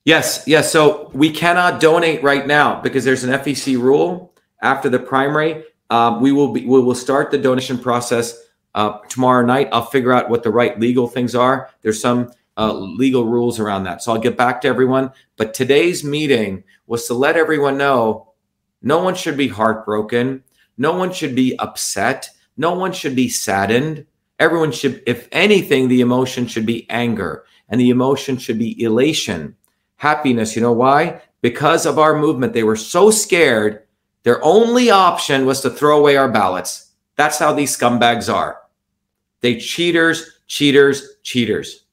Yes, 0.06 0.44
yes. 0.48 0.72
So 0.72 1.12
we 1.14 1.30
cannot 1.30 1.80
donate 1.80 2.24
right 2.24 2.48
now 2.48 2.82
because 2.82 3.04
there's 3.04 3.24
an 3.24 3.32
FEC 3.32 3.80
rule 3.80 4.34
after 4.62 4.90
the 4.90 5.00
primary. 5.00 5.64
Um, 5.90 6.22
we 6.22 6.32
will 6.32 6.54
be 6.54 6.66
we 6.66 6.82
will 6.82 6.96
start 6.96 7.32
the 7.32 7.38
donation 7.38 7.78
process 7.78 8.50
uh, 8.76 9.00
tomorrow 9.10 9.46
night, 9.46 9.70
I'll 9.72 9.86
figure 9.86 10.14
out 10.14 10.30
what 10.30 10.44
the 10.44 10.52
right 10.52 10.80
legal 10.80 11.08
things 11.08 11.36
are. 11.36 11.70
There's 11.82 12.02
some 12.02 12.32
uh, 12.58 12.74
legal 12.74 13.26
rules 13.26 13.60
around 13.60 13.84
that. 13.84 14.02
So 14.02 14.14
I'll 14.14 14.20
get 14.20 14.38
back 14.38 14.62
to 14.62 14.68
everyone. 14.68 15.12
But 15.38 15.54
today's 15.54 16.04
meeting 16.04 16.64
was 16.88 17.06
to 17.08 17.14
let 17.14 17.36
everyone 17.38 17.78
know 17.78 18.34
no 18.82 19.04
one 19.04 19.16
should 19.16 19.38
be 19.38 19.48
heartbroken. 19.48 20.44
No 20.78 20.94
one 20.98 21.12
should 21.12 21.36
be 21.36 21.58
upset. 21.60 22.30
No 22.58 22.74
one 22.74 22.94
should 22.94 23.16
be 23.16 23.28
saddened. 23.28 24.06
Everyone 24.40 24.72
should, 24.72 25.04
if 25.06 25.28
anything, 25.32 25.88
the 25.88 26.02
emotion 26.02 26.48
should 26.48 26.66
be 26.66 26.90
anger 26.90 27.44
and 27.68 27.80
the 27.82 27.90
emotion 27.90 28.38
should 28.38 28.58
be 28.58 28.82
elation, 28.82 29.56
happiness. 30.00 30.56
You 30.56 30.62
know 30.62 30.74
why? 30.74 31.22
Because 31.42 31.86
of 31.86 32.00
our 32.00 32.18
movement, 32.18 32.54
they 32.54 32.64
were 32.64 32.76
so 32.76 33.12
scared. 33.12 33.84
Their 34.24 34.44
only 34.44 34.90
option 34.90 35.46
was 35.46 35.62
to 35.62 35.70
throw 35.70 36.00
away 36.00 36.18
our 36.18 36.32
ballots. 36.32 36.92
That's 37.16 37.38
how 37.38 37.54
these 37.54 37.78
scumbags 37.78 38.34
are. 38.34 38.62
They 39.42 39.58
cheaters, 39.58 40.40
cheaters, 40.48 41.18
cheaters. 41.24 41.84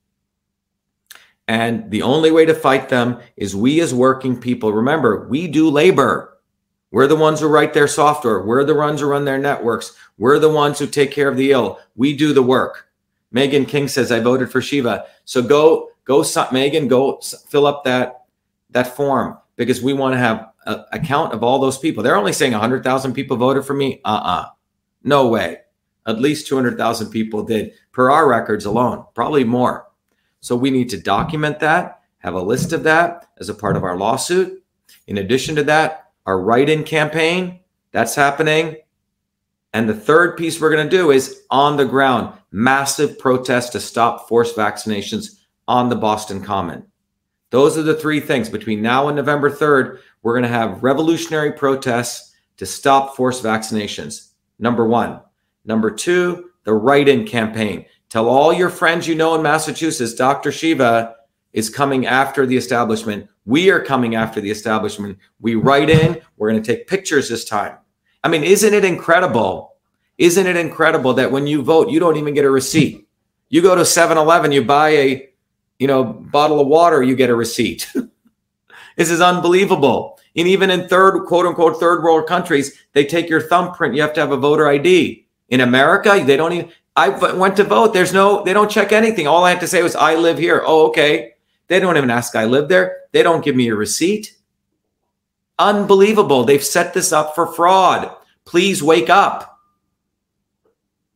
And 1.49 1.91
the 1.91 2.03
only 2.03 2.31
way 2.31 2.45
to 2.47 2.55
fight 2.55 2.89
them 2.89 3.21
is 3.37 3.55
we 3.55 3.81
as 3.81 3.93
working 3.93 4.41
people. 4.41 4.73
Remember, 4.73 5.29
we 5.29 5.47
do 5.47 5.69
labor. 5.69 6.39
We're 6.93 7.07
the 7.09 7.17
ones 7.17 7.41
who 7.41 7.49
write 7.49 7.75
their 7.75 7.89
software. 7.89 8.43
We're 8.43 8.65
the 8.65 8.75
ones 8.75 9.01
who 9.01 9.09
run 9.09 9.25
their 9.25 9.39
networks. 9.39 9.97
We're 10.19 10.39
the 10.39 10.51
ones 10.51 10.79
who 10.79 10.87
take 10.87 11.11
care 11.11 11.29
of 11.29 11.37
the 11.37 11.51
ill. 11.51 11.81
We 11.97 12.17
do 12.17 12.33
the 12.33 12.43
work. 12.43 12.89
Megan 13.33 13.67
King 13.67 13.89
says, 13.89 14.13
I 14.13 14.21
voted 14.21 14.51
for 14.51 14.61
Shiva. 14.61 15.07
So 15.25 15.43
go, 15.43 15.91
go, 16.07 16.25
Megan, 16.53 16.89
go 16.89 17.21
fill 17.49 17.67
up 17.67 17.85
that, 17.85 18.23
that 18.71 18.97
form 18.97 19.37
because 19.57 19.83
we 19.83 19.93
want 19.93 20.15
to 20.15 20.19
have 20.19 20.49
a, 20.67 20.99
count 20.99 21.33
of 21.33 21.43
all 21.43 21.59
those 21.59 21.79
people. 21.79 22.03
They're 22.03 22.17
only 22.17 22.33
saying 22.33 22.53
100,000 22.53 23.13
people 23.13 23.37
voted 23.37 23.65
for 23.65 23.75
me. 23.75 24.01
Uh 24.05 24.21
uh 24.23 24.47
no 25.03 25.29
way. 25.29 25.59
At 26.07 26.21
least 26.21 26.47
200,000 26.47 27.11
people 27.11 27.43
did 27.43 27.73
per 27.93 28.11
our 28.11 28.29
records 28.29 28.65
alone, 28.65 29.05
probably 29.15 29.45
more. 29.45 29.87
So 30.41 30.57
we 30.57 30.71
need 30.71 30.89
to 30.91 31.01
document 31.01 31.61
that, 31.61 32.01
have 32.19 32.35
a 32.35 32.43
list 32.43 32.73
of 32.73 32.83
that 32.85 33.27
as 33.39 33.49
a 33.49 33.55
part 33.55 33.77
of 33.77 33.85
our 33.85 33.97
lawsuit. 33.97 34.63
In 35.07 35.19
addition 35.19 35.57
to 35.57 35.65
that, 35.65 36.11
our 36.27 36.41
write 36.41 36.69
in 36.69 36.85
campaign, 36.85 37.61
that's 37.93 38.15
happening. 38.15 38.77
And 39.73 39.89
the 39.89 39.95
third 39.95 40.37
piece 40.37 40.61
we're 40.61 40.71
going 40.71 40.89
to 40.89 40.97
do 40.97 41.11
is 41.11 41.43
on 41.51 41.77
the 41.77 41.85
ground, 41.85 42.37
massive 42.51 43.19
protest 43.19 43.73
to 43.73 43.81
stop 43.81 44.29
forced 44.29 44.57
vaccinations 44.57 45.36
on 45.69 45.89
the 45.89 45.97
Boston 45.97 46.43
Common. 46.43 46.87
Those 47.51 47.79
are 47.79 47.83
the 47.83 47.95
three 47.95 48.21
things. 48.21 48.49
Between 48.49 48.83
now 48.83 49.09
and 49.09 49.17
November 49.17 49.51
3rd, 49.51 50.01
we're 50.23 50.35
going 50.35 50.43
to 50.43 50.49
have 50.49 50.83
revolutionary 50.83 51.53
protests 51.53 52.35
to 52.57 52.67
stop 52.67 53.17
forced 53.17 53.43
vaccinations. 53.43 54.33
Number 54.59 54.87
one. 54.87 55.21
Number 55.65 55.91
two, 55.91 56.51
the 56.65 56.73
write 56.73 57.09
in 57.09 57.27
campaign. 57.27 57.87
Tell 58.09 58.29
all 58.29 58.53
your 58.53 58.71
friends 58.71 59.07
you 59.07 59.15
know 59.15 59.35
in 59.35 59.43
Massachusetts, 59.43 60.15
Dr. 60.15 60.53
Shiva 60.53 61.17
is 61.53 61.69
coming 61.71 62.07
after 62.07 62.47
the 62.47 62.57
establishment. 62.57 63.29
We 63.47 63.71
are 63.71 63.83
coming 63.83 64.15
after 64.15 64.41
the 64.41 64.51
establishment. 64.51 65.19
We 65.41 65.55
write 65.55 65.91
in, 65.91 66.21
we're 66.37 66.51
going 66.51 66.63
to 66.63 66.77
take 66.77 66.87
pictures 66.87 67.29
this 67.29 67.45
time. 67.45 67.79
I 68.23 68.29
mean, 68.29 68.45
isn't 68.45 68.75
it 68.75 68.85
incredible? 68.85 69.75
Isn't 70.19 70.47
it 70.47 70.57
incredible 70.57 71.15
that 71.15 71.31
when 71.31 71.47
you 71.47 71.63
vote, 71.63 71.91
you 71.91 72.01
don't 72.01 72.17
even 72.17 72.35
get 72.35 72.45
a 72.45 72.51
receipt? 72.51 73.09
You 73.49 73.63
go 73.63 73.75
to 73.75 73.83
7-Eleven, 73.83 74.53
you 74.53 74.65
buy 74.65 74.91
a, 74.91 75.29
you 75.79 75.87
know, 75.87 76.05
bottle 76.05 76.61
of 76.61 76.67
water, 76.67 77.03
you 77.03 77.17
get 77.17 77.31
a 77.31 77.35
receipt. 77.35 77.93
this 78.97 79.11
is 79.11 79.21
unbelievable. 79.21 80.19
And 80.37 80.47
even 80.47 80.71
in 80.71 80.89
third, 80.89 81.25
quote 81.27 81.47
unquote, 81.47 81.81
third 81.81 82.03
world 82.03 82.27
countries, 82.27 82.79
they 82.93 83.05
take 83.05 83.29
your 83.29 83.41
thumbprint. 83.41 83.95
You 83.95 84.03
have 84.03 84.13
to 84.15 84.21
have 84.21 84.33
a 84.33 84.37
voter 84.37 84.69
ID. 84.69 85.27
In 85.49 85.61
America, 85.61 86.23
they 86.25 86.37
don't 86.37 86.53
even, 86.53 86.73
I 86.97 87.09
went 87.09 87.57
to 87.57 87.65
vote. 87.65 87.95
There's 87.95 88.13
no, 88.13 88.43
they 88.43 88.53
don't 88.53 88.71
check 88.71 88.93
anything. 88.93 89.27
All 89.27 89.45
I 89.45 89.51
had 89.51 89.61
to 89.61 89.69
say 89.69 89.83
was, 89.83 89.95
I 89.95 90.15
live 90.17 90.39
here. 90.39 90.63
Oh, 90.65 90.89
okay. 90.89 91.35
They 91.69 91.81
don't 91.81 91.97
even 91.97 92.11
ask, 92.11 92.35
I 92.35 92.45
live 92.45 92.69
there. 92.69 93.03
They 93.13 93.23
don't 93.23 93.45
give 93.45 93.57
me 93.57 93.69
a 93.69 93.75
receipt. 93.75 94.37
Unbelievable. 95.59 96.45
They've 96.45 96.63
set 96.63 96.95
this 96.95 97.13
up 97.13 97.35
for 97.35 97.47
fraud. 97.47 98.15
Please 98.45 98.83
wake 98.83 99.11
up. 99.11 99.61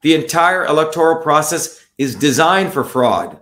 The 0.02 0.14
entire 0.14 0.64
electoral 0.64 1.22
process 1.22 1.84
is 1.98 2.14
designed 2.14 2.72
for 2.72 2.84
fraud. 2.84 3.40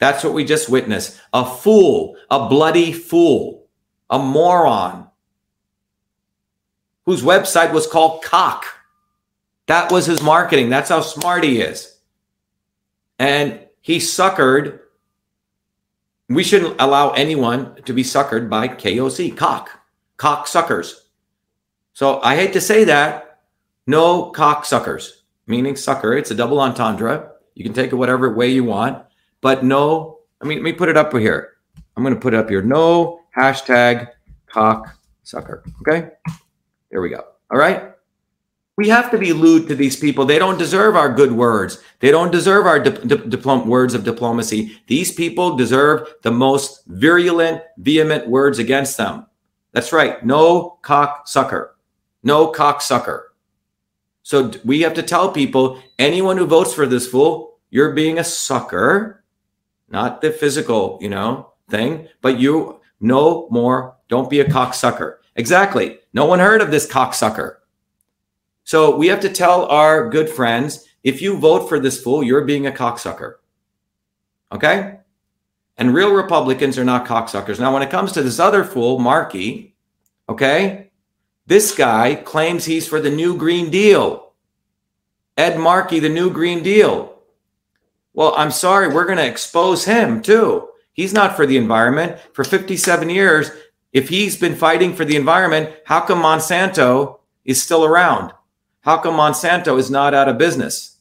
That's 0.00 0.24
what 0.24 0.32
we 0.32 0.44
just 0.44 0.68
witnessed. 0.68 1.20
A 1.32 1.44
fool, 1.44 2.16
a 2.30 2.48
bloody 2.48 2.92
fool, 2.92 3.68
a 4.08 4.18
moron 4.18 5.06
whose 7.06 7.22
website 7.22 7.72
was 7.72 7.86
called 7.86 8.24
Cock. 8.24 8.64
That 9.66 9.92
was 9.92 10.06
his 10.06 10.22
marketing. 10.22 10.70
That's 10.70 10.88
how 10.88 11.02
smart 11.02 11.44
he 11.44 11.60
is. 11.60 11.98
And 13.18 13.60
he 13.82 13.98
suckered. 13.98 14.80
We 16.28 16.44
shouldn't 16.44 16.80
allow 16.80 17.10
anyone 17.10 17.82
to 17.84 17.92
be 17.92 18.02
suckered 18.02 18.48
by 18.48 18.68
KOC, 18.68 19.36
cock, 19.36 19.70
cock 20.16 20.46
suckers. 20.46 21.08
So 21.92 22.20
I 22.22 22.36
hate 22.36 22.54
to 22.54 22.60
say 22.60 22.84
that. 22.84 23.40
No 23.86 24.30
cock 24.30 24.64
suckers, 24.64 25.24
meaning 25.46 25.76
sucker. 25.76 26.14
It's 26.14 26.30
a 26.30 26.34
double 26.34 26.60
entendre. 26.60 27.32
You 27.54 27.64
can 27.64 27.72
take 27.74 27.92
it 27.92 27.96
whatever 27.96 28.32
way 28.32 28.48
you 28.48 28.64
want, 28.64 29.04
but 29.40 29.64
no. 29.64 30.20
I 30.40 30.46
mean, 30.46 30.58
let 30.58 30.64
me 30.64 30.72
put 30.72 30.88
it 30.88 30.96
up 30.96 31.12
here. 31.12 31.58
I'm 31.96 32.02
going 32.02 32.14
to 32.14 32.20
put 32.20 32.34
it 32.34 32.38
up 32.38 32.48
here. 32.48 32.62
No 32.62 33.20
hashtag 33.36 34.08
cock 34.46 34.96
sucker. 35.22 35.64
Okay. 35.80 36.10
There 36.90 37.00
we 37.00 37.10
go. 37.10 37.24
All 37.50 37.58
right. 37.58 37.92
We 38.76 38.88
have 38.88 39.10
to 39.10 39.18
be 39.18 39.34
lewd 39.34 39.68
to 39.68 39.74
these 39.74 39.96
people. 39.96 40.24
They 40.24 40.38
don't 40.38 40.58
deserve 40.58 40.96
our 40.96 41.12
good 41.12 41.32
words. 41.32 41.82
They 41.98 42.10
don't 42.10 42.32
deserve 42.32 42.66
our 42.66 42.80
di- 42.80 43.16
di- 43.16 43.54
words 43.66 43.92
of 43.92 44.04
diplomacy. 44.04 44.80
These 44.86 45.12
people 45.12 45.56
deserve 45.56 46.08
the 46.22 46.30
most 46.30 46.84
virulent, 46.86 47.62
vehement 47.76 48.28
words 48.28 48.58
against 48.58 48.96
them. 48.96 49.26
That's 49.72 49.92
right. 49.92 50.24
No 50.24 50.78
cock 50.82 51.28
sucker. 51.28 51.76
No 52.22 52.50
cocksucker. 52.50 53.24
So 54.22 54.52
we 54.64 54.80
have 54.82 54.94
to 54.94 55.02
tell 55.02 55.30
people 55.30 55.82
anyone 55.98 56.36
who 56.36 56.46
votes 56.46 56.72
for 56.72 56.86
this 56.86 57.06
fool, 57.06 57.58
you're 57.70 57.92
being 57.92 58.18
a 58.18 58.24
sucker, 58.24 59.19
not 59.90 60.20
the 60.20 60.30
physical, 60.30 60.98
you 61.00 61.08
know, 61.08 61.52
thing, 61.68 62.08
but 62.20 62.38
you 62.38 62.80
no 63.00 63.48
more, 63.50 63.96
don't 64.08 64.30
be 64.30 64.40
a 64.40 64.44
cocksucker. 64.44 65.16
Exactly. 65.36 65.98
No 66.12 66.26
one 66.26 66.38
heard 66.38 66.60
of 66.60 66.70
this 66.70 66.86
cocksucker. 66.86 67.56
So 68.64 68.96
we 68.96 69.08
have 69.08 69.20
to 69.20 69.30
tell 69.30 69.66
our 69.66 70.08
good 70.10 70.28
friends 70.28 70.86
if 71.02 71.22
you 71.22 71.38
vote 71.38 71.68
for 71.68 71.80
this 71.80 72.02
fool, 72.02 72.22
you're 72.22 72.44
being 72.44 72.66
a 72.66 72.72
cocksucker. 72.72 73.34
Okay? 74.52 74.98
And 75.78 75.94
real 75.94 76.12
Republicans 76.12 76.78
are 76.78 76.84
not 76.84 77.06
cocksuckers. 77.06 77.58
Now, 77.58 77.72
when 77.72 77.82
it 77.82 77.90
comes 77.90 78.12
to 78.12 78.22
this 78.22 78.38
other 78.38 78.64
fool, 78.64 78.98
Markey, 78.98 79.74
okay, 80.28 80.90
this 81.46 81.74
guy 81.74 82.16
claims 82.16 82.66
he's 82.66 82.86
for 82.86 83.00
the 83.00 83.10
new 83.10 83.36
Green 83.36 83.70
Deal. 83.70 84.34
Ed 85.38 85.58
Markey, 85.58 85.98
the 85.98 86.08
new 86.10 86.30
Green 86.30 86.62
Deal. 86.62 87.19
Well, 88.12 88.34
I'm 88.36 88.50
sorry, 88.50 88.88
we're 88.88 89.06
going 89.06 89.18
to 89.18 89.26
expose 89.26 89.84
him 89.84 90.22
too. 90.22 90.68
He's 90.92 91.12
not 91.12 91.36
for 91.36 91.46
the 91.46 91.56
environment. 91.56 92.18
For 92.32 92.44
57 92.44 93.08
years, 93.08 93.50
if 93.92 94.08
he's 94.08 94.36
been 94.36 94.54
fighting 94.54 94.94
for 94.94 95.04
the 95.04 95.16
environment, 95.16 95.74
how 95.84 96.00
come 96.00 96.22
Monsanto 96.22 97.20
is 97.44 97.62
still 97.62 97.84
around? 97.84 98.32
How 98.82 98.98
come 98.98 99.14
Monsanto 99.14 99.78
is 99.78 99.90
not 99.90 100.14
out 100.14 100.28
of 100.28 100.38
business? 100.38 100.98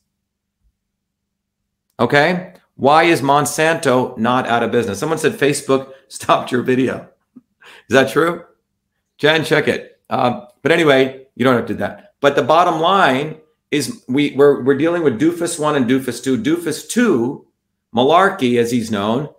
Okay? 1.99 2.53
Why 2.76 3.03
is 3.03 3.22
Monsanto 3.22 4.18
not 4.18 4.47
out 4.47 4.64
of 4.64 4.72
business? 4.72 4.99
Someone 4.99 5.18
said 5.18 5.34
Facebook 5.34 5.91
stopped 6.07 6.51
your 6.51 6.62
video. 6.62 7.10
Is 7.36 7.93
that 7.93 8.10
true? 8.10 8.45
Jen, 9.18 9.43
check 9.43 9.68
it. 9.68 9.99
Um, 10.10 10.47
but 10.62 10.72
anyway, 10.72 11.28
you 11.36 11.43
don't 11.43 11.55
have 11.55 11.66
to 11.68 11.74
do 11.74 11.80
that. 11.80 12.14
But 12.22 12.36
the 12.36 12.43
bottom 12.43 12.80
line 12.80 13.38
is 13.72 14.04
we, 14.08 14.32
we're, 14.36 14.64
we're 14.64 14.78
dealing 14.78 15.04
with 15.04 15.20
Doofus 15.20 15.60
1 15.60 15.76
and 15.76 15.86
Doofus 15.86 16.24
2. 16.24 16.38
Doofus 16.42 16.90
2, 16.90 17.46
Malarkey, 17.96 18.60
as 18.60 18.72
he's 18.72 18.92
known, 18.92 19.30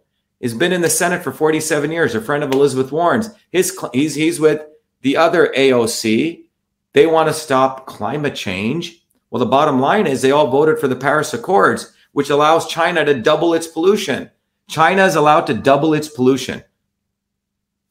has 0.41 0.55
been 0.55 0.72
in 0.72 0.81
the 0.81 0.91
Senate 0.91 1.22
for 1.22 1.33
47 1.33 1.91
years, 1.91 2.14
a 2.14 2.20
friend 2.20 2.43
of 2.43 2.53
Elizabeth 2.53 2.93
Warren's. 2.93 3.31
His, 3.51 3.76
he's, 3.93 4.14
he's 4.14 4.41
with 4.41 4.64
the 5.03 5.16
other 5.16 5.53
AOC. 5.57 6.45
They 6.93 7.07
want 7.07 7.28
to 7.28 7.35
stop 7.35 7.87
climate 7.87 8.35
change. 8.35 9.05
Well, 9.31 9.41
the 9.41 9.47
bottom 9.47 9.81
line 9.81 10.07
is 10.07 10.22
they 10.22 10.31
all 10.31 10.51
voted 10.51 10.78
for 10.78 10.89
the 10.89 10.97
Paris 10.97 11.35
Accords, 11.35 11.93
which 12.12 12.31
allows 12.31 12.66
China 12.66 13.05
to 13.05 13.14
double 13.14 13.55
its 13.55 13.66
pollution. 13.66 14.31
China 14.68 15.05
is 15.05 15.16
allowed 15.16 15.47
to 15.47 15.55
double 15.55 15.95
its 15.95 16.09
pollution 16.09 16.62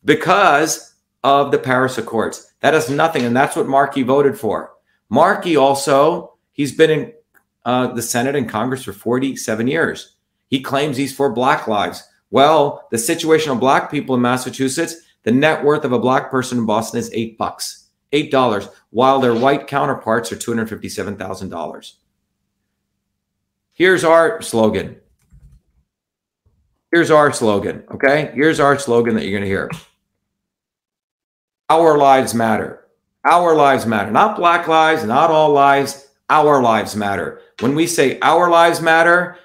because 0.03 0.95
of 1.23 1.51
the 1.51 1.59
Paris 1.59 1.97
Accords. 1.97 2.53
That 2.61 2.73
is 2.73 2.89
nothing. 2.89 3.25
And 3.25 3.35
that's 3.35 3.55
what 3.55 3.67
Markey 3.67 4.03
voted 4.03 4.37
for. 4.37 4.71
Markey 5.09 5.55
also, 5.55 6.37
he's 6.51 6.71
been 6.71 6.89
in 6.89 7.13
uh, 7.65 7.87
the 7.87 8.01
Senate 8.01 8.35
and 8.35 8.49
Congress 8.49 8.83
for 8.83 8.93
47 8.93 9.67
years. 9.67 10.15
He 10.47 10.61
claims 10.61 10.97
he's 10.97 11.13
for 11.15 11.31
Black 11.31 11.67
lives. 11.67 12.03
Well, 12.31 12.87
the 12.91 12.97
situation 12.97 13.51
of 13.51 13.59
Black 13.59 13.89
people 13.89 14.15
in 14.15 14.21
Massachusetts, 14.21 14.95
the 15.23 15.31
net 15.31 15.63
worth 15.63 15.83
of 15.83 15.91
a 15.91 15.99
Black 15.99 16.29
person 16.29 16.59
in 16.59 16.65
Boston 16.65 16.99
is 16.99 17.11
eight 17.13 17.37
bucks, 17.37 17.89
eight 18.11 18.31
dollars, 18.31 18.67
while 18.91 19.19
their 19.19 19.35
white 19.35 19.67
counterparts 19.67 20.31
are 20.31 20.35
$257,000. 20.35 21.93
Here's 23.73 24.03
our 24.03 24.41
slogan. 24.41 24.97
Here's 26.91 27.11
our 27.11 27.31
slogan. 27.31 27.83
Okay. 27.91 28.31
Here's 28.33 28.59
our 28.59 28.77
slogan 28.77 29.15
that 29.15 29.23
you're 29.23 29.39
going 29.39 29.43
to 29.43 29.47
hear. 29.47 29.69
Our 31.69 31.97
lives 31.97 32.33
matter. 32.33 32.87
Our 33.29 33.55
lives 33.55 33.85
matter. 33.85 34.09
Not 34.09 34.37
black 34.37 34.67
lives, 34.67 35.03
not 35.03 35.29
all 35.29 35.51
lives. 35.51 36.07
Our 36.29 36.61
lives 36.61 36.95
matter. 36.95 37.41
When 37.59 37.75
we 37.75 37.85
say 37.85 38.19
our 38.21 38.49
lives 38.49 38.81
matter, 38.81 39.37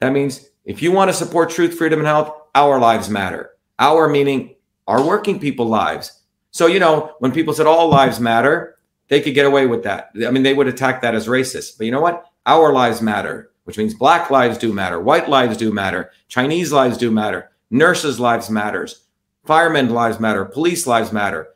that 0.00 0.12
means 0.12 0.48
if 0.64 0.82
you 0.82 0.90
want 0.92 1.08
to 1.08 1.16
support 1.16 1.50
truth, 1.50 1.74
freedom, 1.74 2.00
and 2.00 2.06
health, 2.06 2.32
our 2.54 2.80
lives 2.80 3.08
matter. 3.08 3.50
Our 3.78 4.08
meaning 4.08 4.56
our 4.88 5.06
working 5.06 5.38
people 5.38 5.66
lives. 5.66 6.22
So, 6.50 6.66
you 6.66 6.80
know, 6.80 7.14
when 7.20 7.30
people 7.30 7.54
said 7.54 7.66
all 7.66 7.88
lives 7.88 8.18
matter, 8.18 8.78
they 9.08 9.20
could 9.20 9.34
get 9.34 9.46
away 9.46 9.66
with 9.66 9.84
that. 9.84 10.10
I 10.26 10.30
mean, 10.30 10.42
they 10.42 10.54
would 10.54 10.66
attack 10.66 11.02
that 11.02 11.14
as 11.14 11.28
racist. 11.28 11.76
But 11.76 11.84
you 11.84 11.92
know 11.92 12.00
what? 12.00 12.24
Our 12.46 12.72
lives 12.72 13.02
matter, 13.02 13.52
which 13.64 13.76
means 13.76 13.94
black 13.94 14.30
lives 14.30 14.58
do 14.58 14.72
matter, 14.72 14.98
white 14.98 15.28
lives 15.28 15.58
do 15.58 15.72
matter, 15.72 16.10
Chinese 16.28 16.72
lives 16.72 16.96
do 16.96 17.10
matter, 17.10 17.50
nurses' 17.70 18.18
lives 18.18 18.48
matters, 18.48 19.04
firemen 19.44 19.90
lives 19.90 20.18
matter, 20.18 20.46
police 20.46 20.86
lives 20.86 21.12
matter. 21.12 21.48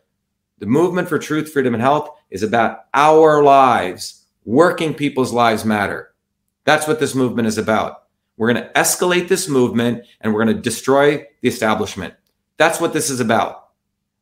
The 0.62 0.68
movement 0.68 1.08
for 1.08 1.18
truth, 1.18 1.52
freedom, 1.52 1.74
and 1.74 1.82
health 1.82 2.10
is 2.30 2.44
about 2.44 2.84
our 2.94 3.42
lives. 3.42 4.26
Working 4.44 4.94
people's 4.94 5.32
lives 5.32 5.64
matter. 5.64 6.14
That's 6.62 6.86
what 6.86 7.00
this 7.00 7.16
movement 7.16 7.48
is 7.48 7.58
about. 7.58 8.04
We're 8.36 8.52
going 8.52 8.64
to 8.64 8.72
escalate 8.74 9.26
this 9.26 9.48
movement 9.48 10.04
and 10.20 10.32
we're 10.32 10.44
going 10.44 10.54
to 10.56 10.62
destroy 10.62 11.26
the 11.40 11.48
establishment. 11.48 12.14
That's 12.58 12.80
what 12.80 12.92
this 12.92 13.10
is 13.10 13.18
about. 13.18 13.70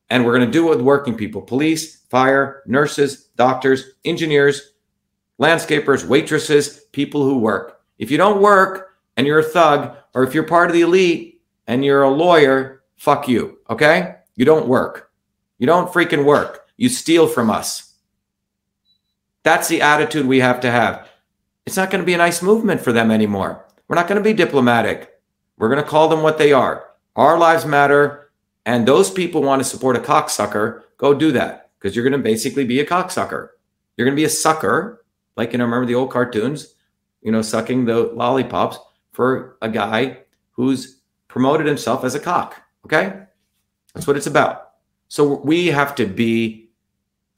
And 0.09 0.25
we're 0.25 0.35
going 0.35 0.47
to 0.47 0.51
do 0.51 0.67
it 0.67 0.77
with 0.77 0.81
working 0.81 1.15
people 1.15 1.43
police, 1.43 1.97
fire, 2.09 2.63
nurses, 2.65 3.25
doctors, 3.37 3.91
engineers, 4.07 4.73
landscapers, 5.39 6.07
waitresses, 6.07 6.87
people 6.93 7.23
who 7.23 7.39
work. 7.39 7.83
If 7.99 8.11
you 8.11 8.17
don't 8.17 8.41
work 8.41 8.97
and 9.19 9.27
you're 9.27 9.41
a 9.41 9.43
thug, 9.43 9.95
or 10.15 10.23
if 10.23 10.33
you're 10.33 10.45
part 10.45 10.71
of 10.71 10.75
the 10.75 10.81
elite 10.81 11.43
and 11.67 11.85
you're 11.85 12.05
a 12.05 12.11
lawyer, 12.11 12.83
fuck 12.97 13.29
you. 13.29 13.59
Okay? 13.69 14.15
You 14.37 14.47
don't 14.47 14.69
work. 14.69 15.10
You 15.61 15.67
don't 15.67 15.93
freaking 15.93 16.25
work. 16.25 16.67
You 16.79 16.89
steal 16.89 17.29
from 17.29 17.51
us. 17.51 17.93
That's 19.43 19.69
the 19.69 19.83
attitude 19.83 20.25
we 20.25 20.41
have 20.41 20.61
to 20.61 20.71
have. 20.71 21.07
It's 21.67 21.77
not 21.77 21.91
going 21.91 22.01
to 22.01 22.07
be 22.07 22.15
a 22.15 22.19
nice 22.19 22.41
movement 22.41 22.81
for 22.81 22.93
them 22.93 23.11
anymore. 23.11 23.67
We're 23.87 23.97
not 23.97 24.09
going 24.09 24.17
to 24.17 24.25
be 24.25 24.33
diplomatic. 24.33 25.21
We're 25.59 25.69
going 25.69 25.83
to 25.83 25.89
call 25.89 26.09
them 26.09 26.23
what 26.23 26.39
they 26.39 26.55
are. 26.55 26.87
Our 27.15 27.39
lives 27.39 27.67
matter. 27.67 28.31
And 28.65 28.89
those 28.89 29.11
people 29.11 29.43
want 29.43 29.61
to 29.61 29.69
support 29.69 29.97
a 29.97 30.01
cocksucker. 30.01 30.83
Go 30.97 31.13
do 31.13 31.31
that 31.33 31.71
because 31.79 31.95
you're 31.95 32.09
going 32.09 32.19
to 32.21 32.25
basically 32.25 32.65
be 32.65 32.81
a 32.81 32.87
cocksucker. 32.87 33.51
You're 33.97 34.07
going 34.07 34.17
to 34.17 34.21
be 34.21 34.25
a 34.25 34.31
sucker, 34.31 35.05
like, 35.37 35.53
you 35.53 35.59
know, 35.59 35.65
remember 35.65 35.87
the 35.87 35.95
old 35.95 36.11
cartoons, 36.11 36.75
you 37.21 37.33
know, 37.33 37.43
sucking 37.43 37.85
the 37.85 38.05
lollipops 38.15 38.79
for 39.13 39.59
a 39.61 39.69
guy 39.69 40.21
who's 40.53 41.03
promoted 41.29 41.67
himself 41.67 42.03
as 42.03 42.15
a 42.15 42.21
cock. 42.21 42.63
Okay. 42.87 43.25
That's 43.93 44.07
what 44.07 44.17
it's 44.17 44.27
about. 44.27 44.70
So 45.11 45.41
we 45.41 45.67
have 45.67 45.97
to 45.97 46.07
be 46.07 46.71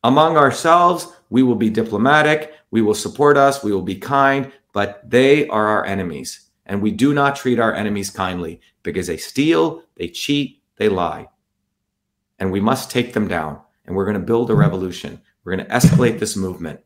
among 0.04 0.36
ourselves. 0.36 1.08
We 1.30 1.42
will 1.42 1.54
be 1.54 1.70
diplomatic. 1.70 2.52
We 2.70 2.82
will 2.82 2.94
support 2.94 3.38
us. 3.38 3.64
We 3.64 3.72
will 3.72 3.80
be 3.80 3.96
kind, 3.96 4.52
but 4.74 5.08
they 5.08 5.48
are 5.48 5.66
our 5.68 5.86
enemies. 5.86 6.50
And 6.66 6.82
we 6.82 6.90
do 6.90 7.14
not 7.14 7.34
treat 7.34 7.58
our 7.58 7.72
enemies 7.72 8.10
kindly 8.10 8.60
because 8.82 9.06
they 9.06 9.16
steal, 9.16 9.84
they 9.96 10.08
cheat, 10.08 10.62
they 10.76 10.90
lie. 10.90 11.28
And 12.38 12.52
we 12.52 12.60
must 12.60 12.90
take 12.90 13.14
them 13.14 13.26
down. 13.26 13.58
And 13.86 13.96
we're 13.96 14.04
going 14.04 14.20
to 14.20 14.26
build 14.26 14.50
a 14.50 14.54
revolution. 14.54 15.22
We're 15.42 15.56
going 15.56 15.66
to 15.66 15.74
escalate 15.74 16.18
this 16.18 16.36
movement. 16.36 16.80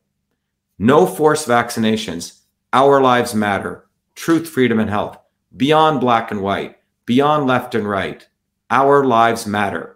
No 0.79 1.05
forced 1.05 1.49
vaccinations. 1.49 2.43
Our 2.73 3.01
lives 3.01 3.35
matter. 3.35 3.89
Truth, 4.15 4.49
freedom, 4.49 4.79
and 4.79 4.89
health. 4.89 5.19
Beyond 5.57 6.01
black 6.01 6.31
and 6.31 6.43
white, 6.43 6.77
beyond 7.07 7.49
left 7.49 7.75
and 7.75 7.89
right. 7.89 8.27
Our 8.71 9.05
lives 9.05 9.47
matter. 9.47 9.96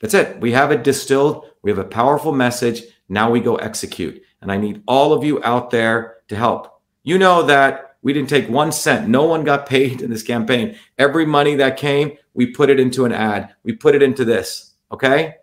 That's 0.00 0.14
it. 0.14 0.40
We 0.40 0.52
have 0.52 0.70
it 0.70 0.84
distilled. 0.84 1.46
We 1.62 1.70
have 1.70 1.78
a 1.78 1.84
powerful 1.84 2.32
message. 2.32 2.82
Now 3.08 3.30
we 3.30 3.40
go 3.40 3.56
execute. 3.56 4.22
And 4.40 4.52
I 4.52 4.56
need 4.56 4.82
all 4.86 5.12
of 5.12 5.24
you 5.24 5.42
out 5.42 5.70
there 5.70 6.18
to 6.28 6.36
help. 6.36 6.80
You 7.02 7.18
know 7.18 7.42
that 7.44 7.96
we 8.02 8.12
didn't 8.12 8.28
take 8.28 8.48
one 8.48 8.70
cent. 8.70 9.08
No 9.08 9.24
one 9.24 9.44
got 9.44 9.68
paid 9.68 10.02
in 10.02 10.10
this 10.10 10.22
campaign. 10.22 10.76
Every 10.98 11.26
money 11.26 11.56
that 11.56 11.76
came, 11.76 12.16
we 12.34 12.46
put 12.46 12.70
it 12.70 12.78
into 12.78 13.04
an 13.04 13.12
ad. 13.12 13.54
We 13.64 13.72
put 13.72 13.94
it 13.94 14.02
into 14.02 14.24
this. 14.24 14.74
Okay. 14.92 15.34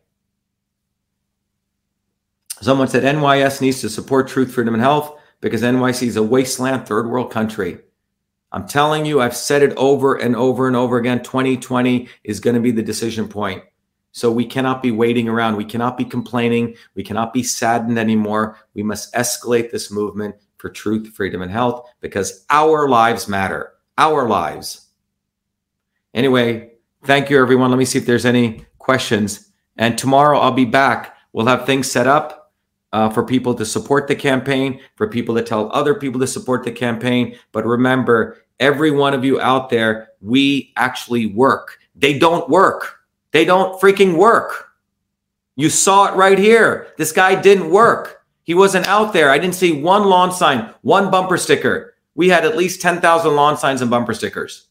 Someone 2.61 2.87
said 2.87 3.03
NYS 3.03 3.61
needs 3.61 3.81
to 3.81 3.89
support 3.89 4.27
truth, 4.27 4.53
freedom, 4.53 4.73
and 4.73 4.81
health 4.81 5.19
because 5.41 5.61
NYC 5.61 6.07
is 6.07 6.15
a 6.15 6.23
wasteland 6.23 6.87
third 6.87 7.07
world 7.07 7.29
country. 7.29 7.79
I'm 8.51 8.67
telling 8.67 9.05
you, 9.05 9.19
I've 9.19 9.35
said 9.35 9.61
it 9.61 9.73
over 9.75 10.15
and 10.15 10.35
over 10.35 10.65
and 10.65 10.77
over 10.77 10.97
again. 10.97 11.21
2020 11.21 12.07
is 12.23 12.39
going 12.39 12.55
to 12.55 12.61
be 12.61 12.71
the 12.71 12.81
decision 12.81 13.27
point. 13.27 13.63
So 14.15 14.31
we 14.31 14.45
cannot 14.45 14.81
be 14.81 14.91
waiting 14.91 15.27
around. 15.27 15.57
We 15.57 15.65
cannot 15.65 15.97
be 15.97 16.05
complaining. 16.05 16.77
We 16.95 17.03
cannot 17.03 17.33
be 17.33 17.43
saddened 17.43 17.99
anymore. 17.99 18.57
We 18.73 18.81
must 18.81 19.13
escalate 19.13 19.71
this 19.71 19.91
movement 19.91 20.35
for 20.55 20.69
truth, 20.69 21.09
freedom, 21.09 21.41
and 21.41 21.51
health 21.51 21.89
because 21.99 22.45
our 22.49 22.87
lives 22.87 23.27
matter. 23.27 23.73
Our 23.97 24.25
lives. 24.29 24.87
Anyway, 26.13 26.75
thank 27.03 27.29
you, 27.29 27.41
everyone. 27.41 27.71
Let 27.71 27.77
me 27.77 27.83
see 27.83 27.99
if 27.99 28.05
there's 28.05 28.25
any 28.25 28.65
questions. 28.77 29.51
And 29.75 29.97
tomorrow 29.97 30.39
I'll 30.39 30.53
be 30.53 30.63
back. 30.63 31.17
We'll 31.33 31.47
have 31.47 31.65
things 31.65 31.91
set 31.91 32.07
up 32.07 32.53
uh, 32.93 33.09
for 33.09 33.25
people 33.25 33.53
to 33.55 33.65
support 33.65 34.07
the 34.07 34.15
campaign, 34.15 34.79
for 34.95 35.09
people 35.09 35.35
to 35.35 35.43
tell 35.43 35.69
other 35.73 35.93
people 35.93 36.21
to 36.21 36.27
support 36.27 36.63
the 36.63 36.71
campaign. 36.71 37.37
But 37.51 37.65
remember, 37.65 38.37
every 38.61 38.91
one 38.91 39.13
of 39.13 39.25
you 39.25 39.41
out 39.41 39.69
there, 39.69 40.11
we 40.21 40.71
actually 40.77 41.25
work. 41.25 41.79
They 41.95 42.17
don't 42.17 42.47
work. 42.49 42.94
They 43.35 43.43
don't 43.43 43.81
freaking 43.81 44.15
work. 44.15 44.69
You 45.57 45.69
saw 45.69 46.05
it 46.07 46.15
right 46.15 46.37
here. 46.39 46.87
This 46.97 47.11
guy 47.11 47.35
didn't 47.35 47.69
work. 47.69 48.21
He 48.43 48.53
wasn't 48.53 48.87
out 48.87 49.11
there. 49.11 49.29
I 49.29 49.37
didn't 49.39 49.55
see 49.55 49.73
one 49.81 50.05
lawn 50.05 50.31
sign, 50.31 50.73
one 50.83 51.11
bumper 51.11 51.35
sticker. 51.35 51.95
We 52.15 52.29
had 52.29 52.45
at 52.45 52.55
least 52.55 52.81
10,000 52.81 53.35
lawn 53.35 53.57
signs 53.57 53.81
and 53.81 53.91
bumper 53.91 54.13
stickers. 54.13 54.67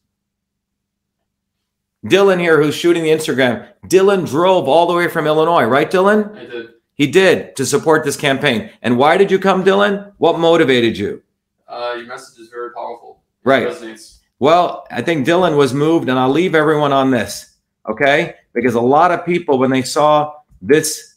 Dylan 2.07 2.41
here, 2.41 2.63
who's 2.63 2.75
shooting 2.75 3.03
the 3.03 3.11
Instagram, 3.11 3.69
Dylan 3.87 4.27
drove 4.27 4.67
all 4.67 4.87
the 4.87 4.95
way 4.95 5.09
from 5.09 5.27
Illinois, 5.27 5.65
right, 5.65 5.91
Dylan? 5.91 6.35
I 6.35 6.47
did. 6.47 6.69
He 6.95 7.07
did 7.07 7.57
to 7.57 7.67
support 7.67 8.03
this 8.03 8.17
campaign. 8.17 8.71
And 8.81 8.97
why 8.97 9.19
did 9.19 9.31
you 9.31 9.39
come, 9.39 9.63
Dylan? 9.63 10.11
What 10.17 10.39
motivated 10.39 10.97
you? 10.97 11.23
Uh, 11.69 11.97
your 11.99 12.07
message 12.07 12.39
is 12.41 12.49
very 12.49 12.73
powerful. 12.73 13.21
It 13.45 13.47
Right. 13.47 13.69
resonates. 13.69 14.21
Well, 14.39 14.87
I 14.91 15.03
think 15.03 15.27
Dylan 15.27 15.59
was 15.59 15.75
moved, 15.75 16.09
and 16.09 16.19
I'll 16.19 16.31
leave 16.31 16.55
everyone 16.55 16.95
on 16.95 17.11
this, 17.11 17.57
okay? 17.87 18.37
Because 18.55 18.75
a 18.75 18.81
lot 18.81 19.11
of 19.11 19.27
people, 19.27 19.59
when 19.59 19.71
they 19.71 19.83
saw 19.83 20.33
this 20.63 21.17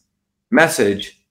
message, 0.50 1.24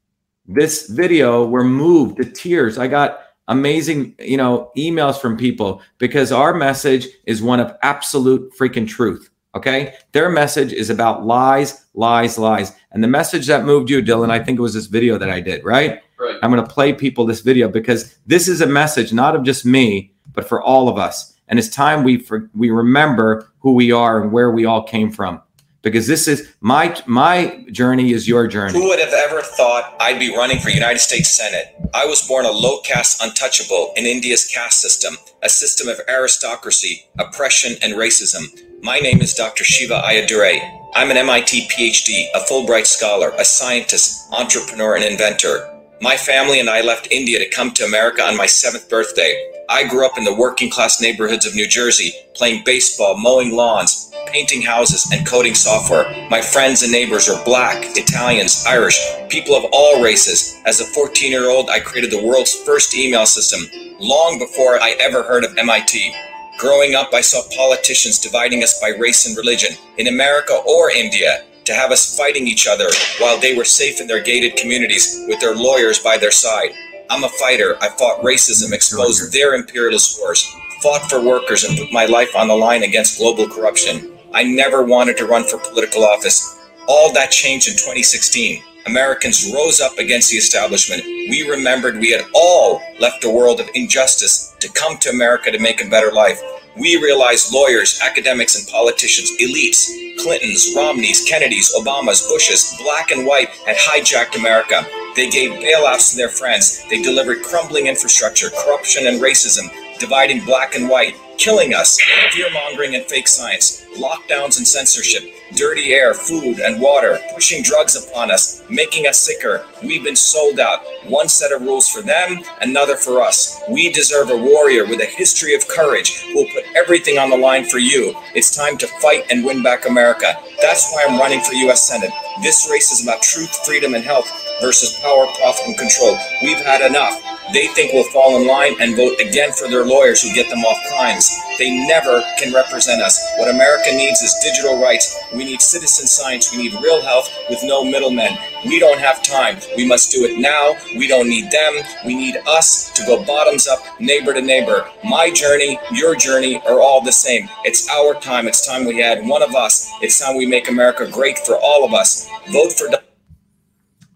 this 0.46 0.88
video, 0.88 1.46
were 1.46 1.64
moved 1.64 2.18
to 2.18 2.24
tears. 2.24 2.78
I 2.78 2.86
got 2.86 3.20
amazing, 3.48 4.14
you 4.18 4.36
know, 4.36 4.70
emails 4.76 5.20
from 5.20 5.36
people 5.36 5.82
because 5.98 6.32
our 6.32 6.54
message 6.54 7.08
is 7.26 7.42
one 7.42 7.60
of 7.60 7.76
absolute 7.82 8.52
freaking 8.58 8.88
truth. 8.88 9.30
Okay. 9.54 9.94
Their 10.12 10.28
message 10.28 10.72
is 10.72 10.90
about 10.90 11.24
lies, 11.24 11.86
lies, 11.94 12.38
lies. 12.38 12.72
And 12.92 13.02
the 13.02 13.08
message 13.08 13.46
that 13.46 13.64
moved 13.64 13.88
you, 13.88 14.02
Dylan, 14.02 14.30
I 14.30 14.38
think 14.38 14.58
it 14.58 14.62
was 14.62 14.74
this 14.74 14.86
video 14.86 15.16
that 15.16 15.30
I 15.30 15.40
did, 15.40 15.64
right? 15.64 16.02
Right. 16.18 16.36
I'm 16.42 16.50
going 16.50 16.62
to 16.62 16.70
play 16.70 16.92
people 16.92 17.24
this 17.24 17.40
video 17.40 17.68
because 17.68 18.18
this 18.26 18.48
is 18.48 18.60
a 18.60 18.66
message 18.66 19.14
not 19.14 19.34
of 19.34 19.44
just 19.44 19.64
me, 19.64 20.12
but 20.34 20.46
for 20.46 20.62
all 20.62 20.90
of 20.90 20.98
us. 20.98 21.34
And 21.48 21.58
it's 21.58 21.68
time 21.68 22.04
we 22.04 22.18
for, 22.18 22.50
we 22.54 22.70
remember 22.70 23.50
who 23.60 23.72
we 23.72 23.92
are 23.92 24.20
and 24.20 24.30
where 24.30 24.50
we 24.50 24.66
all 24.66 24.82
came 24.82 25.10
from. 25.10 25.40
Because 25.82 26.06
this 26.06 26.26
is 26.26 26.52
my 26.60 26.96
my 27.06 27.64
journey 27.70 28.12
is 28.12 28.26
your 28.26 28.46
journey. 28.48 28.72
Who 28.72 28.88
would 28.88 28.98
have 28.98 29.12
ever 29.12 29.40
thought 29.40 29.94
I'd 30.00 30.18
be 30.18 30.34
running 30.34 30.58
for 30.58 30.70
United 30.70 30.98
States 30.98 31.30
Senate? 31.30 31.76
I 31.94 32.06
was 32.06 32.26
born 32.26 32.44
a 32.44 32.50
low 32.50 32.80
caste 32.80 33.22
untouchable 33.22 33.92
in 33.96 34.04
India's 34.04 34.44
caste 34.44 34.80
system, 34.80 35.16
a 35.42 35.48
system 35.48 35.88
of 35.88 36.00
aristocracy, 36.08 37.08
oppression, 37.18 37.76
and 37.82 37.94
racism. 37.94 38.44
My 38.82 38.98
name 38.98 39.20
is 39.20 39.34
Dr. 39.34 39.64
Shiva 39.64 40.02
Ayyadurai. 40.04 40.88
I'm 40.94 41.10
an 41.10 41.16
MIT 41.16 41.68
PhD, 41.68 42.26
a 42.34 42.40
Fulbright 42.40 42.86
scholar, 42.86 43.32
a 43.38 43.44
scientist, 43.44 44.32
entrepreneur, 44.32 44.96
and 44.96 45.04
inventor. 45.04 45.75
My 46.02 46.14
family 46.14 46.60
and 46.60 46.68
I 46.68 46.82
left 46.82 47.08
India 47.10 47.38
to 47.38 47.48
come 47.48 47.70
to 47.72 47.84
America 47.84 48.22
on 48.22 48.36
my 48.36 48.44
seventh 48.44 48.90
birthday. 48.90 49.50
I 49.70 49.88
grew 49.88 50.04
up 50.04 50.18
in 50.18 50.24
the 50.24 50.34
working 50.34 50.68
class 50.68 51.00
neighborhoods 51.00 51.46
of 51.46 51.54
New 51.54 51.66
Jersey, 51.66 52.12
playing 52.34 52.64
baseball, 52.66 53.16
mowing 53.16 53.56
lawns, 53.56 54.12
painting 54.26 54.60
houses, 54.60 55.10
and 55.10 55.26
coding 55.26 55.54
software. 55.54 56.04
My 56.28 56.42
friends 56.42 56.82
and 56.82 56.92
neighbors 56.92 57.30
are 57.30 57.42
black, 57.46 57.78
Italians, 57.96 58.66
Irish, 58.68 59.00
people 59.30 59.54
of 59.54 59.64
all 59.72 60.02
races. 60.02 60.60
As 60.66 60.80
a 60.80 60.84
14 60.84 61.32
year 61.32 61.48
old, 61.48 61.70
I 61.70 61.80
created 61.80 62.10
the 62.10 62.22
world's 62.22 62.54
first 62.54 62.94
email 62.94 63.24
system, 63.24 63.62
long 63.98 64.38
before 64.38 64.78
I 64.78 64.96
ever 65.00 65.22
heard 65.22 65.44
of 65.44 65.56
MIT. 65.56 66.14
Growing 66.58 66.94
up, 66.94 67.14
I 67.14 67.22
saw 67.22 67.40
politicians 67.56 68.18
dividing 68.18 68.62
us 68.62 68.78
by 68.82 68.88
race 68.88 69.26
and 69.26 69.34
religion, 69.34 69.74
in 69.96 70.08
America 70.08 70.60
or 70.66 70.90
India, 70.90 71.42
to 71.66 71.74
have 71.74 71.90
us 71.90 72.16
fighting 72.16 72.46
each 72.46 72.66
other 72.66 72.86
while 73.18 73.38
they 73.38 73.54
were 73.54 73.64
safe 73.64 74.00
in 74.00 74.06
their 74.06 74.22
gated 74.22 74.56
communities 74.56 75.24
with 75.28 75.40
their 75.40 75.54
lawyers 75.54 75.98
by 75.98 76.16
their 76.16 76.30
side. 76.30 76.70
I'm 77.10 77.24
a 77.24 77.28
fighter. 77.28 77.76
I 77.80 77.88
fought 77.90 78.22
racism, 78.22 78.72
exposed 78.72 79.32
their 79.32 79.54
imperialist 79.54 80.18
wars, 80.18 80.46
fought 80.82 81.08
for 81.08 81.20
workers, 81.22 81.64
and 81.64 81.78
put 81.78 81.92
my 81.92 82.06
life 82.06 82.34
on 82.34 82.48
the 82.48 82.56
line 82.56 82.82
against 82.82 83.18
global 83.18 83.48
corruption. 83.48 84.12
I 84.32 84.42
never 84.44 84.82
wanted 84.82 85.16
to 85.18 85.26
run 85.26 85.44
for 85.44 85.58
political 85.58 86.04
office. 86.04 86.58
All 86.88 87.12
that 87.12 87.30
changed 87.30 87.68
in 87.68 87.74
2016. 87.74 88.62
Americans 88.86 89.52
rose 89.52 89.80
up 89.80 89.98
against 89.98 90.30
the 90.30 90.36
establishment. 90.36 91.02
We 91.04 91.48
remembered 91.48 91.98
we 91.98 92.12
had 92.12 92.24
all 92.32 92.80
left 93.00 93.24
a 93.24 93.30
world 93.30 93.58
of 93.58 93.68
injustice 93.74 94.54
to 94.60 94.68
come 94.72 94.96
to 94.98 95.10
America 95.10 95.50
to 95.50 95.58
make 95.58 95.84
a 95.84 95.90
better 95.90 96.12
life. 96.12 96.40
We 96.78 96.96
realize 96.96 97.50
lawyers, 97.50 98.00
academics, 98.04 98.54
and 98.54 98.68
politicians, 98.68 99.32
elites, 99.40 99.88
Clintons, 100.18 100.74
Romneys, 100.76 101.24
Kennedys, 101.24 101.74
Obamas, 101.74 102.28
Bushes, 102.28 102.74
black 102.82 103.10
and 103.12 103.26
white, 103.26 103.48
had 103.66 103.76
hijacked 103.76 104.36
America. 104.36 104.84
They 105.14 105.30
gave 105.30 105.52
bailouts 105.52 106.10
to 106.10 106.16
their 106.18 106.28
friends. 106.28 106.84
They 106.90 107.00
delivered 107.00 107.42
crumbling 107.42 107.86
infrastructure, 107.86 108.50
corruption, 108.50 109.06
and 109.06 109.22
racism, 109.22 109.70
dividing 109.98 110.44
black 110.44 110.74
and 110.74 110.88
white, 110.88 111.16
killing 111.38 111.72
us, 111.72 111.98
fear 112.30 112.50
mongering 112.50 112.94
and 112.94 113.04
fake 113.06 113.28
science, 113.28 113.86
lockdowns 113.96 114.58
and 114.58 114.68
censorship, 114.68 115.22
dirty 115.54 115.92
air, 115.92 116.14
food, 116.14 116.58
and 116.58 116.80
water, 116.80 117.18
pushing 117.34 117.62
drugs 117.62 117.96
upon 117.96 118.30
us, 118.30 118.62
making 118.68 119.06
us 119.06 119.18
sicker. 119.18 119.64
We've 119.82 120.02
been 120.02 120.16
sold 120.16 120.58
out. 120.58 120.80
One 121.06 121.28
set 121.28 121.52
of 121.52 121.62
rules 121.62 121.88
for 121.88 122.02
them, 122.02 122.42
another 122.60 122.96
for 122.96 123.22
us. 123.22 123.60
We 123.68 123.92
deserve 123.92 124.30
a 124.30 124.36
warrior 124.36 124.86
with 124.86 125.00
a 125.00 125.06
history 125.06 125.54
of 125.54 125.68
courage 125.68 126.22
who 126.22 126.34
will 126.34 126.52
put 126.52 126.64
everything 126.74 127.18
on 127.18 127.30
the 127.30 127.36
line 127.36 127.64
for 127.64 127.78
you. 127.78 128.14
It's 128.34 128.54
time 128.54 128.76
to 128.78 128.86
fight 129.00 129.24
and 129.30 129.44
win 129.44 129.62
back 129.62 129.88
America. 129.88 130.34
That's 130.60 130.90
why 130.92 131.06
I'm 131.08 131.18
running 131.18 131.40
for 131.40 131.54
U.S. 131.54 131.86
Senate. 131.86 132.10
This 132.42 132.68
race 132.70 132.90
is 132.90 133.02
about 133.02 133.22
truth, 133.22 133.54
freedom, 133.64 133.94
and 133.94 134.04
health 134.04 134.28
versus 134.60 134.98
power, 135.00 135.26
profit, 135.38 135.66
and 135.66 135.78
control. 135.78 136.16
We've 136.42 136.58
had 136.58 136.80
enough. 136.80 137.35
They 137.52 137.68
think 137.68 137.92
we'll 137.92 138.10
fall 138.10 138.36
in 138.40 138.46
line 138.46 138.74
and 138.80 138.96
vote 138.96 139.20
again 139.20 139.52
for 139.52 139.68
their 139.68 139.84
lawyers 139.84 140.22
who 140.22 140.34
get 140.34 140.50
them 140.50 140.64
off 140.64 140.78
crimes. 140.88 141.30
They 141.58 141.86
never 141.86 142.22
can 142.38 142.52
represent 142.52 143.00
us. 143.00 143.18
What 143.38 143.48
America 143.54 143.90
needs 143.92 144.20
is 144.20 144.34
digital 144.42 144.82
rights. 144.82 145.16
We 145.32 145.44
need 145.44 145.62
citizen 145.62 146.06
science. 146.06 146.54
We 146.54 146.62
need 146.62 146.74
real 146.82 147.00
health 147.00 147.30
with 147.48 147.60
no 147.62 147.84
middlemen. 147.84 148.36
We 148.64 148.78
don't 148.78 148.98
have 148.98 149.22
time. 149.22 149.58
We 149.76 149.86
must 149.86 150.10
do 150.10 150.24
it 150.24 150.38
now. 150.38 150.74
We 150.96 151.06
don't 151.06 151.28
need 151.28 151.50
them. 151.50 151.74
We 152.04 152.14
need 152.14 152.36
us 152.48 152.90
to 152.92 153.04
go 153.06 153.24
bottoms 153.24 153.68
up, 153.68 153.78
neighbor 154.00 154.34
to 154.34 154.42
neighbor. 154.42 154.90
My 155.04 155.30
journey, 155.30 155.78
your 155.92 156.16
journey 156.16 156.60
are 156.66 156.80
all 156.80 157.00
the 157.00 157.12
same. 157.12 157.48
It's 157.64 157.88
our 157.90 158.14
time. 158.20 158.48
It's 158.48 158.66
time 158.66 158.84
we 158.84 158.98
had 158.98 159.26
one 159.26 159.42
of 159.42 159.54
us. 159.54 159.90
It's 160.02 160.18
time 160.18 160.36
we 160.36 160.46
make 160.46 160.68
America 160.68 161.08
great 161.10 161.38
for 161.38 161.56
all 161.56 161.84
of 161.84 161.94
us. 161.94 162.28
Vote 162.50 162.72
for. 162.72 162.88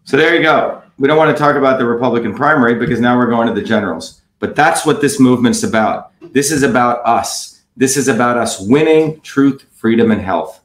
So 0.04 0.16
there 0.16 0.34
you 0.34 0.42
go. 0.42 0.82
We 1.00 1.08
don't 1.08 1.16
want 1.16 1.34
to 1.34 1.42
talk 1.42 1.56
about 1.56 1.78
the 1.78 1.86
Republican 1.86 2.34
primary 2.34 2.74
because 2.74 3.00
now 3.00 3.16
we're 3.16 3.30
going 3.30 3.48
to 3.48 3.54
the 3.54 3.66
generals. 3.66 4.20
But 4.38 4.54
that's 4.54 4.84
what 4.84 5.00
this 5.00 5.18
movement's 5.18 5.62
about. 5.62 6.12
This 6.20 6.52
is 6.52 6.62
about 6.62 7.00
us. 7.06 7.62
This 7.74 7.96
is 7.96 8.06
about 8.06 8.36
us 8.36 8.60
winning 8.60 9.18
truth, 9.22 9.64
freedom, 9.72 10.10
and 10.10 10.20
health. 10.20 10.60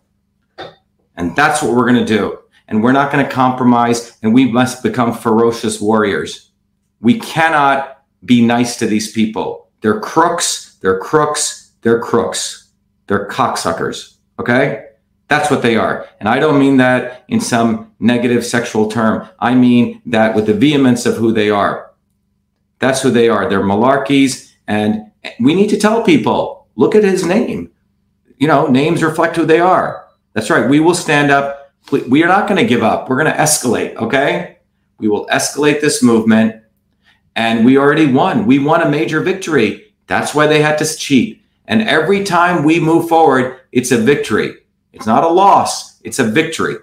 And 1.16 1.34
that's 1.38 1.64
what 1.64 1.72
we're 1.72 1.90
going 1.90 2.06
to 2.06 2.18
do. 2.18 2.40
And 2.68 2.84
we're 2.84 2.92
not 2.92 3.14
going 3.14 3.26
to 3.26 3.32
compromise, 3.32 4.18
and 4.24 4.34
we 4.34 4.52
must 4.52 4.84
become 4.84 5.14
ferocious 5.14 5.80
warriors. 5.80 6.52
We 7.00 7.18
cannot 7.18 8.04
be 8.26 8.46
nice 8.46 8.76
to 8.80 8.88
these 8.88 9.14
people. 9.14 9.70
They're 9.80 10.02
crooks, 10.02 10.76
they're 10.82 11.00
crooks, 11.00 11.72
they're 11.82 12.02
crooks, 12.02 12.72
they're 13.08 13.30
cocksuckers. 13.30 14.18
Okay? 14.38 14.85
That's 15.28 15.50
what 15.50 15.62
they 15.62 15.76
are. 15.76 16.08
And 16.20 16.30
I 16.30 16.40
don't 16.40 16.60
mean 16.60 16.78
that 16.78 17.26
in 17.28 17.42
some 17.42 17.92
negative 18.00 18.46
sexual 18.46 18.90
term. 18.90 19.28
I 19.40 19.56
mean 19.56 20.02
that 20.06 20.36
with 20.36 20.46
the 20.46 20.54
vehemence 20.54 21.06
of 21.06 21.16
who 21.18 21.34
they 21.34 21.50
are. 21.50 21.92
That's 22.80 23.02
who 23.02 23.10
they 23.10 23.30
are. 23.30 23.50
They're 23.50 23.62
malarkeys. 23.62 24.54
And 24.68 25.12
we 25.40 25.56
need 25.56 25.70
to 25.70 25.78
tell 25.78 26.04
people 26.04 26.68
look 26.76 26.94
at 26.94 27.04
his 27.04 27.26
name. 27.26 27.72
You 28.38 28.48
know, 28.48 28.68
names 28.68 29.02
reflect 29.02 29.36
who 29.36 29.46
they 29.46 29.60
are. 29.60 30.06
That's 30.34 30.50
right. 30.50 30.70
We 30.70 30.80
will 30.80 30.94
stand 30.94 31.32
up. 31.32 31.74
We 31.92 32.24
are 32.24 32.28
not 32.28 32.48
going 32.48 32.62
to 32.62 32.68
give 32.68 32.84
up. 32.84 33.10
We're 33.10 33.22
going 33.22 33.32
to 33.32 33.40
escalate. 33.40 33.96
Okay. 33.96 34.58
We 35.00 35.08
will 35.08 35.26
escalate 35.28 35.82
this 35.82 36.04
movement. 36.04 36.62
And 37.36 37.66
we 37.66 37.78
already 37.78 38.12
won. 38.12 38.46
We 38.46 38.60
won 38.60 38.82
a 38.82 38.90
major 38.90 39.22
victory. 39.22 39.94
That's 40.08 40.36
why 40.36 40.48
they 40.48 40.62
had 40.62 40.78
to 40.78 40.98
cheat. 40.98 41.42
And 41.66 41.82
every 41.82 42.24
time 42.24 42.64
we 42.64 42.80
move 42.80 43.10
forward, 43.10 43.60
it's 43.72 43.92
a 43.92 43.98
victory. 43.98 44.56
It's 44.96 45.06
not 45.06 45.26
a 45.26 45.28
loss, 45.28 46.00
it's 46.04 46.20
a 46.20 46.24
victory. 46.24 46.78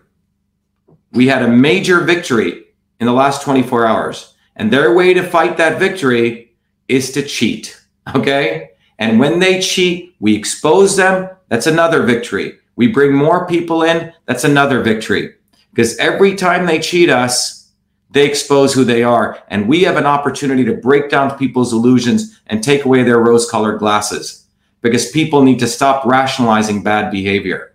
We 1.12 1.28
had 1.28 1.42
a 1.42 1.48
major 1.48 2.00
victory 2.00 2.64
in 3.00 3.06
the 3.06 3.12
last 3.12 3.42
24 3.42 3.86
hours. 3.86 4.34
And 4.54 4.70
their 4.70 4.94
way 4.94 5.14
to 5.14 5.22
fight 5.22 5.56
that 5.56 5.78
victory 5.78 6.54
is 6.88 7.10
to 7.12 7.22
cheat. 7.22 7.78
Okay. 8.14 8.70
And 8.98 9.18
when 9.18 9.38
they 9.38 9.60
cheat, 9.60 10.14
we 10.20 10.36
expose 10.36 10.96
them. 10.96 11.30
That's 11.48 11.66
another 11.66 12.02
victory. 12.02 12.58
We 12.76 12.88
bring 12.88 13.14
more 13.14 13.46
people 13.46 13.82
in. 13.82 14.12
That's 14.26 14.44
another 14.44 14.82
victory. 14.82 15.34
Because 15.70 15.96
every 15.98 16.34
time 16.34 16.66
they 16.66 16.80
cheat 16.80 17.08
us, 17.08 17.70
they 18.10 18.26
expose 18.26 18.74
who 18.74 18.84
they 18.84 19.02
are. 19.02 19.42
And 19.48 19.68
we 19.68 19.84
have 19.84 19.96
an 19.96 20.04
opportunity 20.04 20.64
to 20.64 20.74
break 20.74 21.08
down 21.08 21.38
people's 21.38 21.72
illusions 21.72 22.40
and 22.48 22.62
take 22.62 22.84
away 22.84 23.04
their 23.04 23.20
rose 23.20 23.48
colored 23.50 23.78
glasses 23.78 24.46
because 24.82 25.10
people 25.10 25.42
need 25.42 25.60
to 25.60 25.66
stop 25.66 26.04
rationalizing 26.04 26.82
bad 26.82 27.10
behavior. 27.10 27.71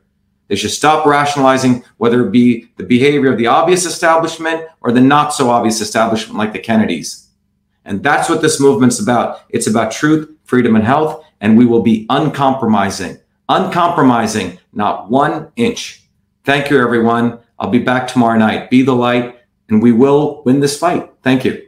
They 0.47 0.55
should 0.55 0.71
stop 0.71 1.05
rationalizing 1.05 1.83
whether 1.97 2.25
it 2.25 2.31
be 2.31 2.69
the 2.77 2.83
behavior 2.83 3.31
of 3.31 3.37
the 3.37 3.47
obvious 3.47 3.85
establishment 3.85 4.65
or 4.81 4.91
the 4.91 5.01
not 5.01 5.33
so 5.33 5.49
obvious 5.49 5.81
establishment 5.81 6.37
like 6.37 6.53
the 6.53 6.59
Kennedys. 6.59 7.27
And 7.85 8.03
that's 8.03 8.29
what 8.29 8.41
this 8.41 8.59
movement's 8.59 8.99
about. 8.99 9.41
It's 9.49 9.67
about 9.67 9.91
truth, 9.91 10.29
freedom, 10.43 10.75
and 10.75 10.85
health. 10.85 11.23
And 11.41 11.57
we 11.57 11.65
will 11.65 11.81
be 11.81 12.05
uncompromising, 12.09 13.19
uncompromising, 13.49 14.59
not 14.73 15.09
one 15.09 15.51
inch. 15.55 16.03
Thank 16.43 16.69
you, 16.69 16.81
everyone. 16.81 17.39
I'll 17.59 17.69
be 17.69 17.79
back 17.79 18.07
tomorrow 18.07 18.37
night. 18.37 18.69
Be 18.69 18.81
the 18.81 18.95
light, 18.95 19.39
and 19.69 19.81
we 19.81 19.91
will 19.91 20.43
win 20.45 20.59
this 20.59 20.77
fight. 20.77 21.11
Thank 21.23 21.45
you. 21.45 21.66